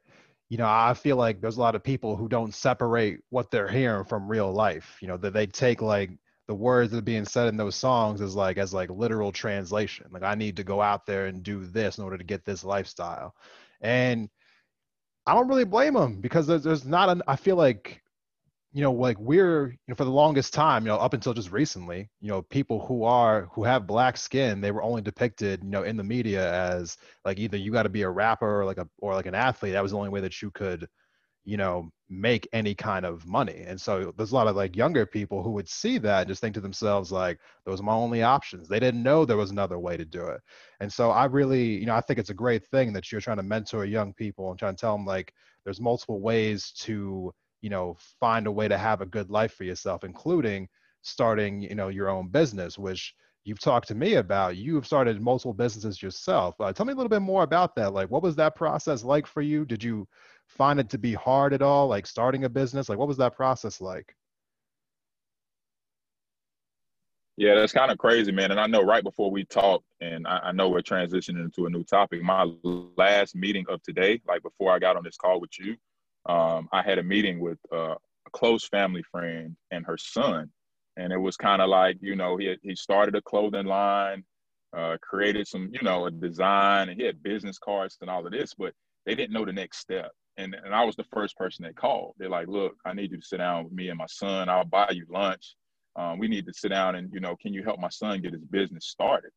you 0.49 0.57
know, 0.57 0.67
I 0.67 0.93
feel 0.93 1.17
like 1.17 1.41
there's 1.41 1.57
a 1.57 1.61
lot 1.61 1.75
of 1.75 1.83
people 1.83 2.15
who 2.15 2.29
don't 2.29 2.53
separate 2.53 3.19
what 3.29 3.49
they're 3.51 3.67
hearing 3.67 4.05
from 4.05 4.29
real 4.29 4.51
life. 4.53 4.97
You 5.01 5.07
know, 5.07 5.17
that 5.17 5.33
they 5.33 5.47
take 5.47 5.81
like 5.81 6.11
the 6.47 6.53
words 6.55 6.91
that 6.91 6.99
are 6.99 7.01
being 7.01 7.25
said 7.25 7.47
in 7.47 7.57
those 7.57 7.75
songs 7.75 8.21
as 8.21 8.35
like 8.35 8.57
as 8.57 8.73
like 8.73 8.89
literal 8.91 9.31
translation. 9.31 10.07
Like 10.11 10.23
I 10.23 10.35
need 10.35 10.57
to 10.57 10.63
go 10.63 10.81
out 10.81 11.05
there 11.05 11.25
and 11.25 11.41
do 11.43 11.65
this 11.65 11.97
in 11.97 12.03
order 12.03 12.17
to 12.17 12.23
get 12.23 12.45
this 12.45 12.63
lifestyle. 12.63 13.33
And 13.81 14.29
I 15.25 15.33
don't 15.33 15.47
really 15.47 15.65
blame 15.65 15.95
them 15.95 16.21
because 16.21 16.45
there's, 16.47 16.63
there's 16.63 16.85
not 16.85 17.09
an, 17.09 17.23
I 17.27 17.35
feel 17.35 17.55
like, 17.55 18.01
you 18.76 18.82
know, 18.82 18.91
like 18.91 19.17
we're, 19.19 19.69
you 19.69 19.78
know, 19.88 19.95
for 19.95 20.03
the 20.03 20.11
longest 20.11 20.53
time, 20.53 20.84
you 20.84 20.89
know, 20.89 20.97
up 20.97 21.13
until 21.13 21.34
just 21.34 21.49
recently, 21.53 22.09
you 22.19 22.28
know, 22.28 22.41
people 22.41 22.86
who 22.86 23.05
are, 23.05 23.47
who 23.53 23.63
have 23.63 23.88
black 23.88 24.17
skin, 24.17 24.59
they 24.59 24.71
were 24.71 24.84
only 24.84 25.01
depicted, 25.01 25.63
you 25.63 25.69
know, 25.69 25.84
in 25.84 25.95
the 25.95 26.03
media 26.03 26.53
as 26.53 26.97
like 27.23 27.39
either 27.39 27.55
you 27.55 27.71
got 27.71 27.84
to 27.84 27.89
be 27.89 28.01
a 28.01 28.09
rapper 28.09 28.61
or 28.61 28.65
like 28.65 28.78
a, 28.78 28.86
or 28.99 29.13
like 29.13 29.28
an 29.28 29.34
athlete. 29.36 29.71
That 29.71 29.84
was 29.84 29.93
the 29.93 29.97
only 29.97 30.09
way 30.09 30.19
that 30.19 30.41
you 30.41 30.51
could, 30.51 30.89
you 31.45 31.55
know, 31.57 31.89
make 32.09 32.49
any 32.51 32.76
kind 32.76 33.05
of 33.05 33.26
money. 33.26 33.63
And 33.65 33.80
so 33.80 34.13
there's 34.17 34.34
a 34.34 34.36
lot 34.36 34.47
of 34.47 34.57
like 34.57 34.76
younger 34.76 35.05
people 35.05 35.41
who 35.41 35.51
would 35.51 35.69
see 35.69 35.97
that 35.99 36.21
and 36.21 36.28
just 36.28 36.41
think 36.41 36.55
to 36.55 36.61
themselves, 36.61 37.13
like, 37.13 37.39
those 37.65 37.80
are 37.80 37.84
my 37.84 37.93
only 37.93 38.23
options. 38.23 38.67
They 38.67 38.82
didn't 38.82 39.03
know 39.03 39.23
there 39.23 39.38
was 39.38 39.51
another 39.51 39.80
way 39.80 39.95
to 39.95 40.05
do 40.05 40.28
it. 40.28 40.41
And 40.82 40.91
so 40.91 41.11
I 41.11 41.26
really, 41.26 41.80
you 41.80 41.86
know, 41.86 41.95
I 41.95 42.01
think 42.01 42.19
it's 42.19 42.30
a 42.30 42.34
great 42.34 42.65
thing 42.65 42.91
that 42.93 43.09
you're 43.09 43.21
trying 43.21 43.38
to 43.38 43.43
mentor 43.43 43.86
young 43.86 44.13
people 44.13 44.49
and 44.49 44.59
trying 44.59 44.76
to 44.76 44.82
tell 44.82 44.97
them 44.97 45.05
like 45.05 45.34
there's 45.63 45.80
multiple 45.80 46.19
ways 46.19 46.71
to, 46.82 47.32
you 47.62 47.70
know, 47.70 47.97
find 48.20 48.47
a 48.47 48.51
way 48.51 48.68
to 48.68 48.78
have 48.78 49.01
a 49.01 49.06
good 49.06 49.30
life 49.30 49.53
for 49.53 49.64
yourself, 49.64 50.03
including 50.03 50.68
starting, 51.01 51.62
you 51.62 51.76
know, 51.76 51.88
your 51.88 52.10
own 52.10 52.30
business, 52.30 52.78
which 52.78 53.14
you've 53.43 53.60
talked 53.60 53.88
to 53.88 53.95
me 53.95 54.16
about. 54.16 54.58
You've 54.58 54.86
started 54.86 55.22
multiple 55.22 55.53
businesses 55.53 56.01
yourself. 56.01 56.56
Uh, 56.60 56.74
tell 56.74 56.86
me 56.86 56.93
a 56.93 56.95
little 56.95 57.10
bit 57.10 57.22
more 57.22 57.43
about 57.43 57.76
that. 57.76 57.93
Like, 57.93 58.10
what 58.10 58.24
was 58.24 58.36
that 58.36 58.56
process 58.56 59.03
like 59.03 59.28
for 59.28 59.41
you? 59.41 59.66
Did 59.66 59.84
you 59.84 60.08
find 60.47 60.80
it 60.80 60.89
to 60.89 60.97
be 60.97 61.14
hard 61.14 61.53
at 61.53 61.62
all, 61.62 61.88
like 61.88 62.08
starting 62.08 62.43
a 62.43 62.49
business? 62.49 62.89
Like, 62.89 62.97
what 62.97 63.08
was 63.08 63.18
that 63.18 63.36
process 63.36 63.80
like? 63.80 64.14
Yeah, 67.38 67.53
that's 67.56 67.74
kind 67.74 67.91
of 67.91 67.97
crazy, 67.97 68.32
man. 68.32 68.51
And 68.51 68.60
I 68.60 68.68
know 68.68 68.82
right 68.82 69.03
before 69.03 69.30
we 69.30 69.43
talked, 69.43 69.84
and 69.99 70.26
I, 70.26 70.38
I, 70.38 70.51
know 70.53 70.70
we're 70.70 70.80
transitioning 70.80 71.43
into 71.43 71.66
a 71.66 71.70
new 71.70 71.84
topic. 71.84 72.22
My 72.24 72.49
last 72.64 73.36
meeting 73.36 73.66
of 73.68 73.84
today, 73.84 74.22
like 74.26 74.41
before 74.41 74.72
I 74.72 74.80
got 74.80 74.95
on 74.95 75.03
this 75.03 75.18
call 75.18 75.41
with 75.41 75.60
you, 75.60 75.76
um, 76.28 76.67
I 76.71 76.82
had 76.82 76.99
a 76.99 77.03
meeting 77.03 77.39
with 77.39 77.59
uh, 77.73 77.95
a 77.95 78.30
close 78.32 78.67
family 78.67 79.03
friend 79.11 79.55
and 79.71 79.86
her 79.86 79.97
son, 79.97 80.49
and 80.97 81.13
it 81.13 81.17
was 81.17 81.38
kind 81.38 81.61
of 81.61 81.69
like 81.69 81.97
you 82.01 82.15
know 82.15 82.38
he 82.38 82.47
had, 82.47 82.59
he 82.61 82.76
started 82.76 83.15
a 83.15 83.21
clothing 83.21 83.65
line, 83.65 84.23
uh, 84.76 84.97
created 85.01 85.47
some 85.47 85.69
you 85.71 85.82
know 85.82 86.05
a 86.05 86.11
design, 86.11 86.89
and 86.89 86.99
he 86.99 87.05
had 87.05 87.23
business 87.23 87.57
cards 87.59 87.97
and 88.01 88.09
all 88.09 88.26
of 88.26 88.32
this, 88.32 88.53
but 88.57 88.73
they 89.05 89.15
didn't 89.15 89.34
know 89.34 89.45
the 89.45 89.53
next 89.53 89.80
step 89.80 90.11
and 90.38 90.55
and 90.63 90.73
I 90.73 90.84
was 90.84 90.95
the 90.95 91.05
first 91.13 91.38
person 91.38 91.63
they 91.63 91.73
called. 91.73 92.15
They're 92.17 92.30
like, 92.30 92.47
"Look, 92.47 92.76
I 92.86 92.93
need 92.93 93.11
you 93.11 93.17
to 93.17 93.26
sit 93.26 93.38
down 93.38 93.63
with 93.65 93.73
me 93.73 93.89
and 93.89 93.97
my 93.97 94.07
son. 94.07 94.49
I'll 94.49 94.65
buy 94.65 94.89
you 94.91 95.05
lunch. 95.09 95.55
Um, 95.95 96.19
we 96.19 96.28
need 96.28 96.45
to 96.45 96.53
sit 96.53 96.69
down 96.69 96.95
and 96.95 97.11
you 97.13 97.19
know, 97.19 97.36
can 97.41 97.53
you 97.53 97.63
help 97.63 97.80
my 97.80 97.89
son 97.89 98.21
get 98.21 98.34
his 98.34 98.43
business 98.45 98.88
started?" 98.88 99.32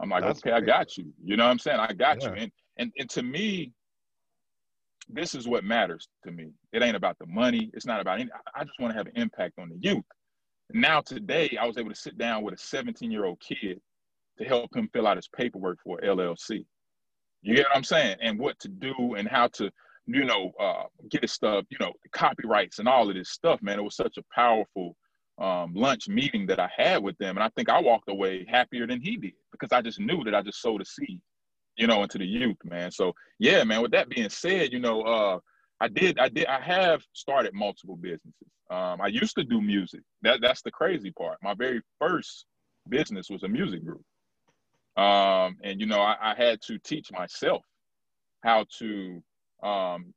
I'm 0.00 0.10
like, 0.10 0.22
That's 0.22 0.40
"Okay, 0.40 0.50
great. 0.50 0.62
I 0.62 0.66
got 0.66 0.96
you." 0.96 1.12
You 1.22 1.36
know 1.36 1.44
what 1.44 1.50
I'm 1.50 1.58
saying? 1.58 1.80
I 1.80 1.92
got 1.92 2.22
yeah. 2.22 2.28
you. 2.28 2.34
And 2.34 2.52
and 2.78 2.92
and 2.98 3.10
to 3.10 3.22
me, 3.22 3.72
this 5.08 5.34
is 5.34 5.48
what 5.48 5.64
matters 5.64 6.08
to 6.24 6.30
me. 6.30 6.50
It 6.72 6.82
ain't 6.82 6.96
about 6.96 7.18
the 7.18 7.26
money. 7.26 7.70
It's 7.74 7.86
not 7.86 8.00
about 8.00 8.20
any. 8.20 8.30
I 8.54 8.64
just 8.64 8.78
want 8.78 8.92
to 8.92 8.96
have 8.98 9.06
an 9.06 9.12
impact 9.16 9.58
on 9.58 9.68
the 9.68 9.78
youth. 9.80 10.04
Now 10.72 11.00
today, 11.00 11.56
I 11.60 11.66
was 11.66 11.78
able 11.78 11.90
to 11.90 11.96
sit 11.96 12.18
down 12.18 12.42
with 12.42 12.54
a 12.54 12.58
17 12.58 13.10
year 13.10 13.24
old 13.24 13.40
kid 13.40 13.80
to 14.38 14.44
help 14.44 14.74
him 14.76 14.88
fill 14.92 15.06
out 15.06 15.16
his 15.16 15.28
paperwork 15.28 15.78
for 15.82 15.98
LLC. 16.00 16.64
You 17.42 17.56
get 17.56 17.66
what 17.68 17.76
I'm 17.76 17.84
saying? 17.84 18.16
And 18.20 18.38
what 18.38 18.58
to 18.60 18.68
do 18.68 19.14
and 19.16 19.26
how 19.28 19.48
to 19.48 19.70
you 20.08 20.24
know, 20.24 20.52
uh, 20.58 20.84
get 21.10 21.22
his 21.22 21.32
stuff, 21.32 21.66
you 21.68 21.76
know, 21.78 21.92
copyrights 22.12 22.78
and 22.78 22.88
all 22.88 23.08
of 23.08 23.14
this 23.14 23.28
stuff, 23.28 23.60
man. 23.60 23.78
It 23.78 23.82
was 23.82 23.94
such 23.94 24.16
a 24.16 24.22
powerful 24.34 24.96
um, 25.38 25.74
lunch 25.74 26.08
meeting 26.08 26.46
that 26.46 26.58
I 26.58 26.70
had 26.74 27.02
with 27.02 27.16
them. 27.18 27.36
And 27.36 27.44
I 27.44 27.50
think 27.50 27.68
I 27.68 27.78
walked 27.80 28.08
away 28.08 28.46
happier 28.48 28.86
than 28.86 29.02
he 29.02 29.18
did 29.18 29.34
because 29.52 29.70
I 29.70 29.82
just 29.82 30.00
knew 30.00 30.24
that 30.24 30.34
I 30.34 30.40
just 30.40 30.62
sowed 30.62 30.80
a 30.80 30.84
seed, 30.86 31.20
you 31.78 31.86
know, 31.86 32.02
into 32.02 32.18
the 32.18 32.26
youth, 32.26 32.56
man. 32.64 32.90
So 32.90 33.12
yeah, 33.38 33.64
man, 33.64 33.82
with 33.82 33.92
that 33.92 34.08
being 34.08 34.30
said, 34.30 34.72
you 34.72 34.80
know, 34.80 35.02
uh, 35.02 35.38
I 35.80 35.88
did, 35.88 36.18
I 36.18 36.28
did, 36.28 36.46
I 36.46 36.60
have 36.60 37.02
started 37.12 37.54
multiple 37.54 37.96
businesses. 37.96 38.32
Um, 38.70 39.00
I 39.00 39.06
used 39.06 39.36
to 39.36 39.44
do 39.44 39.60
music. 39.60 40.00
That, 40.22 40.40
that's 40.42 40.62
the 40.62 40.70
crazy 40.70 41.10
part. 41.12 41.38
My 41.42 41.54
very 41.54 41.80
first 41.98 42.46
business 42.88 43.30
was 43.30 43.42
a 43.44 43.48
music 43.48 43.84
group. 43.84 44.02
Um, 44.96 45.56
and, 45.62 45.80
you 45.80 45.86
know, 45.86 46.00
I, 46.00 46.16
I 46.20 46.34
had 46.34 46.60
to 46.62 46.78
teach 46.80 47.10
myself 47.12 47.62
how 48.42 48.66
to 48.78 49.22
um, 49.62 50.12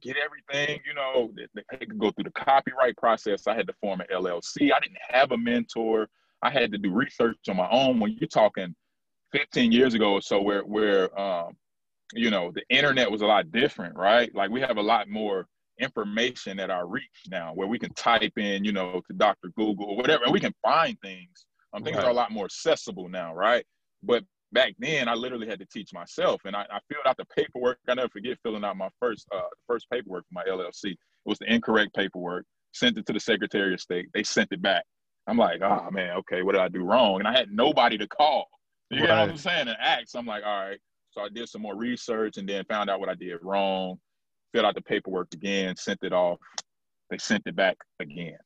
get 0.00 0.16
everything, 0.16 0.80
you 0.86 0.94
know, 0.94 1.32
they 1.54 1.78
could 1.78 1.98
go 1.98 2.10
through 2.10 2.24
the 2.24 2.30
copyright 2.32 2.96
process. 2.96 3.46
I 3.46 3.54
had 3.54 3.66
to 3.68 3.74
form 3.80 4.00
an 4.00 4.06
LLC. 4.12 4.72
I 4.72 4.80
didn't 4.80 4.98
have 5.08 5.32
a 5.32 5.38
mentor. 5.38 6.08
I 6.42 6.50
had 6.50 6.70
to 6.72 6.78
do 6.78 6.92
research 6.92 7.36
on 7.48 7.56
my 7.56 7.68
own. 7.70 7.98
When 7.98 8.16
you're 8.20 8.28
talking 8.28 8.74
15 9.32 9.72
years 9.72 9.94
ago 9.94 10.12
or 10.12 10.22
so, 10.22 10.40
where 10.40 10.62
where 10.62 11.18
um, 11.18 11.56
you 12.14 12.30
know 12.30 12.52
the 12.54 12.62
internet 12.70 13.10
was 13.10 13.22
a 13.22 13.26
lot 13.26 13.50
different, 13.50 13.96
right? 13.96 14.34
Like 14.34 14.50
we 14.50 14.60
have 14.60 14.76
a 14.76 14.82
lot 14.82 15.08
more 15.08 15.46
information 15.78 16.58
at 16.60 16.70
our 16.70 16.86
reach 16.86 17.26
now, 17.28 17.52
where 17.54 17.68
we 17.68 17.78
can 17.78 17.92
type 17.94 18.32
in, 18.38 18.64
you 18.64 18.72
know, 18.72 19.02
to 19.06 19.16
Dr. 19.16 19.50
Google 19.56 19.86
or 19.86 19.96
whatever, 19.96 20.24
and 20.24 20.32
we 20.32 20.40
can 20.40 20.54
find 20.62 20.98
things. 21.00 21.46
Um, 21.72 21.82
things 21.82 21.96
right. 21.96 22.06
are 22.06 22.10
a 22.10 22.14
lot 22.14 22.30
more 22.30 22.46
accessible 22.46 23.08
now, 23.08 23.34
right? 23.34 23.64
But 24.02 24.24
back 24.52 24.74
then 24.78 25.08
I 25.08 25.14
literally 25.14 25.46
had 25.46 25.58
to 25.58 25.66
teach 25.66 25.92
myself 25.92 26.40
and 26.44 26.54
I, 26.54 26.62
I 26.70 26.78
filled 26.88 27.06
out 27.06 27.16
the 27.16 27.26
paperwork. 27.36 27.78
I 27.88 27.94
never 27.94 28.08
forget 28.08 28.38
filling 28.42 28.64
out 28.64 28.76
my 28.76 28.88
first 29.00 29.26
uh, 29.34 29.40
first 29.66 29.86
paperwork 29.92 30.24
for 30.28 30.34
my 30.34 30.44
LLC. 30.44 30.92
It 30.92 30.98
was 31.24 31.38
the 31.38 31.52
incorrect 31.52 31.94
paperwork, 31.94 32.44
sent 32.72 32.96
it 32.98 33.06
to 33.06 33.12
the 33.12 33.20
Secretary 33.20 33.74
of 33.74 33.80
State. 33.80 34.06
They 34.14 34.22
sent 34.22 34.48
it 34.52 34.62
back. 34.62 34.84
I'm 35.26 35.36
like, 35.36 35.60
oh 35.62 35.90
man, 35.90 36.16
okay, 36.18 36.42
what 36.42 36.52
did 36.52 36.60
I 36.60 36.68
do 36.68 36.84
wrong? 36.84 37.18
And 37.18 37.28
I 37.28 37.36
had 37.36 37.50
nobody 37.50 37.98
to 37.98 38.06
call. 38.06 38.46
You 38.90 39.00
right. 39.00 39.08
know 39.08 39.20
what 39.20 39.30
I'm 39.30 39.36
saying? 39.36 39.68
And 39.68 39.76
acts, 39.80 40.14
I'm 40.14 40.26
like, 40.26 40.44
all 40.44 40.68
right. 40.68 40.78
So 41.10 41.22
I 41.22 41.28
did 41.28 41.48
some 41.48 41.62
more 41.62 41.76
research 41.76 42.36
and 42.36 42.48
then 42.48 42.64
found 42.66 42.90
out 42.90 43.00
what 43.00 43.08
I 43.08 43.14
did 43.14 43.38
wrong, 43.42 43.98
filled 44.52 44.66
out 44.66 44.74
the 44.74 44.82
paperwork 44.82 45.28
again, 45.32 45.74
sent 45.76 46.00
it 46.02 46.12
off. 46.12 46.38
They 47.10 47.18
sent 47.18 47.42
it 47.46 47.56
back 47.56 47.76
again. 48.00 48.38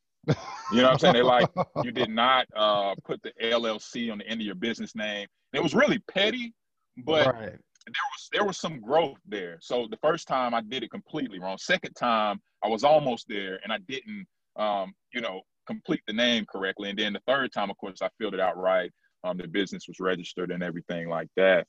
You 0.72 0.82
know 0.82 0.84
what 0.84 0.92
I'm 0.92 0.98
saying? 0.98 1.14
They 1.14 1.22
like 1.22 1.48
you 1.82 1.90
did 1.90 2.10
not 2.10 2.46
uh, 2.54 2.94
put 3.04 3.20
the 3.22 3.32
LLC 3.42 4.12
on 4.12 4.18
the 4.18 4.26
end 4.26 4.40
of 4.40 4.46
your 4.46 4.54
business 4.54 4.94
name. 4.94 5.26
It 5.52 5.62
was 5.62 5.74
really 5.74 5.98
petty, 6.12 6.54
but 6.98 7.26
right. 7.26 7.50
there 7.50 8.06
was 8.12 8.28
there 8.32 8.44
was 8.44 8.58
some 8.58 8.80
growth 8.80 9.18
there. 9.26 9.58
So 9.60 9.88
the 9.90 9.96
first 9.96 10.28
time 10.28 10.54
I 10.54 10.60
did 10.60 10.84
it 10.84 10.90
completely 10.90 11.40
wrong. 11.40 11.58
Second 11.58 11.94
time 11.94 12.40
I 12.62 12.68
was 12.68 12.84
almost 12.84 13.26
there 13.28 13.58
and 13.64 13.72
I 13.72 13.78
didn't, 13.88 14.26
um, 14.56 14.92
you 15.12 15.20
know, 15.20 15.40
complete 15.66 16.02
the 16.06 16.12
name 16.12 16.46
correctly. 16.50 16.90
And 16.90 16.98
then 16.98 17.14
the 17.14 17.22
third 17.26 17.52
time, 17.52 17.70
of 17.70 17.76
course, 17.78 18.02
I 18.02 18.08
filled 18.18 18.34
it 18.34 18.40
out 18.40 18.56
right. 18.56 18.92
Um, 19.24 19.36
the 19.36 19.48
business 19.48 19.86
was 19.86 20.00
registered 20.00 20.50
and 20.50 20.62
everything 20.62 21.08
like 21.08 21.28
that. 21.36 21.66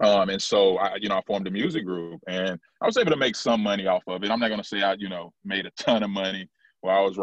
Um, 0.00 0.28
and 0.28 0.42
so 0.42 0.76
I, 0.78 0.96
you 0.96 1.08
know, 1.08 1.16
I 1.16 1.22
formed 1.26 1.46
a 1.46 1.50
music 1.50 1.84
group 1.84 2.20
and 2.26 2.58
I 2.80 2.86
was 2.86 2.96
able 2.96 3.12
to 3.12 3.16
make 3.16 3.36
some 3.36 3.62
money 3.62 3.86
off 3.86 4.02
of 4.08 4.24
it. 4.24 4.30
I'm 4.30 4.40
not 4.40 4.48
going 4.48 4.60
to 4.60 4.66
say 4.66 4.82
I, 4.82 4.94
you 4.94 5.08
know, 5.08 5.32
made 5.44 5.66
a 5.66 5.70
ton 5.78 6.02
of 6.02 6.10
money, 6.10 6.48
where 6.84 6.94
I 6.94 7.00
was, 7.00 7.16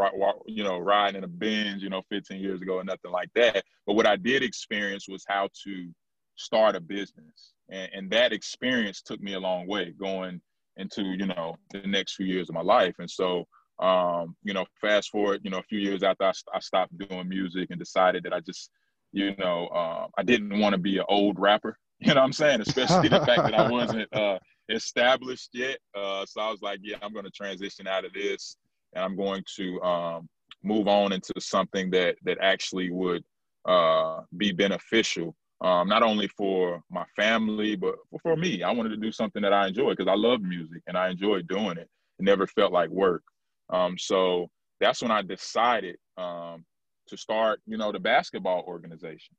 you 0.47 0.63
know, 0.63 0.79
riding 0.79 1.19
in 1.19 1.23
a 1.23 1.27
Benz, 1.27 1.83
you 1.83 1.89
know, 1.89 2.01
15 2.09 2.41
years 2.41 2.63
ago 2.63 2.77
or 2.77 2.83
nothing 2.83 3.11
like 3.11 3.29
that. 3.35 3.63
But 3.85 3.95
what 3.95 4.07
I 4.07 4.15
did 4.15 4.41
experience 4.41 5.07
was 5.07 5.23
how 5.27 5.49
to 5.65 5.89
start 6.35 6.75
a 6.75 6.79
business. 6.79 7.53
And, 7.69 7.91
and 7.93 8.09
that 8.09 8.33
experience 8.33 9.03
took 9.03 9.21
me 9.21 9.35
a 9.35 9.39
long 9.39 9.67
way 9.67 9.93
going 9.99 10.41
into, 10.77 11.03
you 11.03 11.27
know, 11.27 11.57
the 11.69 11.83
next 11.85 12.15
few 12.15 12.25
years 12.25 12.49
of 12.49 12.55
my 12.55 12.63
life. 12.63 12.95
And 12.97 13.07
so, 13.07 13.45
um, 13.79 14.35
you 14.41 14.55
know, 14.55 14.65
fast 14.81 15.11
forward, 15.11 15.41
you 15.43 15.51
know, 15.51 15.59
a 15.59 15.69
few 15.69 15.77
years 15.77 16.01
after 16.01 16.23
I, 16.23 16.31
I 16.55 16.59
stopped 16.59 16.97
doing 16.97 17.29
music 17.29 17.67
and 17.69 17.77
decided 17.77 18.23
that 18.23 18.33
I 18.33 18.39
just, 18.39 18.71
you 19.11 19.35
know, 19.37 19.67
uh, 19.67 20.07
I 20.17 20.23
didn't 20.23 20.59
want 20.59 20.73
to 20.73 20.79
be 20.79 20.97
an 20.97 21.05
old 21.07 21.39
rapper. 21.39 21.77
You 22.03 22.15
know 22.15 22.21
what 22.21 22.25
I'm 22.25 22.33
saying? 22.33 22.61
Especially 22.61 23.09
the 23.09 23.23
fact 23.27 23.43
that 23.43 23.53
I 23.53 23.69
wasn't 23.71 24.11
uh, 24.11 24.39
established 24.69 25.49
yet. 25.53 25.77
Uh, 25.93 26.25
so 26.25 26.41
I 26.41 26.49
was 26.49 26.63
like, 26.63 26.79
yeah, 26.81 26.95
I'm 26.99 27.13
going 27.13 27.25
to 27.25 27.31
transition 27.31 27.85
out 27.85 28.05
of 28.05 28.13
this, 28.13 28.57
and 28.95 29.05
I'm 29.05 29.15
going 29.15 29.43
to 29.57 29.79
um, 29.83 30.27
move 30.63 30.87
on 30.87 31.11
into 31.11 31.33
something 31.39 31.91
that 31.91 32.15
that 32.23 32.39
actually 32.41 32.89
would 32.89 33.23
uh, 33.65 34.21
be 34.37 34.51
beneficial, 34.51 35.35
um, 35.61 35.87
not 35.87 36.01
only 36.01 36.27
for 36.29 36.81
my 36.89 37.05
family 37.15 37.75
but 37.75 37.95
for 38.23 38.35
me. 38.35 38.63
I 38.63 38.71
wanted 38.71 38.89
to 38.89 38.97
do 38.97 39.11
something 39.11 39.41
that 39.43 39.53
I 39.53 39.67
enjoy 39.67 39.91
because 39.91 40.07
I 40.07 40.15
love 40.15 40.41
music 40.41 40.81
and 40.87 40.97
I 40.97 41.09
enjoy 41.09 41.43
doing 41.43 41.77
it. 41.77 41.87
It 42.19 42.23
never 42.23 42.47
felt 42.47 42.71
like 42.71 42.89
work. 42.89 43.21
Um, 43.69 43.95
so 43.97 44.49
that's 44.79 45.01
when 45.03 45.11
I 45.11 45.21
decided 45.21 45.97
um, 46.17 46.65
to 47.11 47.17
start, 47.17 47.61
you 47.65 47.77
know, 47.77 47.91
the 47.91 47.99
basketball 47.99 48.63
organization. 48.67 49.35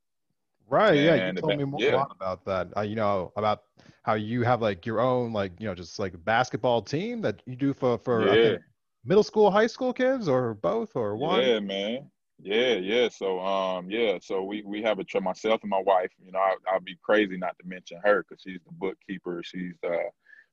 Right. 0.69 0.97
And 0.97 1.05
yeah. 1.05 1.27
You 1.27 1.33
told 1.35 1.59
me 1.59 1.65
more 1.65 1.81
yeah. 1.81 2.05
about 2.11 2.45
that. 2.45 2.69
Uh, 2.77 2.83
you 2.83 2.95
know, 2.95 3.33
about 3.37 3.65
how 4.05 4.15
you 4.15 4.43
have 4.43 4.63
like 4.63 4.87
your 4.87 5.01
own, 5.01 5.33
like, 5.33 5.53
you 5.59 5.67
know, 5.67 5.75
just 5.75 5.99
like 5.99 6.13
basketball 6.25 6.83
team 6.83 7.21
that 7.23 7.43
you 7.47 7.57
do 7.57 7.75
for, 7.75 7.99
for 7.99 8.35
yeah. 8.35 8.57
middle 9.05 9.25
school, 9.25 9.51
high 9.51 9.67
school 9.67 9.93
kids 9.93 10.29
or 10.29 10.55
both 10.55 10.95
or 10.95 11.17
one? 11.17 11.43
Yeah, 11.43 11.61
man. 11.61 12.11
Yeah. 12.39 12.75
Yeah. 12.75 13.09
So, 13.09 13.41
um, 13.41 13.91
yeah. 13.91 14.19
So 14.23 14.45
we, 14.45 14.63
we 14.65 14.83
have 14.83 14.99
a, 14.99 15.05
trip, 15.05 15.23
myself 15.23 15.61
and 15.63 15.71
my 15.71 15.83
wife, 15.85 16.11
you 16.25 16.33
know, 16.33 16.39
I, 16.39 16.55
I'll 16.73 16.81
be 16.81 16.97
crazy 17.03 17.37
not 17.37 17.57
to 17.61 17.67
mention 17.67 18.01
her 18.05 18.25
because 18.27 18.43
she's 18.43 18.61
the 18.65 18.73
bookkeeper. 18.73 19.43
She's, 19.45 19.75
uh, 19.85 20.09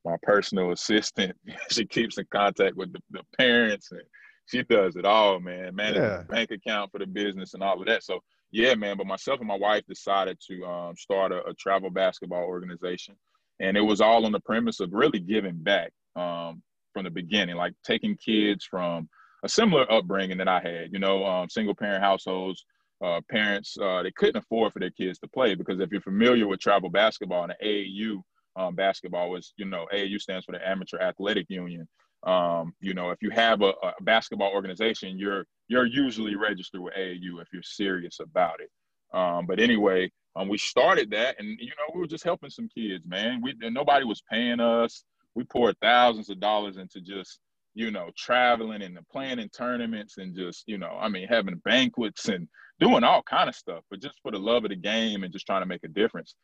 my 0.06 0.16
personal 0.24 0.72
assistant. 0.72 1.36
she 1.72 1.86
keeps 1.86 2.18
in 2.18 2.26
contact 2.32 2.76
with 2.76 2.94
the, 2.94 3.00
the 3.12 3.24
parents 3.38 3.92
and 3.92 4.02
she 4.50 4.64
does 4.64 4.96
it 4.96 5.06
all, 5.06 5.40
man. 5.40 5.76
Manage 5.76 5.98
yeah. 5.98 6.24
bank 6.28 6.52
account 6.52 6.92
for 6.92 7.00
the 7.00 7.06
business 7.06 7.54
and 7.54 7.62
all 7.62 7.80
of 7.80 7.86
that. 7.88 8.04
So 8.04 8.20
yeah, 8.52 8.74
man. 8.76 8.98
But 8.98 9.08
myself 9.08 9.40
and 9.40 9.48
my 9.48 9.58
wife 9.58 9.84
decided 9.88 10.40
to 10.48 10.66
um, 10.66 10.96
start 10.98 11.32
a, 11.32 11.46
a, 11.46 11.54
travel 11.54 11.90
basketball 11.90 12.44
organization, 12.44 13.16
and 13.60 13.78
it 13.78 13.82
was 13.82 14.02
all 14.02 14.26
on 14.26 14.32
the 14.32 14.40
premise 14.40 14.80
of 14.80 14.92
really 14.92 15.20
giving 15.20 15.58
back 15.58 15.92
um, 16.16 16.64
from 16.94 17.04
the 17.04 17.12
beginning, 17.12 17.56
like 17.56 17.74
taking 17.84 18.18
kids 18.18 18.66
from 18.66 19.08
a 19.44 19.50
similar 19.50 19.90
upbringing 19.92 20.38
that 20.40 20.48
I 20.48 20.60
had. 20.60 20.92
You 20.92 21.00
know, 21.00 21.26
um, 21.26 21.50
single 21.50 21.76
parent 21.76 22.04
households. 22.04 22.66
Uh, 23.02 23.22
parents 23.32 23.78
uh, 23.82 24.04
they 24.04 24.12
couldn't 24.12 24.44
afford 24.44 24.74
for 24.74 24.80
their 24.80 24.90
kids 24.90 25.20
to 25.20 25.28
play 25.30 25.56
because 25.56 25.80
if 25.80 25.90
you're 25.90 26.02
familiar 26.02 26.46
with 26.48 26.60
travel 26.60 26.90
basketball 26.90 27.44
and 27.44 27.54
the 27.58 27.66
AAU 27.66 28.22
um, 28.58 28.76
basketball 28.76 29.30
was 29.30 29.54
you 29.56 29.64
know 29.64 29.88
AAU 29.94 30.20
stands 30.20 30.46
for 30.46 30.52
the 30.52 30.68
Amateur 30.68 31.00
Athletic 31.00 31.46
Union. 31.50 31.88
Um, 32.24 32.74
you 32.82 32.94
know, 32.94 33.12
if 33.12 33.20
you 33.22 33.30
have 33.30 33.62
a, 33.62 33.72
a, 33.82 33.94
basketball 34.02 34.52
organization, 34.52 35.18
you're 35.18 35.46
you're 35.70 35.86
usually 35.86 36.36
registered 36.36 36.82
with 36.82 36.94
AAU 36.94 37.42
if 37.42 37.48
you're 37.54 37.64
serious 37.64 38.20
about 38.20 38.60
it. 38.60 38.70
Um, 39.18 39.46
but 39.46 39.60
anyway, 39.60 40.12
um, 40.36 40.50
we 40.50 40.58
started 40.58 41.10
that, 41.12 41.38
and 41.40 41.58
you 41.60 41.70
know, 41.70 41.94
we 41.94 42.02
were 42.02 42.08
just 42.08 42.26
helping 42.26 42.50
some 42.50 42.68
kids, 42.76 43.06
man. 43.08 43.42
We 43.42 43.56
nobody 43.62 44.06
was 44.06 44.22
paying 44.30 44.60
us. 44.60 45.04
We 45.36 45.46
poured 45.46 45.78
thousands 45.82 46.30
of 46.30 46.40
dollars 46.42 46.78
into 46.78 47.00
just 47.00 47.40
you 47.74 47.90
know 47.90 48.10
traveling 48.18 48.82
and 48.82 48.98
planning 49.10 49.50
tournaments 49.56 50.18
and 50.18 50.36
just 50.36 50.66
you 50.68 50.78
know, 50.78 50.98
I 51.00 51.08
mean, 51.08 51.28
having 51.28 51.62
banquets 51.64 52.28
and 52.28 52.48
doing 52.80 53.04
all 53.04 53.24
kind 53.24 53.50
of 53.50 53.56
stuff, 53.56 53.84
but 53.90 54.02
just 54.02 54.20
for 54.22 54.32
the 54.32 54.40
love 54.40 54.66
of 54.66 54.70
the 54.70 54.76
game 54.76 55.24
and 55.24 55.32
just 55.32 55.46
trying 55.46 55.62
to 55.62 55.68
make 55.68 55.84
a 55.84 55.90
difference. 55.90 56.36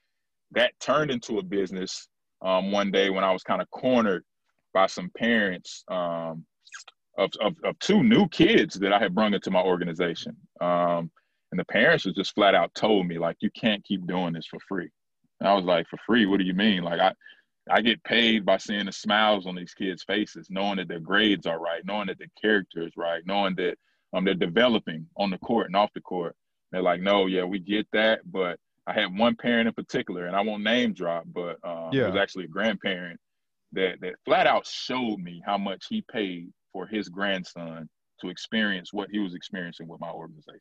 That 0.51 0.73
turned 0.80 1.11
into 1.11 1.39
a 1.39 1.43
business 1.43 2.07
um, 2.41 2.71
one 2.71 2.91
day 2.91 3.09
when 3.09 3.23
I 3.23 3.32
was 3.32 3.43
kind 3.43 3.61
of 3.61 3.69
cornered 3.71 4.23
by 4.76 4.86
some 4.88 5.09
parents 5.17 5.86
um, 5.88 6.45
of, 7.17 7.32
of, 7.39 7.55
of, 7.63 7.80
two 7.80 8.03
new 8.03 8.28
kids 8.28 8.76
that 8.76 8.91
I 8.91 8.99
had 8.99 9.15
brought 9.15 9.34
into 9.34 9.49
my 9.49 9.61
organization. 9.61 10.36
Um, 10.59 11.09
and 11.51 11.59
the 11.59 11.65
parents 11.65 12.05
was 12.05 12.13
just 12.13 12.36
flat 12.36 12.53
out 12.53 12.76
told 12.76 13.07
me, 13.07 13.17
like, 13.17 13.38
you 13.39 13.49
can't 13.57 13.86
keep 13.86 14.05
doing 14.05 14.34
this 14.34 14.45
for 14.45 14.59
free. 14.67 14.89
And 15.39 15.47
I 15.47 15.53
was 15.53 15.63
like, 15.63 15.88
for 15.88 15.97
free? 16.05 16.26
What 16.26 16.39
do 16.39 16.43
you 16.43 16.53
mean? 16.53 16.84
Like, 16.84 16.99
I, 16.99 17.13
I 17.71 17.80
get 17.80 18.03
paid 18.03 18.45
by 18.45 18.57
seeing 18.57 18.88
the 18.88 18.91
smiles 18.91 19.47
on 19.47 19.55
these 19.55 19.73
kids' 19.73 20.03
faces, 20.03 20.47
knowing 20.49 20.76
that 20.76 20.89
their 20.89 20.99
grades 20.99 21.47
are 21.47 21.59
right, 21.59 21.86
knowing 21.86 22.07
that 22.07 22.19
their 22.19 22.32
character 22.39 22.86
is 22.86 22.97
right, 22.97 23.23
knowing 23.26 23.55
that 23.55 23.78
um, 24.13 24.26
they're 24.26 24.34
developing 24.34 25.07
on 25.15 25.30
the 25.30 25.38
court 25.38 25.67
and 25.67 25.78
off 25.78 25.93
the 25.95 26.01
court. 26.01 26.36
They're 26.73 26.82
like, 26.82 26.99
no, 26.99 27.28
yeah, 27.28 27.45
we 27.45 27.59
get 27.59 27.88
that, 27.93 28.19
but 28.30 28.59
I 28.88 28.93
had 28.93 29.17
one 29.17 29.38
parent 29.38 29.69
in 29.69 29.73
particular, 29.73 30.26
and 30.26 30.36
I 30.36 30.41
won't 30.41 30.63
name 30.63 30.91
drop, 30.91 31.23
but 31.34 31.59
um, 31.63 31.91
yeah. 31.93 32.03
it 32.03 32.07
was 32.07 32.21
actually 32.21 32.43
a 32.43 32.49
grandparent 32.49 33.19
that 33.76 33.95
that 34.01 34.15
flat 34.26 34.47
out 34.47 34.65
showed 34.65 35.19
me 35.19 35.41
how 35.45 35.57
much 35.57 35.86
he 35.89 36.03
paid 36.11 36.49
for 36.73 36.88
his 36.88 37.09
grandson 37.09 37.88
to 38.21 38.30
experience 38.30 38.91
what 38.93 39.09
he 39.11 39.19
was 39.19 39.36
experiencing 39.36 39.88
with 39.88 39.99
my 39.99 40.09
organization. 40.09 40.59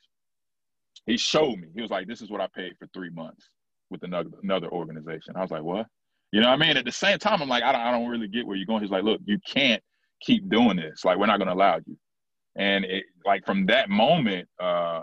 He 1.06 1.16
showed 1.16 1.58
me. 1.58 1.68
He 1.74 1.82
was 1.82 1.90
like, 1.90 2.06
"This 2.06 2.22
is 2.22 2.30
what 2.30 2.40
I 2.40 2.48
paid 2.54 2.72
for 2.78 2.86
three 2.94 3.10
months 3.10 3.48
with 3.90 4.02
another 4.02 4.30
another 4.42 4.68
organization." 4.68 5.36
I 5.36 5.42
was 5.42 5.50
like, 5.50 5.62
"What?" 5.62 5.86
You 6.32 6.40
know 6.40 6.48
what 6.48 6.54
I 6.60 6.66
mean? 6.66 6.76
At 6.76 6.84
the 6.84 6.92
same 6.92 7.18
time, 7.18 7.40
I'm 7.40 7.48
like, 7.48 7.62
I 7.62 7.72
don't, 7.72 7.80
I 7.80 7.90
don't 7.92 8.08
really 8.08 8.26
get 8.26 8.46
where 8.46 8.56
you're 8.56 8.66
going. 8.66 8.82
He's 8.82 8.90
like, 8.90 9.04
"Look, 9.04 9.20
you 9.24 9.38
can't 9.46 9.82
keep 10.20 10.48
doing 10.48 10.76
this. 10.76 11.04
Like, 11.04 11.18
we're 11.18 11.26
not 11.26 11.38
going 11.38 11.48
to 11.48 11.54
allow 11.54 11.76
you." 11.86 11.96
And 12.56 12.84
it, 12.84 13.04
like 13.24 13.44
from 13.44 13.66
that 13.66 13.88
moment, 13.90 14.48
uh, 14.60 15.02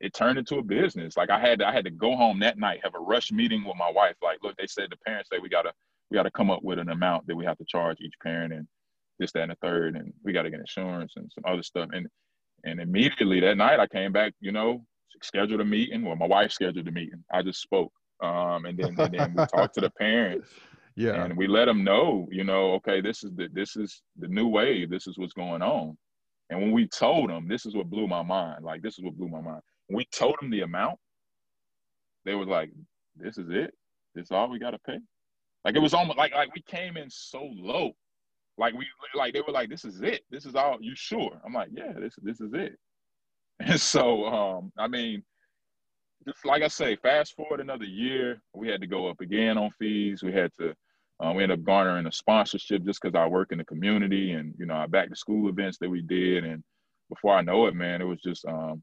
it 0.00 0.14
turned 0.14 0.38
into 0.38 0.56
a 0.56 0.62
business. 0.62 1.16
Like 1.16 1.30
I 1.30 1.38
had 1.38 1.58
to, 1.58 1.68
I 1.68 1.72
had 1.72 1.84
to 1.84 1.90
go 1.90 2.16
home 2.16 2.40
that 2.40 2.58
night, 2.58 2.80
have 2.82 2.94
a 2.94 3.00
rush 3.00 3.30
meeting 3.30 3.64
with 3.64 3.76
my 3.76 3.90
wife. 3.90 4.16
Like, 4.22 4.38
look, 4.42 4.56
they 4.56 4.66
said 4.66 4.88
the 4.90 4.96
parents 5.06 5.28
say 5.30 5.38
we 5.38 5.48
gotta 5.48 5.72
we 6.10 6.16
gotta 6.16 6.30
come 6.30 6.50
up 6.50 6.62
with 6.62 6.78
an 6.78 6.90
amount 6.90 7.26
that 7.26 7.36
we 7.36 7.44
have 7.44 7.58
to 7.58 7.64
charge 7.66 7.98
each 8.00 8.14
parent 8.22 8.52
and 8.52 8.66
this, 9.18 9.32
that, 9.32 9.42
and 9.42 9.52
the 9.52 9.56
third, 9.62 9.96
and 9.96 10.12
we 10.24 10.32
gotta 10.32 10.50
get 10.50 10.60
insurance 10.60 11.14
and 11.16 11.30
some 11.32 11.44
other 11.46 11.62
stuff. 11.62 11.88
And 11.92 12.06
and 12.64 12.80
immediately 12.80 13.40
that 13.40 13.56
night 13.56 13.80
I 13.80 13.86
came 13.86 14.12
back, 14.12 14.34
you 14.40 14.52
know, 14.52 14.84
scheduled 15.22 15.60
a 15.60 15.64
meeting. 15.64 16.04
Well, 16.04 16.16
my 16.16 16.26
wife 16.26 16.52
scheduled 16.52 16.88
a 16.88 16.92
meeting. 16.92 17.24
I 17.32 17.42
just 17.42 17.60
spoke. 17.60 17.92
Um, 18.22 18.66
and 18.66 18.78
then 18.78 18.98
and 18.98 19.14
then 19.14 19.34
we 19.36 19.46
talked 19.46 19.74
to 19.74 19.80
the 19.80 19.90
parents. 19.90 20.48
Yeah. 20.96 21.24
And 21.24 21.36
we 21.36 21.46
let 21.46 21.66
them 21.66 21.82
know, 21.82 22.28
you 22.30 22.44
know, 22.44 22.72
okay, 22.72 23.00
this 23.00 23.22
is 23.22 23.30
the 23.34 23.48
this 23.52 23.76
is 23.76 24.02
the 24.18 24.26
new 24.26 24.48
wave. 24.48 24.90
This 24.90 25.06
is 25.06 25.16
what's 25.16 25.32
going 25.32 25.62
on. 25.62 25.96
And 26.50 26.60
when 26.60 26.72
we 26.72 26.88
told 26.88 27.30
them, 27.30 27.48
this 27.48 27.64
is 27.64 27.74
what 27.74 27.88
blew 27.88 28.06
my 28.08 28.22
mind. 28.22 28.64
Like 28.64 28.82
this 28.82 28.98
is 28.98 29.04
what 29.04 29.16
blew 29.16 29.28
my 29.28 29.40
mind 29.40 29.62
we 29.90 30.06
told 30.06 30.36
them 30.40 30.50
the 30.50 30.62
amount, 30.62 30.98
they 32.24 32.34
were 32.34 32.46
like, 32.46 32.70
"This 33.16 33.38
is 33.38 33.48
it. 33.50 33.74
This 34.14 34.26
is 34.26 34.30
all 34.30 34.48
we 34.48 34.58
got 34.58 34.70
to 34.70 34.78
pay." 34.78 34.98
Like 35.64 35.76
it 35.76 35.80
was 35.80 35.94
almost 35.94 36.18
like 36.18 36.34
like 36.34 36.54
we 36.54 36.62
came 36.62 36.96
in 36.96 37.10
so 37.10 37.48
low, 37.54 37.92
like 38.56 38.74
we 38.74 38.86
like 39.14 39.34
they 39.34 39.40
were 39.40 39.52
like, 39.52 39.68
"This 39.68 39.84
is 39.84 40.00
it. 40.02 40.22
This 40.30 40.46
is 40.46 40.54
all. 40.54 40.78
You 40.80 40.94
sure?" 40.94 41.40
I'm 41.44 41.52
like, 41.52 41.68
"Yeah, 41.72 41.92
this 41.98 42.14
this 42.22 42.40
is 42.40 42.52
it." 42.54 42.78
And 43.62 43.78
so, 43.78 44.24
um, 44.24 44.72
I 44.78 44.88
mean, 44.88 45.22
just 46.26 46.46
like 46.46 46.62
I 46.62 46.68
say, 46.68 46.96
fast 46.96 47.36
forward 47.36 47.60
another 47.60 47.84
year, 47.84 48.40
we 48.54 48.68
had 48.68 48.80
to 48.80 48.86
go 48.86 49.06
up 49.08 49.20
again 49.20 49.58
on 49.58 49.70
fees. 49.78 50.22
We 50.22 50.32
had 50.32 50.50
to, 50.58 50.74
um, 51.20 51.36
we 51.36 51.42
ended 51.42 51.58
up 51.58 51.66
garnering 51.66 52.06
a 52.06 52.12
sponsorship 52.12 52.84
just 52.84 53.02
because 53.02 53.14
I 53.14 53.26
work 53.26 53.52
in 53.52 53.58
the 53.58 53.64
community 53.66 54.32
and 54.32 54.54
you 54.58 54.64
know 54.64 54.74
our 54.74 54.88
back 54.88 55.10
to 55.10 55.16
school 55.16 55.50
events 55.50 55.76
that 55.82 55.90
we 55.90 56.00
did. 56.00 56.44
And 56.44 56.64
before 57.10 57.34
I 57.34 57.42
know 57.42 57.66
it, 57.66 57.74
man, 57.74 58.00
it 58.00 58.06
was 58.06 58.22
just 58.22 58.46
um, 58.46 58.82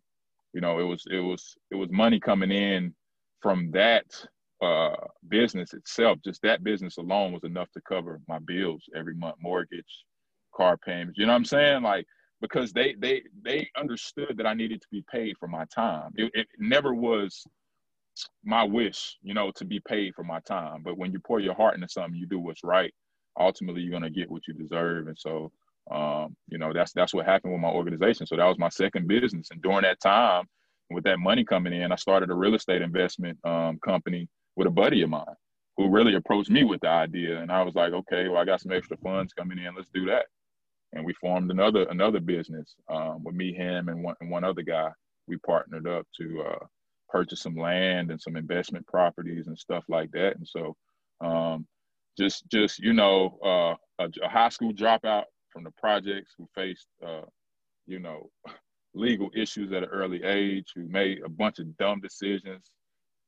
you 0.53 0.61
know, 0.61 0.79
it 0.79 0.83
was 0.83 1.03
it 1.09 1.19
was 1.19 1.55
it 1.71 1.75
was 1.75 1.89
money 1.91 2.19
coming 2.19 2.51
in 2.51 2.93
from 3.41 3.71
that 3.71 4.05
uh, 4.61 4.95
business 5.27 5.73
itself. 5.73 6.19
Just 6.23 6.41
that 6.41 6.63
business 6.63 6.97
alone 6.97 7.31
was 7.31 7.43
enough 7.43 7.71
to 7.71 7.81
cover 7.81 8.21
my 8.27 8.39
bills 8.39 8.83
every 8.95 9.15
month, 9.15 9.35
mortgage, 9.41 10.03
car 10.55 10.77
payments. 10.77 11.17
You 11.17 11.25
know 11.25 11.33
what 11.33 11.37
I'm 11.37 11.45
saying? 11.45 11.83
Like 11.83 12.05
because 12.41 12.71
they 12.71 12.95
they 12.99 13.23
they 13.43 13.69
understood 13.77 14.35
that 14.37 14.47
I 14.47 14.53
needed 14.53 14.81
to 14.81 14.87
be 14.91 15.03
paid 15.11 15.35
for 15.39 15.47
my 15.47 15.65
time. 15.65 16.11
It, 16.15 16.31
it 16.33 16.47
never 16.59 16.93
was 16.93 17.43
my 18.43 18.63
wish, 18.63 19.17
you 19.21 19.33
know, 19.33 19.51
to 19.55 19.65
be 19.65 19.79
paid 19.79 20.15
for 20.15 20.23
my 20.23 20.39
time. 20.41 20.81
But 20.83 20.97
when 20.97 21.11
you 21.11 21.19
pour 21.19 21.39
your 21.39 21.53
heart 21.53 21.75
into 21.75 21.87
something, 21.89 22.15
you 22.15 22.25
do 22.25 22.39
what's 22.39 22.63
right. 22.63 22.93
Ultimately, 23.39 23.81
you're 23.81 23.91
gonna 23.91 24.09
get 24.09 24.31
what 24.31 24.47
you 24.47 24.53
deserve. 24.53 25.07
And 25.07 25.17
so 25.17 25.51
um, 25.89 26.35
you 26.49 26.57
know, 26.57 26.73
that's 26.73 26.91
that's 26.93 27.13
what 27.13 27.25
happened 27.25 27.53
with 27.53 27.61
my 27.61 27.69
organization. 27.69 28.27
So 28.27 28.35
that 28.35 28.45
was 28.45 28.59
my 28.59 28.69
second 28.69 29.07
business. 29.07 29.49
And 29.51 29.61
during 29.61 29.83
that 29.83 29.99
time, 30.01 30.45
with 30.89 31.03
that 31.05 31.19
money 31.19 31.43
coming 31.43 31.73
in, 31.73 31.91
I 31.91 31.95
started 31.95 32.29
a 32.29 32.35
real 32.35 32.55
estate 32.55 32.81
investment 32.81 33.37
um, 33.45 33.79
company 33.83 34.27
with 34.57 34.67
a 34.67 34.71
buddy 34.71 35.03
of 35.03 35.09
mine 35.09 35.23
who 35.77 35.89
really 35.89 36.15
approached 36.15 36.49
me 36.49 36.63
with 36.63 36.81
the 36.81 36.89
idea. 36.89 37.39
And 37.39 37.51
I 37.51 37.61
was 37.61 37.75
like, 37.75 37.93
okay, 37.93 38.27
well, 38.27 38.41
I 38.41 38.45
got 38.45 38.59
some 38.59 38.71
extra 38.71 38.97
funds 38.97 39.31
coming 39.31 39.59
in. 39.59 39.75
Let's 39.75 39.91
do 39.93 40.07
that. 40.07 40.25
And 40.93 41.05
we 41.05 41.13
formed 41.13 41.51
another 41.51 41.83
another 41.89 42.19
business 42.19 42.75
um, 42.89 43.23
with 43.23 43.35
me, 43.35 43.53
him, 43.53 43.87
and 43.89 44.03
one, 44.03 44.15
and 44.19 44.31
one 44.31 44.43
other 44.43 44.63
guy. 44.63 44.89
We 45.27 45.37
partnered 45.37 45.85
up 45.85 46.07
to 46.19 46.43
uh, 46.49 46.65
purchase 47.09 47.41
some 47.41 47.55
land 47.55 48.09
and 48.09 48.19
some 48.19 48.35
investment 48.35 48.87
properties 48.87 49.47
and 49.47 49.57
stuff 49.57 49.83
like 49.89 50.11
that. 50.11 50.37
And 50.37 50.47
so, 50.47 50.75
um, 51.21 51.67
just 52.17 52.49
just 52.49 52.79
you 52.79 52.93
know, 52.93 53.37
uh, 53.43 54.03
a, 54.03 54.09
a 54.23 54.29
high 54.29 54.49
school 54.49 54.73
dropout 54.73 55.25
from 55.51 55.65
the 55.65 55.71
projects 55.77 56.33
who 56.37 56.47
faced, 56.55 56.87
uh, 57.05 57.25
you 57.85 57.99
know, 57.99 58.31
legal 58.95 59.29
issues 59.35 59.71
at 59.73 59.83
an 59.83 59.89
early 59.89 60.23
age, 60.23 60.71
who 60.73 60.87
made 60.87 61.21
a 61.23 61.29
bunch 61.29 61.59
of 61.59 61.77
dumb 61.77 61.99
decisions. 61.99 62.71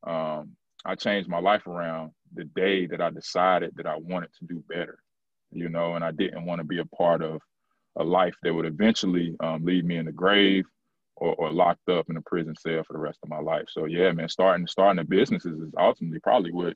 Um, 0.08 0.56
I 0.86 0.96
changed 0.96 1.30
my 1.30 1.40
life 1.40 1.68
around 1.68 2.12
the 2.34 2.46
day 2.46 2.86
that 2.88 3.02
I 3.02 3.10
decided 3.10 3.74
that 3.76 3.86
I 3.86 3.98
wanted 3.98 4.30
to 4.40 4.46
do 4.46 4.64
better, 4.70 5.00
you 5.52 5.70
know, 5.70 5.96
and 5.96 6.04
I 6.04 6.12
didn't 6.12 6.46
want 6.46 6.60
to 6.60 6.66
be 6.66 6.80
a 6.80 6.86
part 6.86 7.22
of 7.22 7.42
a 7.98 8.04
life 8.04 8.36
that 8.44 8.54
would 8.54 8.66
eventually 8.66 9.36
um, 9.42 9.66
lead 9.66 9.86
me 9.86 9.98
in 9.98 10.06
the 10.06 10.12
grave 10.12 10.66
or, 11.16 11.36
or, 11.36 11.52
locked 11.52 11.90
up 11.90 12.10
in 12.10 12.16
a 12.16 12.22
prison 12.22 12.56
cell 12.56 12.82
for 12.86 12.94
the 12.94 13.00
rest 13.00 13.20
of 13.24 13.30
my 13.30 13.40
life. 13.40 13.66
So 13.68 13.86
yeah, 13.86 14.12
man, 14.14 14.30
starting 14.30 14.66
starting 14.68 15.00
a 15.00 15.04
business 15.04 15.46
is 15.46 15.60
ultimately 15.78 16.20
probably 16.20 16.54
what 16.54 16.76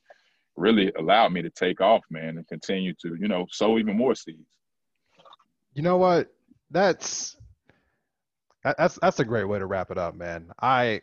really 0.58 0.92
allowed 1.00 1.32
me 1.32 1.42
to 1.42 1.50
take 1.50 1.80
off, 1.80 2.04
man, 2.10 2.38
and 2.38 2.48
continue 2.48 2.94
to, 3.02 3.16
you 3.20 3.30
know, 3.30 3.46
sow 3.52 3.78
even 3.78 3.96
more 3.96 4.16
seeds. 4.16 4.40
You 5.74 5.82
know 5.82 5.98
what? 5.98 6.28
That's 6.72 7.38
that's 8.64 9.00
that's 9.02 9.20
a 9.20 9.26
great 9.26 9.46
way 9.46 9.60
to 9.60 9.66
wrap 9.66 9.92
it 9.92 9.98
up, 9.98 10.16
man. 10.16 10.52
I 10.62 11.02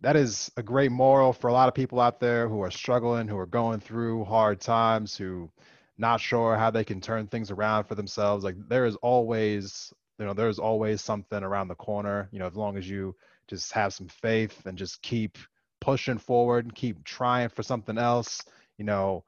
that 0.00 0.16
is 0.16 0.50
a 0.56 0.62
great 0.62 0.92
moral 0.92 1.32
for 1.32 1.48
a 1.48 1.52
lot 1.52 1.68
of 1.68 1.74
people 1.74 2.00
out 2.00 2.20
there 2.20 2.48
who 2.48 2.62
are 2.62 2.70
struggling, 2.70 3.28
who 3.28 3.38
are 3.38 3.46
going 3.46 3.80
through 3.80 4.24
hard 4.24 4.60
times, 4.60 5.16
who 5.16 5.50
not 5.98 6.20
sure 6.20 6.56
how 6.56 6.70
they 6.70 6.84
can 6.84 7.00
turn 7.00 7.26
things 7.26 7.50
around 7.50 7.84
for 7.84 7.94
themselves. 7.94 8.44
Like 8.44 8.56
there 8.68 8.86
is 8.86 8.96
always, 8.96 9.92
you 10.18 10.26
know, 10.26 10.34
there's 10.34 10.58
always 10.58 11.00
something 11.00 11.42
around 11.42 11.68
the 11.68 11.74
corner. 11.74 12.28
You 12.32 12.38
know, 12.38 12.46
as 12.46 12.56
long 12.56 12.76
as 12.76 12.88
you 12.88 13.14
just 13.46 13.72
have 13.72 13.92
some 13.92 14.08
faith 14.08 14.66
and 14.66 14.76
just 14.76 15.02
keep 15.02 15.38
pushing 15.80 16.18
forward 16.18 16.64
and 16.64 16.74
keep 16.74 17.04
trying 17.04 17.48
for 17.48 17.62
something 17.62 17.98
else. 17.98 18.42
You 18.78 18.84
know, 18.84 19.24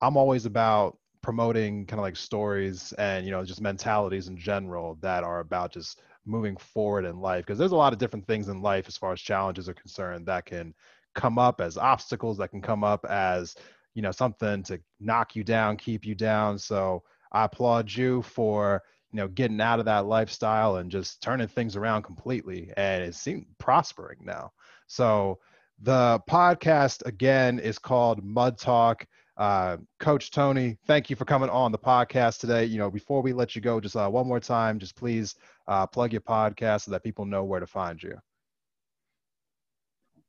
I'm 0.00 0.16
always 0.16 0.46
about 0.46 0.98
promoting 1.22 1.86
kind 1.86 2.00
of 2.00 2.02
like 2.02 2.16
stories 2.16 2.92
and 2.94 3.24
you 3.24 3.30
know 3.30 3.44
just 3.44 3.60
mentalities 3.60 4.26
in 4.26 4.36
general 4.36 4.98
that 5.00 5.22
are 5.22 5.38
about 5.38 5.72
just 5.72 6.02
moving 6.24 6.56
forward 6.56 7.04
in 7.04 7.20
life 7.20 7.44
because 7.44 7.58
there's 7.58 7.72
a 7.72 7.76
lot 7.76 7.92
of 7.92 7.98
different 7.98 8.26
things 8.26 8.48
in 8.48 8.62
life 8.62 8.86
as 8.88 8.96
far 8.96 9.12
as 9.12 9.20
challenges 9.20 9.68
are 9.68 9.74
concerned 9.74 10.26
that 10.26 10.46
can 10.46 10.74
come 11.14 11.38
up 11.38 11.60
as 11.60 11.76
obstacles 11.76 12.38
that 12.38 12.50
can 12.50 12.62
come 12.62 12.84
up 12.84 13.04
as 13.06 13.54
you 13.94 14.02
know 14.02 14.10
something 14.12 14.62
to 14.62 14.80
knock 15.00 15.36
you 15.36 15.44
down 15.44 15.76
keep 15.76 16.04
you 16.04 16.14
down. 16.14 16.58
So 16.58 17.02
i 17.32 17.44
applaud 17.44 17.90
you 17.90 18.22
for 18.22 18.82
you 19.12 19.16
know 19.16 19.28
getting 19.28 19.60
out 19.60 19.78
of 19.78 19.84
that 19.86 20.06
lifestyle 20.06 20.76
and 20.76 20.90
just 20.90 21.22
turning 21.22 21.48
things 21.48 21.76
around 21.76 22.02
completely 22.02 22.72
and 22.76 23.02
it 23.02 23.14
seems 23.14 23.44
prospering 23.58 24.18
now. 24.22 24.52
So 24.86 25.38
the 25.80 26.20
podcast 26.30 27.04
again 27.06 27.58
is 27.58 27.78
called 27.78 28.24
mud 28.24 28.58
talk 28.58 29.06
uh, 29.36 29.78
Coach 29.98 30.30
Tony, 30.30 30.76
thank 30.86 31.10
you 31.10 31.16
for 31.16 31.24
coming 31.24 31.48
on 31.48 31.72
the 31.72 31.78
podcast 31.78 32.40
today. 32.40 32.64
You 32.64 32.78
know, 32.78 32.90
before 32.90 33.22
we 33.22 33.32
let 33.32 33.54
you 33.54 33.62
go, 33.62 33.80
just 33.80 33.96
uh, 33.96 34.08
one 34.08 34.26
more 34.26 34.40
time, 34.40 34.78
just 34.78 34.96
please 34.96 35.34
uh, 35.66 35.86
plug 35.86 36.12
your 36.12 36.20
podcast 36.20 36.82
so 36.82 36.90
that 36.90 37.02
people 37.02 37.24
know 37.24 37.44
where 37.44 37.60
to 37.60 37.66
find 37.66 38.02
you. 38.02 38.18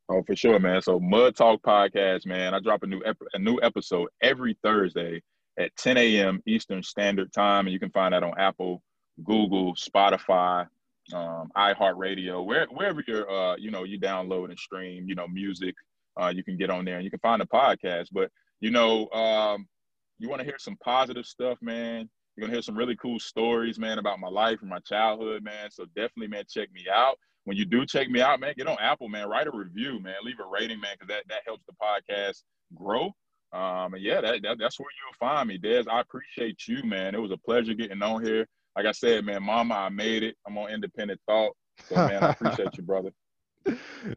Oh, 0.10 0.22
for 0.24 0.36
sure, 0.36 0.60
man. 0.60 0.82
So 0.82 1.00
Mud 1.00 1.36
Talk 1.36 1.62
podcast, 1.62 2.26
man. 2.26 2.54
I 2.54 2.60
drop 2.60 2.84
a 2.84 2.88
new 2.88 3.02
ep- 3.06 3.18
a 3.34 3.40
new 3.40 3.60
episode 3.62 4.10
every 4.22 4.58
Thursday 4.62 5.22
at 5.58 5.76
10 5.78 5.98
a.m. 5.98 6.42
Eastern 6.46 6.84
Standard 6.84 7.32
Time, 7.32 7.68
and 7.68 7.74
you 7.74 7.80
can 7.80 7.90
find 7.90 8.14
that 8.14 8.24
on 8.24 8.34
Apple, 8.38 8.82
Google, 9.24 9.76
Spotify, 9.76 10.68
um, 11.14 11.52
iHeartRadio, 11.56 12.44
where, 12.46 12.66
wherever 12.68 13.04
you're, 13.08 13.30
uh, 13.30 13.56
you 13.58 13.72
know, 13.72 13.84
you 13.84 14.00
download 14.00 14.50
and 14.50 14.58
stream, 14.58 15.08
you 15.08 15.16
know, 15.16 15.28
music. 15.28 15.76
Uh, 16.20 16.32
you 16.34 16.44
can 16.44 16.58
get 16.58 16.70
on 16.70 16.86
there 16.86 16.96
and 16.96 17.04
you 17.04 17.10
can 17.10 17.20
find 17.20 17.42
the 17.42 17.46
podcast. 17.46 18.08
But 18.12 18.32
you 18.64 18.72
know, 18.72 19.10
um, 19.10 19.68
you 20.20 20.30
want 20.30 20.40
to 20.40 20.46
hear 20.46 20.56
some 20.58 20.78
positive 20.78 21.26
stuff, 21.26 21.58
man. 21.62 22.10
You're 22.36 22.48
gonna 22.48 22.54
hear 22.54 22.62
some 22.62 22.78
really 22.78 22.96
cool 22.96 23.20
stories, 23.20 23.78
man, 23.78 24.00
about 24.00 24.22
my 24.22 24.30
life 24.30 24.62
and 24.62 24.70
my 24.70 24.80
childhood, 24.80 25.44
man. 25.44 25.70
So 25.70 25.84
definitely, 25.98 26.30
man, 26.30 26.46
check 26.50 26.72
me 26.72 26.86
out. 26.92 27.18
When 27.44 27.58
you 27.58 27.66
do 27.66 27.86
check 27.86 28.10
me 28.10 28.22
out, 28.22 28.40
man, 28.40 28.54
get 28.58 28.68
on 28.68 28.78
Apple, 28.80 29.10
man. 29.10 29.28
Write 29.28 29.48
a 29.48 29.52
review, 29.52 30.00
man. 30.00 30.16
Leave 30.24 30.40
a 30.40 30.48
rating, 30.50 30.80
man, 30.80 30.96
because 30.98 31.10
that 31.10 31.26
that 31.28 31.42
helps 31.46 31.66
the 31.66 31.74
podcast 31.74 32.44
grow. 32.74 33.08
Um, 33.52 33.96
and 33.96 34.02
yeah, 34.02 34.22
that, 34.22 34.42
that 34.44 34.58
that's 34.58 34.80
where 34.80 34.88
you'll 34.88 35.30
find 35.30 35.50
me, 35.50 35.58
Des. 35.58 35.84
I 35.92 36.00
appreciate 36.00 36.66
you, 36.66 36.84
man. 36.86 37.16
It 37.16 37.22
was 37.22 37.32
a 37.32 37.38
pleasure 37.38 37.74
getting 37.74 38.02
on 38.02 38.24
here. 38.24 38.48
Like 38.78 38.86
I 38.86 38.94
said, 38.94 39.26
man, 39.26 39.44
Mama, 39.44 39.76
I 39.76 39.90
made 39.90 40.24
it. 40.24 40.38
I'm 40.48 40.58
on 40.58 40.72
independent 40.72 41.20
thought. 41.28 41.52
So, 41.90 41.96
man, 41.96 42.24
I 42.24 42.30
appreciate 42.30 42.78
you, 42.78 42.84
brother 42.84 43.12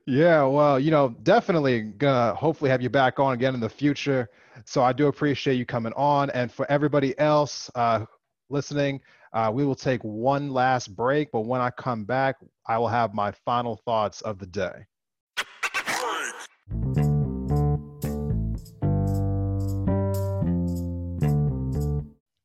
yeah, 0.06 0.44
well, 0.44 0.78
you 0.78 0.90
know, 0.90 1.14
definitely 1.22 1.82
gonna 1.82 2.34
hopefully 2.34 2.70
have 2.70 2.82
you 2.82 2.90
back 2.90 3.20
on 3.20 3.34
again 3.34 3.54
in 3.54 3.60
the 3.60 3.68
future. 3.68 4.28
So 4.64 4.82
I 4.82 4.92
do 4.92 5.06
appreciate 5.06 5.54
you 5.54 5.66
coming 5.66 5.92
on. 5.94 6.30
And 6.30 6.50
for 6.50 6.70
everybody 6.70 7.18
else 7.18 7.70
uh, 7.74 8.06
listening, 8.48 9.00
uh, 9.32 9.50
we 9.52 9.64
will 9.64 9.74
take 9.74 10.02
one 10.02 10.50
last 10.50 10.96
break. 10.96 11.30
But 11.30 11.42
when 11.42 11.60
I 11.60 11.70
come 11.70 12.04
back, 12.04 12.36
I 12.66 12.78
will 12.78 12.88
have 12.88 13.14
my 13.14 13.32
final 13.44 13.76
thoughts 13.84 14.20
of 14.22 14.38
the 14.38 14.46
day. 14.46 14.86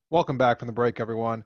Welcome 0.10 0.38
back 0.38 0.60
from 0.60 0.68
the 0.68 0.74
break, 0.74 1.00
everyone. 1.00 1.46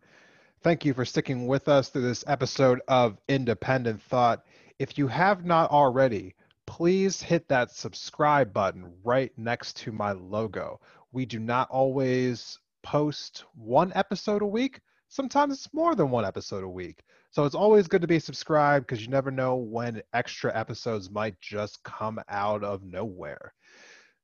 Thank 0.64 0.84
you 0.84 0.96
for 0.96 1.06
sticking 1.06 1.46
with 1.46 1.68
us 1.68 1.90
through 1.90 2.02
this 2.02 2.24
episode 2.26 2.82
of 2.88 3.20
Independent 3.28 4.02
Thought. 4.02 4.44
If 4.78 4.98
you 4.98 5.08
have 5.08 5.46
not 5.46 5.72
already, 5.72 6.36
please 6.68 7.22
hit 7.22 7.48
that 7.48 7.72
subscribe 7.72 8.52
button 8.52 8.94
right 9.06 9.32
next 9.38 9.78
to 9.78 9.94
my 9.94 10.12
logo. 10.12 10.82
We 11.14 11.26
do 11.26 11.40
not 11.40 11.70
always 11.70 12.60
post 12.84 13.46
one 13.54 13.94
episode 13.96 14.42
a 14.42 14.48
week. 14.48 14.82
Sometimes 15.08 15.54
it's 15.54 15.74
more 15.74 15.96
than 15.96 16.10
one 16.10 16.26
episode 16.26 16.66
a 16.66 16.70
week. 16.70 17.04
So 17.32 17.46
it's 17.46 17.56
always 17.56 17.88
good 17.88 18.02
to 18.02 18.08
be 18.08 18.20
subscribed 18.20 18.86
because 18.86 19.02
you 19.02 19.08
never 19.08 19.32
know 19.32 19.56
when 19.56 20.04
extra 20.14 20.54
episodes 20.54 21.10
might 21.10 21.40
just 21.40 21.82
come 21.84 22.20
out 22.28 22.62
of 22.62 22.84
nowhere. 22.84 23.54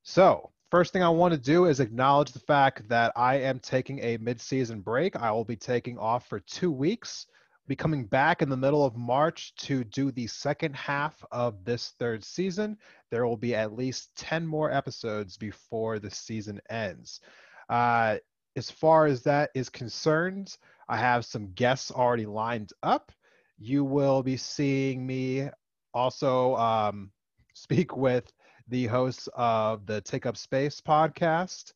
So, 0.03 0.51
first 0.69 0.91
thing 0.91 1.03
I 1.03 1.09
want 1.09 1.33
to 1.33 1.39
do 1.39 1.65
is 1.65 1.79
acknowledge 1.79 2.33
the 2.33 2.39
fact 2.39 2.89
that 2.89 3.13
I 3.15 3.35
am 3.35 3.59
taking 3.59 3.99
a 3.99 4.17
mid 4.17 4.41
season 4.41 4.81
break. 4.81 5.15
I 5.15 5.31
will 5.31 5.45
be 5.45 5.55
taking 5.55 5.97
off 5.97 6.27
for 6.27 6.41
two 6.41 6.71
weeks 6.71 7.27
be 7.67 7.75
coming 7.75 8.05
back 8.05 8.41
in 8.41 8.49
the 8.49 8.57
middle 8.57 8.83
of 8.83 8.95
March 8.95 9.55
to 9.55 9.83
do 9.83 10.11
the 10.11 10.27
second 10.27 10.75
half 10.75 11.23
of 11.31 11.63
this 11.63 11.93
third 11.99 12.23
season. 12.23 12.77
There 13.09 13.25
will 13.25 13.37
be 13.37 13.55
at 13.55 13.75
least 13.75 14.15
10 14.17 14.45
more 14.45 14.71
episodes 14.71 15.37
before 15.37 15.99
the 15.99 16.11
season 16.11 16.59
ends. 16.69 17.21
Uh, 17.69 18.17
as 18.55 18.69
far 18.69 19.05
as 19.05 19.23
that 19.23 19.51
is 19.55 19.69
concerned, 19.69 20.57
I 20.89 20.97
have 20.97 21.23
some 21.25 21.53
guests 21.53 21.91
already 21.91 22.25
lined 22.25 22.73
up. 22.83 23.11
You 23.57 23.85
will 23.85 24.23
be 24.23 24.37
seeing 24.37 25.05
me 25.05 25.49
also 25.93 26.55
um, 26.55 27.11
speak 27.53 27.95
with 27.95 28.31
the 28.67 28.87
hosts 28.87 29.29
of 29.35 29.85
the 29.85 30.01
Take 30.01 30.25
Up 30.25 30.35
Space 30.35 30.81
podcast 30.81 31.73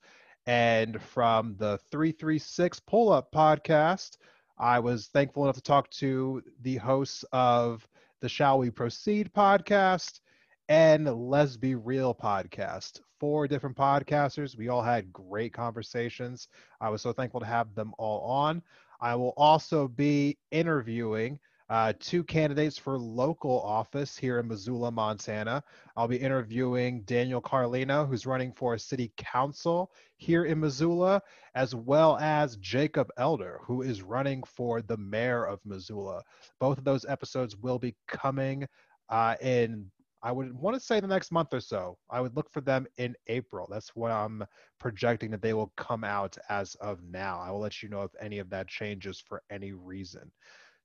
and 0.48 1.02
from 1.02 1.56
the 1.58 1.78
336 1.92 2.80
Pull 2.82 3.12
Up 3.12 3.32
podcast. 3.32 4.18
I 4.58 4.80
was 4.80 5.08
thankful 5.08 5.44
enough 5.44 5.56
to 5.58 5.62
talk 5.62 5.90
to 5.92 6.42
the 6.62 6.78
hosts 6.78 7.26
of 7.34 7.86
the 8.22 8.30
Shall 8.30 8.58
We 8.58 8.70
Proceed 8.70 9.34
podcast 9.34 10.22
and 10.70 11.30
Let's 11.30 11.58
Be 11.58 11.76
Real 11.76 12.16
podcast. 12.16 13.02
Four 13.20 13.50
different 13.50 13.76
podcasters. 13.76 14.58
We 14.58 14.70
all 14.70 14.82
had 14.82 15.12
great 15.12 15.52
conversations. 15.52 16.48
I 16.80 16.90
was 16.90 17.02
so 17.02 17.12
thankful 17.12 17.42
to 17.42 17.46
have 17.46 17.76
them 17.76 17.94
all 17.98 18.22
on. 18.22 18.62
I 19.02 19.16
will 19.16 19.34
also 19.36 19.90
be 19.90 20.38
interviewing 20.52 21.38
uh, 21.70 21.94
two 22.00 22.24
candidates 22.24 22.78
for 22.78 22.98
local 22.98 23.62
office 23.62 24.18
here 24.18 24.40
in 24.40 24.48
Missoula, 24.48 24.92
Montana. 24.92 25.64
I'll 25.96 26.08
be 26.08 26.18
interviewing 26.18 27.02
Daniel 27.02 27.42
Carlino, 27.42 28.08
who's 28.08 28.26
running 28.26 28.52
for 28.52 28.78
city 28.78 29.12
council 29.18 29.92
here 30.18 30.46
in 30.46 30.60
Missoula, 30.60 31.22
as 31.56 31.74
well 31.74 32.18
as 32.18 32.58
Jacob 32.58 33.10
Elder, 33.18 33.60
who 33.64 33.82
is 33.82 34.04
running 34.04 34.44
for 34.44 34.82
the 34.82 34.98
mayor 34.98 35.46
of 35.46 35.60
Missoula. 35.66 36.22
Both 36.60 36.78
of 36.78 36.84
those 36.84 37.06
episodes 37.06 37.58
will 37.58 37.80
be 37.80 37.96
coming 38.08 38.68
uh, 39.10 39.36
in 39.42 39.90
I 40.26 40.32
would 40.32 40.54
want 40.54 40.76
to 40.76 40.80
say 40.80 41.00
the 41.00 41.06
next 41.06 41.32
month 41.32 41.54
or 41.54 41.60
so. 41.60 42.00
I 42.10 42.20
would 42.20 42.36
look 42.36 42.52
for 42.52 42.60
them 42.60 42.88
in 42.98 43.16
April. 43.28 43.68
That's 43.70 43.96
what 43.96 44.12
I'm 44.12 44.44
projecting 44.80 45.30
that 45.30 45.44
they 45.44 45.54
will 45.54 45.72
come 45.78 46.04
out 46.04 46.36
as 46.50 46.74
of 46.82 47.04
now. 47.04 47.40
I 47.40 47.52
will 47.52 47.60
let 47.60 47.84
you 47.84 47.90
know 47.90 48.02
if 48.02 48.10
any 48.20 48.40
of 48.40 48.50
that 48.50 48.68
changes 48.68 49.20
for 49.20 49.44
any 49.52 49.74
reason. 49.74 50.32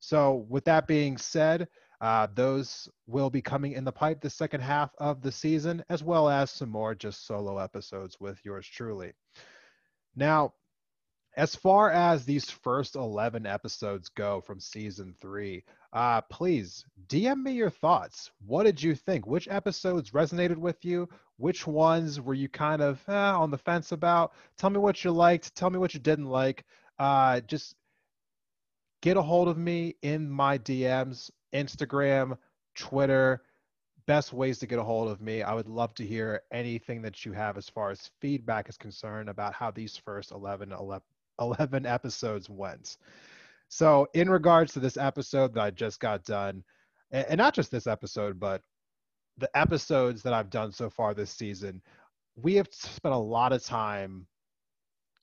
So, 0.01 0.47
with 0.49 0.65
that 0.65 0.87
being 0.87 1.17
said, 1.17 1.69
uh, 2.01 2.27
those 2.35 2.89
will 3.07 3.31
be 3.31 3.43
coming 3.43 3.73
in 3.73 3.85
the 3.85 3.93
pipe 3.93 4.21
the 4.21 4.31
second 4.31 4.63
half 4.63 4.91
of 4.99 5.21
the 5.21 5.31
season, 5.31 5.85
as 5.91 6.03
well 6.03 6.29
as 6.29 6.51
some 6.51 6.71
more 6.71 6.95
just 6.95 7.27
solo 7.27 7.59
episodes 7.59 8.19
with 8.19 8.39
yours 8.45 8.67
truly. 8.67 9.13
Now, 10.17 10.55
as 11.37 11.55
far 11.55 11.91
as 11.91 12.25
these 12.25 12.51
first 12.51 12.97
11 12.97 13.47
episodes 13.47 14.09
go 14.09 14.41
from 14.41 14.59
season 14.59 15.15
three, 15.21 15.65
uh, 15.93 16.23
please 16.23 16.85
DM 17.07 17.43
me 17.43 17.53
your 17.53 17.71
thoughts. 17.71 18.31
What 18.45 18.65
did 18.65 18.83
you 18.83 18.95
think? 18.95 19.27
Which 19.27 19.49
episodes 19.49 20.11
resonated 20.11 20.57
with 20.57 20.85
you? 20.85 21.09
Which 21.37 21.67
ones 21.67 22.21
were 22.21 22.35
you 22.35 22.49
kind 22.49 22.83
of 22.83 23.01
eh, 23.09 23.13
on 23.13 23.51
the 23.51 23.59
fence 23.59 23.93
about? 23.93 24.33
Tell 24.59 24.71
me 24.71 24.79
what 24.79 25.05
you 25.05 25.13
liked. 25.13 25.55
Tell 25.55 25.71
me 25.71 25.79
what 25.79 25.95
you 25.95 26.01
didn't 26.01 26.27
like. 26.27 26.65
Uh, 26.99 27.41
just 27.41 27.77
get 29.03 29.17
a 29.17 29.23
hold 29.23 29.49
of 29.49 29.57
me 29.59 29.97
in 30.03 30.31
my 30.31 30.59
DMs, 30.59 31.31
Instagram, 31.55 32.37
Twitter. 32.75 33.43
Best 34.07 34.33
ways 34.33 34.59
to 34.59 34.67
get 34.67 34.79
a 34.79 34.83
hold 34.83 35.09
of 35.09 35.21
me. 35.21 35.43
I 35.43 35.55
would 35.55 35.69
love 35.69 35.95
to 35.95 36.07
hear 36.07 36.43
anything 36.53 37.03
that 37.03 37.25
you 37.25 37.33
have 37.33 37.57
as 37.57 37.69
far 37.69 37.91
as 37.91 38.11
feedback 38.21 38.69
is 38.69 38.77
concerned 38.77 39.29
about 39.29 39.55
how 39.55 39.71
these 39.71 39.97
first 39.97 40.33
11, 40.33 40.75
11 41.39 41.87
episodes 41.87 42.51
went. 42.51 42.97
So, 43.69 44.09
in 44.15 44.29
regards 44.29 44.73
to 44.73 44.81
this 44.81 44.97
episode 44.97 45.55
that 45.55 45.61
I 45.61 45.71
just 45.71 46.01
got 46.01 46.25
done, 46.25 46.65
and 47.13 47.39
not 47.39 47.55
just 47.55 47.71
this 47.71 47.87
episode, 47.87 48.41
but 48.41 48.63
the 49.39 49.57
episodes 49.57 50.23
that 50.23 50.33
I've 50.33 50.51
done 50.51 50.73
so 50.73 50.91
far 50.91 51.15
this 51.15 51.31
season, 51.31 51.81
we 52.37 52.55
have 52.55 52.69
spent 52.73 53.15
a 53.15 53.19
lot 53.19 53.53
of 53.53 53.65
time 53.65 54.27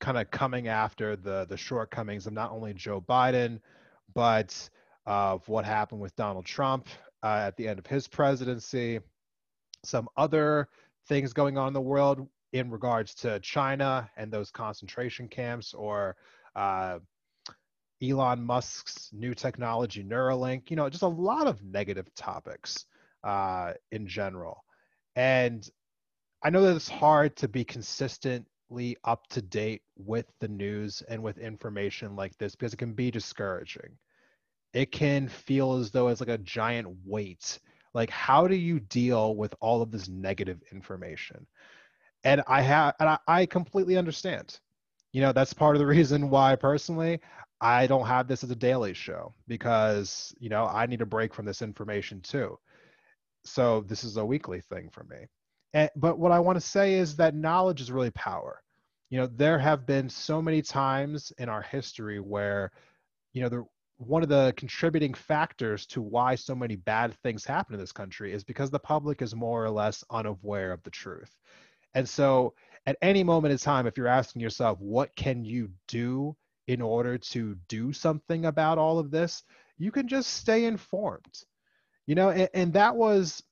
kind 0.00 0.16
of 0.18 0.30
coming 0.30 0.68
after 0.68 1.16
the 1.16 1.46
the 1.48 1.56
shortcomings 1.56 2.26
of 2.26 2.32
not 2.32 2.52
only 2.52 2.74
Joe 2.74 3.00
Biden, 3.00 3.60
but 4.14 4.68
of 5.06 5.48
what 5.48 5.64
happened 5.64 6.00
with 6.00 6.14
Donald 6.16 6.44
Trump 6.44 6.88
uh, 7.22 7.44
at 7.46 7.56
the 7.56 7.66
end 7.66 7.78
of 7.78 7.86
his 7.86 8.06
presidency, 8.06 9.00
some 9.84 10.08
other 10.16 10.68
things 11.08 11.32
going 11.32 11.56
on 11.56 11.68
in 11.68 11.72
the 11.72 11.80
world 11.80 12.28
in 12.52 12.70
regards 12.70 13.14
to 13.14 13.40
China 13.40 14.10
and 14.16 14.30
those 14.32 14.50
concentration 14.50 15.28
camps, 15.28 15.74
or 15.74 16.16
uh, 16.56 16.98
Elon 18.02 18.42
Musk's 18.42 19.10
new 19.12 19.34
technology, 19.34 20.04
Neuralink. 20.04 20.70
You 20.70 20.76
know, 20.76 20.88
just 20.88 21.02
a 21.02 21.08
lot 21.08 21.46
of 21.46 21.62
negative 21.64 22.14
topics 22.14 22.84
uh, 23.24 23.72
in 23.90 24.06
general, 24.06 24.64
and 25.16 25.68
I 26.42 26.50
know 26.50 26.62
that 26.62 26.76
it's 26.76 26.88
hard 26.88 27.34
to 27.36 27.48
be 27.48 27.64
consistently 27.64 28.46
up 29.04 29.26
to 29.28 29.42
date 29.42 29.82
with 29.96 30.26
the 30.40 30.48
news 30.48 31.02
and 31.08 31.22
with 31.22 31.38
information 31.38 32.16
like 32.16 32.36
this 32.38 32.54
because 32.54 32.72
it 32.72 32.78
can 32.78 32.92
be 32.92 33.10
discouraging. 33.10 33.96
It 34.74 34.92
can 34.92 35.28
feel 35.28 35.74
as 35.74 35.90
though 35.90 36.08
it's 36.08 36.20
like 36.20 36.28
a 36.28 36.38
giant 36.38 36.88
weight. 37.04 37.58
Like, 37.94 38.10
how 38.10 38.46
do 38.46 38.54
you 38.54 38.80
deal 38.80 39.34
with 39.34 39.54
all 39.60 39.82
of 39.82 39.90
this 39.90 40.08
negative 40.08 40.62
information? 40.72 41.46
And 42.24 42.42
I 42.46 42.60
have, 42.62 42.94
and 43.00 43.08
I, 43.08 43.18
I 43.26 43.46
completely 43.46 43.96
understand. 43.96 44.58
You 45.12 45.22
know, 45.22 45.32
that's 45.32 45.54
part 45.54 45.74
of 45.74 45.80
the 45.80 45.86
reason 45.98 46.30
why 46.30 46.54
personally 46.56 47.20
I 47.60 47.86
don't 47.86 48.06
have 48.06 48.28
this 48.28 48.44
as 48.44 48.50
a 48.50 48.56
daily 48.56 48.94
show 48.94 49.34
because, 49.46 50.34
you 50.38 50.48
know, 50.48 50.66
I 50.66 50.86
need 50.86 51.00
a 51.00 51.06
break 51.06 51.34
from 51.34 51.46
this 51.46 51.62
information 51.62 52.20
too. 52.20 52.58
So 53.44 53.80
this 53.88 54.04
is 54.04 54.16
a 54.16 54.24
weekly 54.24 54.60
thing 54.60 54.90
for 54.90 55.04
me. 55.04 55.26
And, 55.74 55.90
but 55.96 56.18
what 56.18 56.32
I 56.32 56.38
want 56.38 56.56
to 56.56 56.66
say 56.66 56.94
is 56.94 57.16
that 57.16 57.34
knowledge 57.34 57.80
is 57.80 57.92
really 57.92 58.10
power. 58.10 58.62
You 59.10 59.18
know, 59.18 59.26
there 59.26 59.58
have 59.58 59.86
been 59.86 60.08
so 60.08 60.42
many 60.42 60.62
times 60.62 61.32
in 61.38 61.48
our 61.48 61.62
history 61.62 62.20
where, 62.20 62.72
you 63.32 63.42
know, 63.42 63.48
the, 63.48 63.64
one 63.96 64.22
of 64.22 64.28
the 64.28 64.54
contributing 64.56 65.14
factors 65.14 65.86
to 65.86 66.00
why 66.00 66.34
so 66.34 66.54
many 66.54 66.76
bad 66.76 67.14
things 67.22 67.44
happen 67.44 67.74
in 67.74 67.80
this 67.80 67.92
country 67.92 68.32
is 68.32 68.44
because 68.44 68.70
the 68.70 68.78
public 68.78 69.22
is 69.22 69.34
more 69.34 69.64
or 69.64 69.70
less 69.70 70.04
unaware 70.10 70.72
of 70.72 70.82
the 70.82 70.90
truth. 70.90 71.36
And 71.94 72.08
so, 72.08 72.54
at 72.86 72.96
any 73.02 73.22
moment 73.22 73.52
in 73.52 73.58
time, 73.58 73.86
if 73.86 73.98
you're 73.98 74.06
asking 74.06 74.40
yourself, 74.40 74.78
what 74.80 75.14
can 75.16 75.44
you 75.44 75.70
do 75.88 76.36
in 76.68 76.82
order 76.82 77.18
to 77.18 77.56
do 77.68 77.92
something 77.92 78.44
about 78.44 78.78
all 78.78 78.98
of 78.98 79.10
this, 79.10 79.42
you 79.78 79.90
can 79.90 80.06
just 80.06 80.34
stay 80.34 80.66
informed. 80.66 81.42
You 82.06 82.14
know, 82.14 82.30
and, 82.30 82.48
and 82.54 82.72
that 82.74 82.94
was 82.94 83.42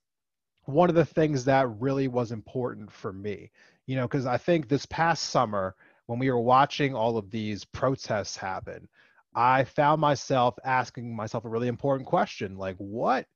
one 0.67 0.89
of 0.89 0.95
the 0.95 1.05
things 1.05 1.45
that 1.45 1.69
really 1.81 2.09
was 2.09 2.33
important 2.33 2.91
for 2.91 3.13
me, 3.13 3.51
you 3.87 3.97
know, 3.97 4.07
because 4.07 4.27
I 4.27 4.37
think 4.37 4.69
this 4.69 4.87
past 4.87 5.31
summer, 5.31 5.75
when 6.07 6.19
we 6.19 6.31
were 6.31 6.41
watching 6.41 6.95
all 6.95 7.17
of 7.17 7.31
these 7.31 7.65
protests 7.65 8.37
happen, 8.37 8.89
I 9.35 9.65
found 9.65 10.01
myself 10.01 10.57
asking 10.65 11.15
myself 11.15 11.45
a 11.45 11.49
really 11.49 11.69
important 11.69 12.09
question 12.09 12.57
like, 12.57 12.77
what 12.79 13.27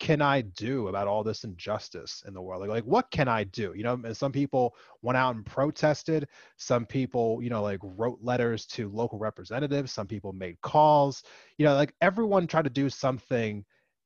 can 0.00 0.22
I 0.22 0.40
do 0.40 0.88
about 0.88 1.06
all 1.06 1.22
this 1.22 1.44
injustice 1.44 2.24
in 2.26 2.32
the 2.32 2.40
world? 2.40 2.62
Like, 2.62 2.70
like 2.70 2.84
what 2.84 3.10
can 3.10 3.28
I 3.28 3.44
do? 3.44 3.74
You 3.76 3.84
know, 3.84 4.12
some 4.14 4.32
people 4.32 4.74
went 5.02 5.18
out 5.18 5.36
and 5.36 5.44
protested. 5.44 6.26
Some 6.56 6.86
people, 6.86 7.42
you 7.42 7.50
know, 7.50 7.62
like 7.62 7.80
wrote 7.82 8.18
letters 8.22 8.64
to 8.68 8.88
local 8.88 9.18
representatives. 9.18 9.92
Some 9.92 10.06
people 10.06 10.32
made 10.32 10.58
calls. 10.62 11.22
You 11.58 11.66
know, 11.66 11.74
like 11.74 11.94
everyone 12.00 12.46
tried 12.46 12.64
to 12.64 12.70
do 12.70 12.88
something 12.88 13.62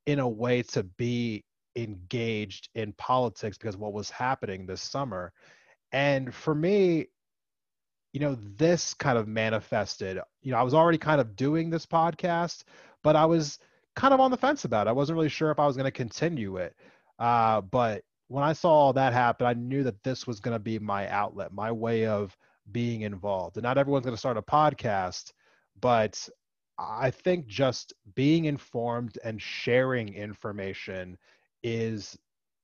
in 0.07 0.19
a 0.19 0.29
way 0.29 0.63
to 0.63 0.83
be 0.83 1.45
engaged 1.77 2.69
in 2.75 2.93
politics 2.95 3.59
because 3.59 3.77
what 3.77 3.93
was 3.93 4.11
happening 4.11 4.67
this 4.67 4.83
summer. 4.83 5.33
And 5.93 6.35
for 6.35 6.55
me, 6.55 7.07
you 8.13 8.21
know, 8.21 8.37
this 8.57 8.95
kind 8.95 9.19
of 9.19 9.27
manifested, 9.27 10.21
you 10.43 10.53
know, 10.53 10.59
I 10.59 10.63
was 10.63 10.75
already 10.75 10.99
kind 10.99 11.21
of 11.21 11.35
doing 11.37 11.71
this 11.71 11.85
podcast, 11.85 12.63
but 13.03 13.17
I 13.17 13.25
was 13.25 13.59
kind 13.97 14.15
of 14.15 14.21
on 14.21 14.31
the 14.31 14.37
fence 14.37 14.65
about 14.65 14.87
it. 14.87 14.91
I 14.91 14.93
wasn't 14.93 15.17
really 15.17 15.29
sure 15.29 15.51
if 15.51 15.59
I 15.59 15.67
was 15.67 15.77
going 15.77 15.85
to 15.85 15.91
continue 15.91 16.57
it. 16.57 16.75
Uh, 17.19 17.61
but 17.61 18.03
when 18.29 18.45
I 18.45 18.53
saw 18.53 18.71
all 18.71 18.93
that 18.93 19.13
happen, 19.13 19.47
I 19.47 19.55
knew 19.55 19.83
that 19.85 20.03
this 20.03 20.27
was 20.27 20.41
going 20.41 20.55
to 20.55 20.61
be 20.61 20.79
my 20.79 21.09
outlet, 21.09 21.53
my 21.53 21.71
way 21.71 22.07
of 22.07 22.37
being 22.73 23.03
involved. 23.03 23.57
And 23.57 23.65
not 23.65 23.79
everyone's 23.79 24.05
going 24.05 24.15
to 24.15 24.19
start 24.19 24.37
a 24.37 24.43
podcast, 24.43 25.33
but 25.81 26.29
I 26.79 27.11
think 27.11 27.47
just 27.47 27.93
being 28.15 28.47
informed 28.47 29.19
and 29.23 29.41
sharing 29.41 30.15
information 30.15 31.19
is 31.65 32.17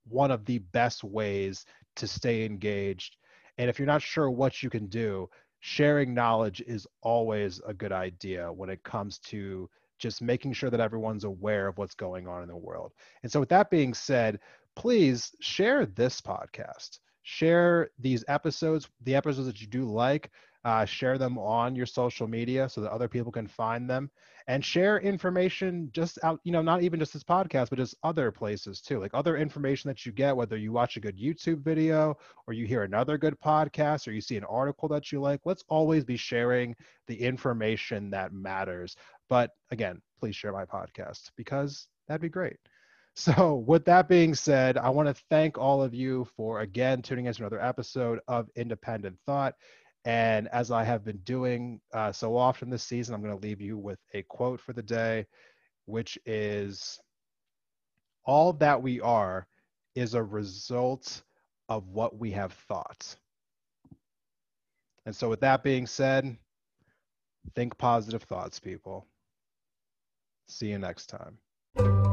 one 0.08 0.30
of 0.30 0.44
the 0.44 0.58
best 0.58 1.02
ways 1.02 1.64
to 1.96 2.06
stay 2.06 2.44
engaged. 2.44 3.16
And 3.58 3.68
if 3.68 3.78
you're 3.78 3.86
not 3.86 4.02
sure 4.02 4.30
what 4.30 4.62
you 4.62 4.70
can 4.70 4.86
do, 4.86 5.28
sharing 5.60 6.14
knowledge 6.14 6.62
is 6.66 6.86
always 7.02 7.60
a 7.66 7.74
good 7.74 7.92
idea 7.92 8.52
when 8.52 8.70
it 8.70 8.82
comes 8.84 9.18
to 9.18 9.68
just 9.98 10.22
making 10.22 10.52
sure 10.52 10.70
that 10.70 10.80
everyone's 10.80 11.24
aware 11.24 11.66
of 11.66 11.76
what's 11.76 11.94
going 11.94 12.26
on 12.26 12.42
in 12.42 12.48
the 12.48 12.56
world. 12.56 12.92
And 13.22 13.30
so, 13.30 13.40
with 13.40 13.50
that 13.50 13.70
being 13.70 13.92
said, 13.92 14.40
please 14.76 15.34
share 15.40 15.84
this 15.84 16.20
podcast, 16.20 17.00
share 17.22 17.90
these 17.98 18.24
episodes, 18.28 18.88
the 19.02 19.14
episodes 19.14 19.46
that 19.46 19.60
you 19.60 19.66
do 19.66 19.84
like, 19.84 20.30
uh, 20.64 20.84
share 20.84 21.18
them 21.18 21.38
on 21.38 21.74
your 21.74 21.86
social 21.86 22.26
media 22.26 22.68
so 22.68 22.80
that 22.80 22.92
other 22.92 23.08
people 23.08 23.32
can 23.32 23.46
find 23.46 23.88
them 23.88 24.10
and 24.50 24.64
share 24.64 24.98
information 24.98 25.88
just 25.92 26.18
out 26.24 26.40
you 26.42 26.50
know 26.50 26.60
not 26.60 26.82
even 26.82 26.98
just 26.98 27.12
this 27.12 27.22
podcast 27.22 27.70
but 27.70 27.78
just 27.78 27.94
other 28.02 28.32
places 28.32 28.80
too 28.80 28.98
like 28.98 29.12
other 29.14 29.36
information 29.36 29.86
that 29.86 30.04
you 30.04 30.10
get 30.10 30.36
whether 30.36 30.56
you 30.56 30.72
watch 30.72 30.96
a 30.96 31.00
good 31.00 31.16
youtube 31.16 31.62
video 31.62 32.16
or 32.48 32.52
you 32.52 32.66
hear 32.66 32.82
another 32.82 33.16
good 33.16 33.38
podcast 33.38 34.08
or 34.08 34.10
you 34.10 34.20
see 34.20 34.36
an 34.36 34.42
article 34.42 34.88
that 34.88 35.12
you 35.12 35.20
like 35.20 35.40
let's 35.44 35.62
always 35.68 36.04
be 36.04 36.16
sharing 36.16 36.74
the 37.06 37.14
information 37.14 38.10
that 38.10 38.32
matters 38.32 38.96
but 39.28 39.52
again 39.70 40.02
please 40.18 40.34
share 40.34 40.52
my 40.52 40.64
podcast 40.64 41.30
because 41.36 41.86
that'd 42.08 42.20
be 42.20 42.28
great 42.28 42.56
so, 43.14 43.56
with 43.66 43.84
that 43.86 44.08
being 44.08 44.34
said, 44.34 44.78
I 44.78 44.88
want 44.88 45.08
to 45.08 45.24
thank 45.30 45.58
all 45.58 45.82
of 45.82 45.92
you 45.92 46.28
for 46.36 46.60
again 46.60 47.02
tuning 47.02 47.26
in 47.26 47.32
to 47.34 47.42
another 47.42 47.60
episode 47.60 48.20
of 48.28 48.48
Independent 48.54 49.18
Thought. 49.26 49.56
And 50.04 50.48
as 50.48 50.70
I 50.70 50.84
have 50.84 51.04
been 51.04 51.18
doing 51.18 51.80
uh, 51.92 52.12
so 52.12 52.36
often 52.36 52.70
this 52.70 52.84
season, 52.84 53.14
I'm 53.14 53.22
going 53.22 53.38
to 53.38 53.46
leave 53.46 53.60
you 53.60 53.76
with 53.78 53.98
a 54.14 54.22
quote 54.22 54.60
for 54.60 54.72
the 54.72 54.82
day, 54.82 55.26
which 55.86 56.18
is 56.26 56.98
All 58.24 58.52
that 58.54 58.82
we 58.82 59.00
are 59.00 59.46
is 59.94 60.14
a 60.14 60.22
result 60.22 61.22
of 61.68 61.88
what 61.88 62.18
we 62.18 62.30
have 62.32 62.52
thought. 62.52 63.16
And 65.06 65.14
so, 65.14 65.28
with 65.28 65.40
that 65.40 65.62
being 65.62 65.86
said, 65.86 66.36
think 67.54 67.76
positive 67.78 68.22
thoughts, 68.22 68.58
people. 68.58 69.06
See 70.48 70.68
you 70.68 70.78
next 70.78 71.06
time. 71.06 72.09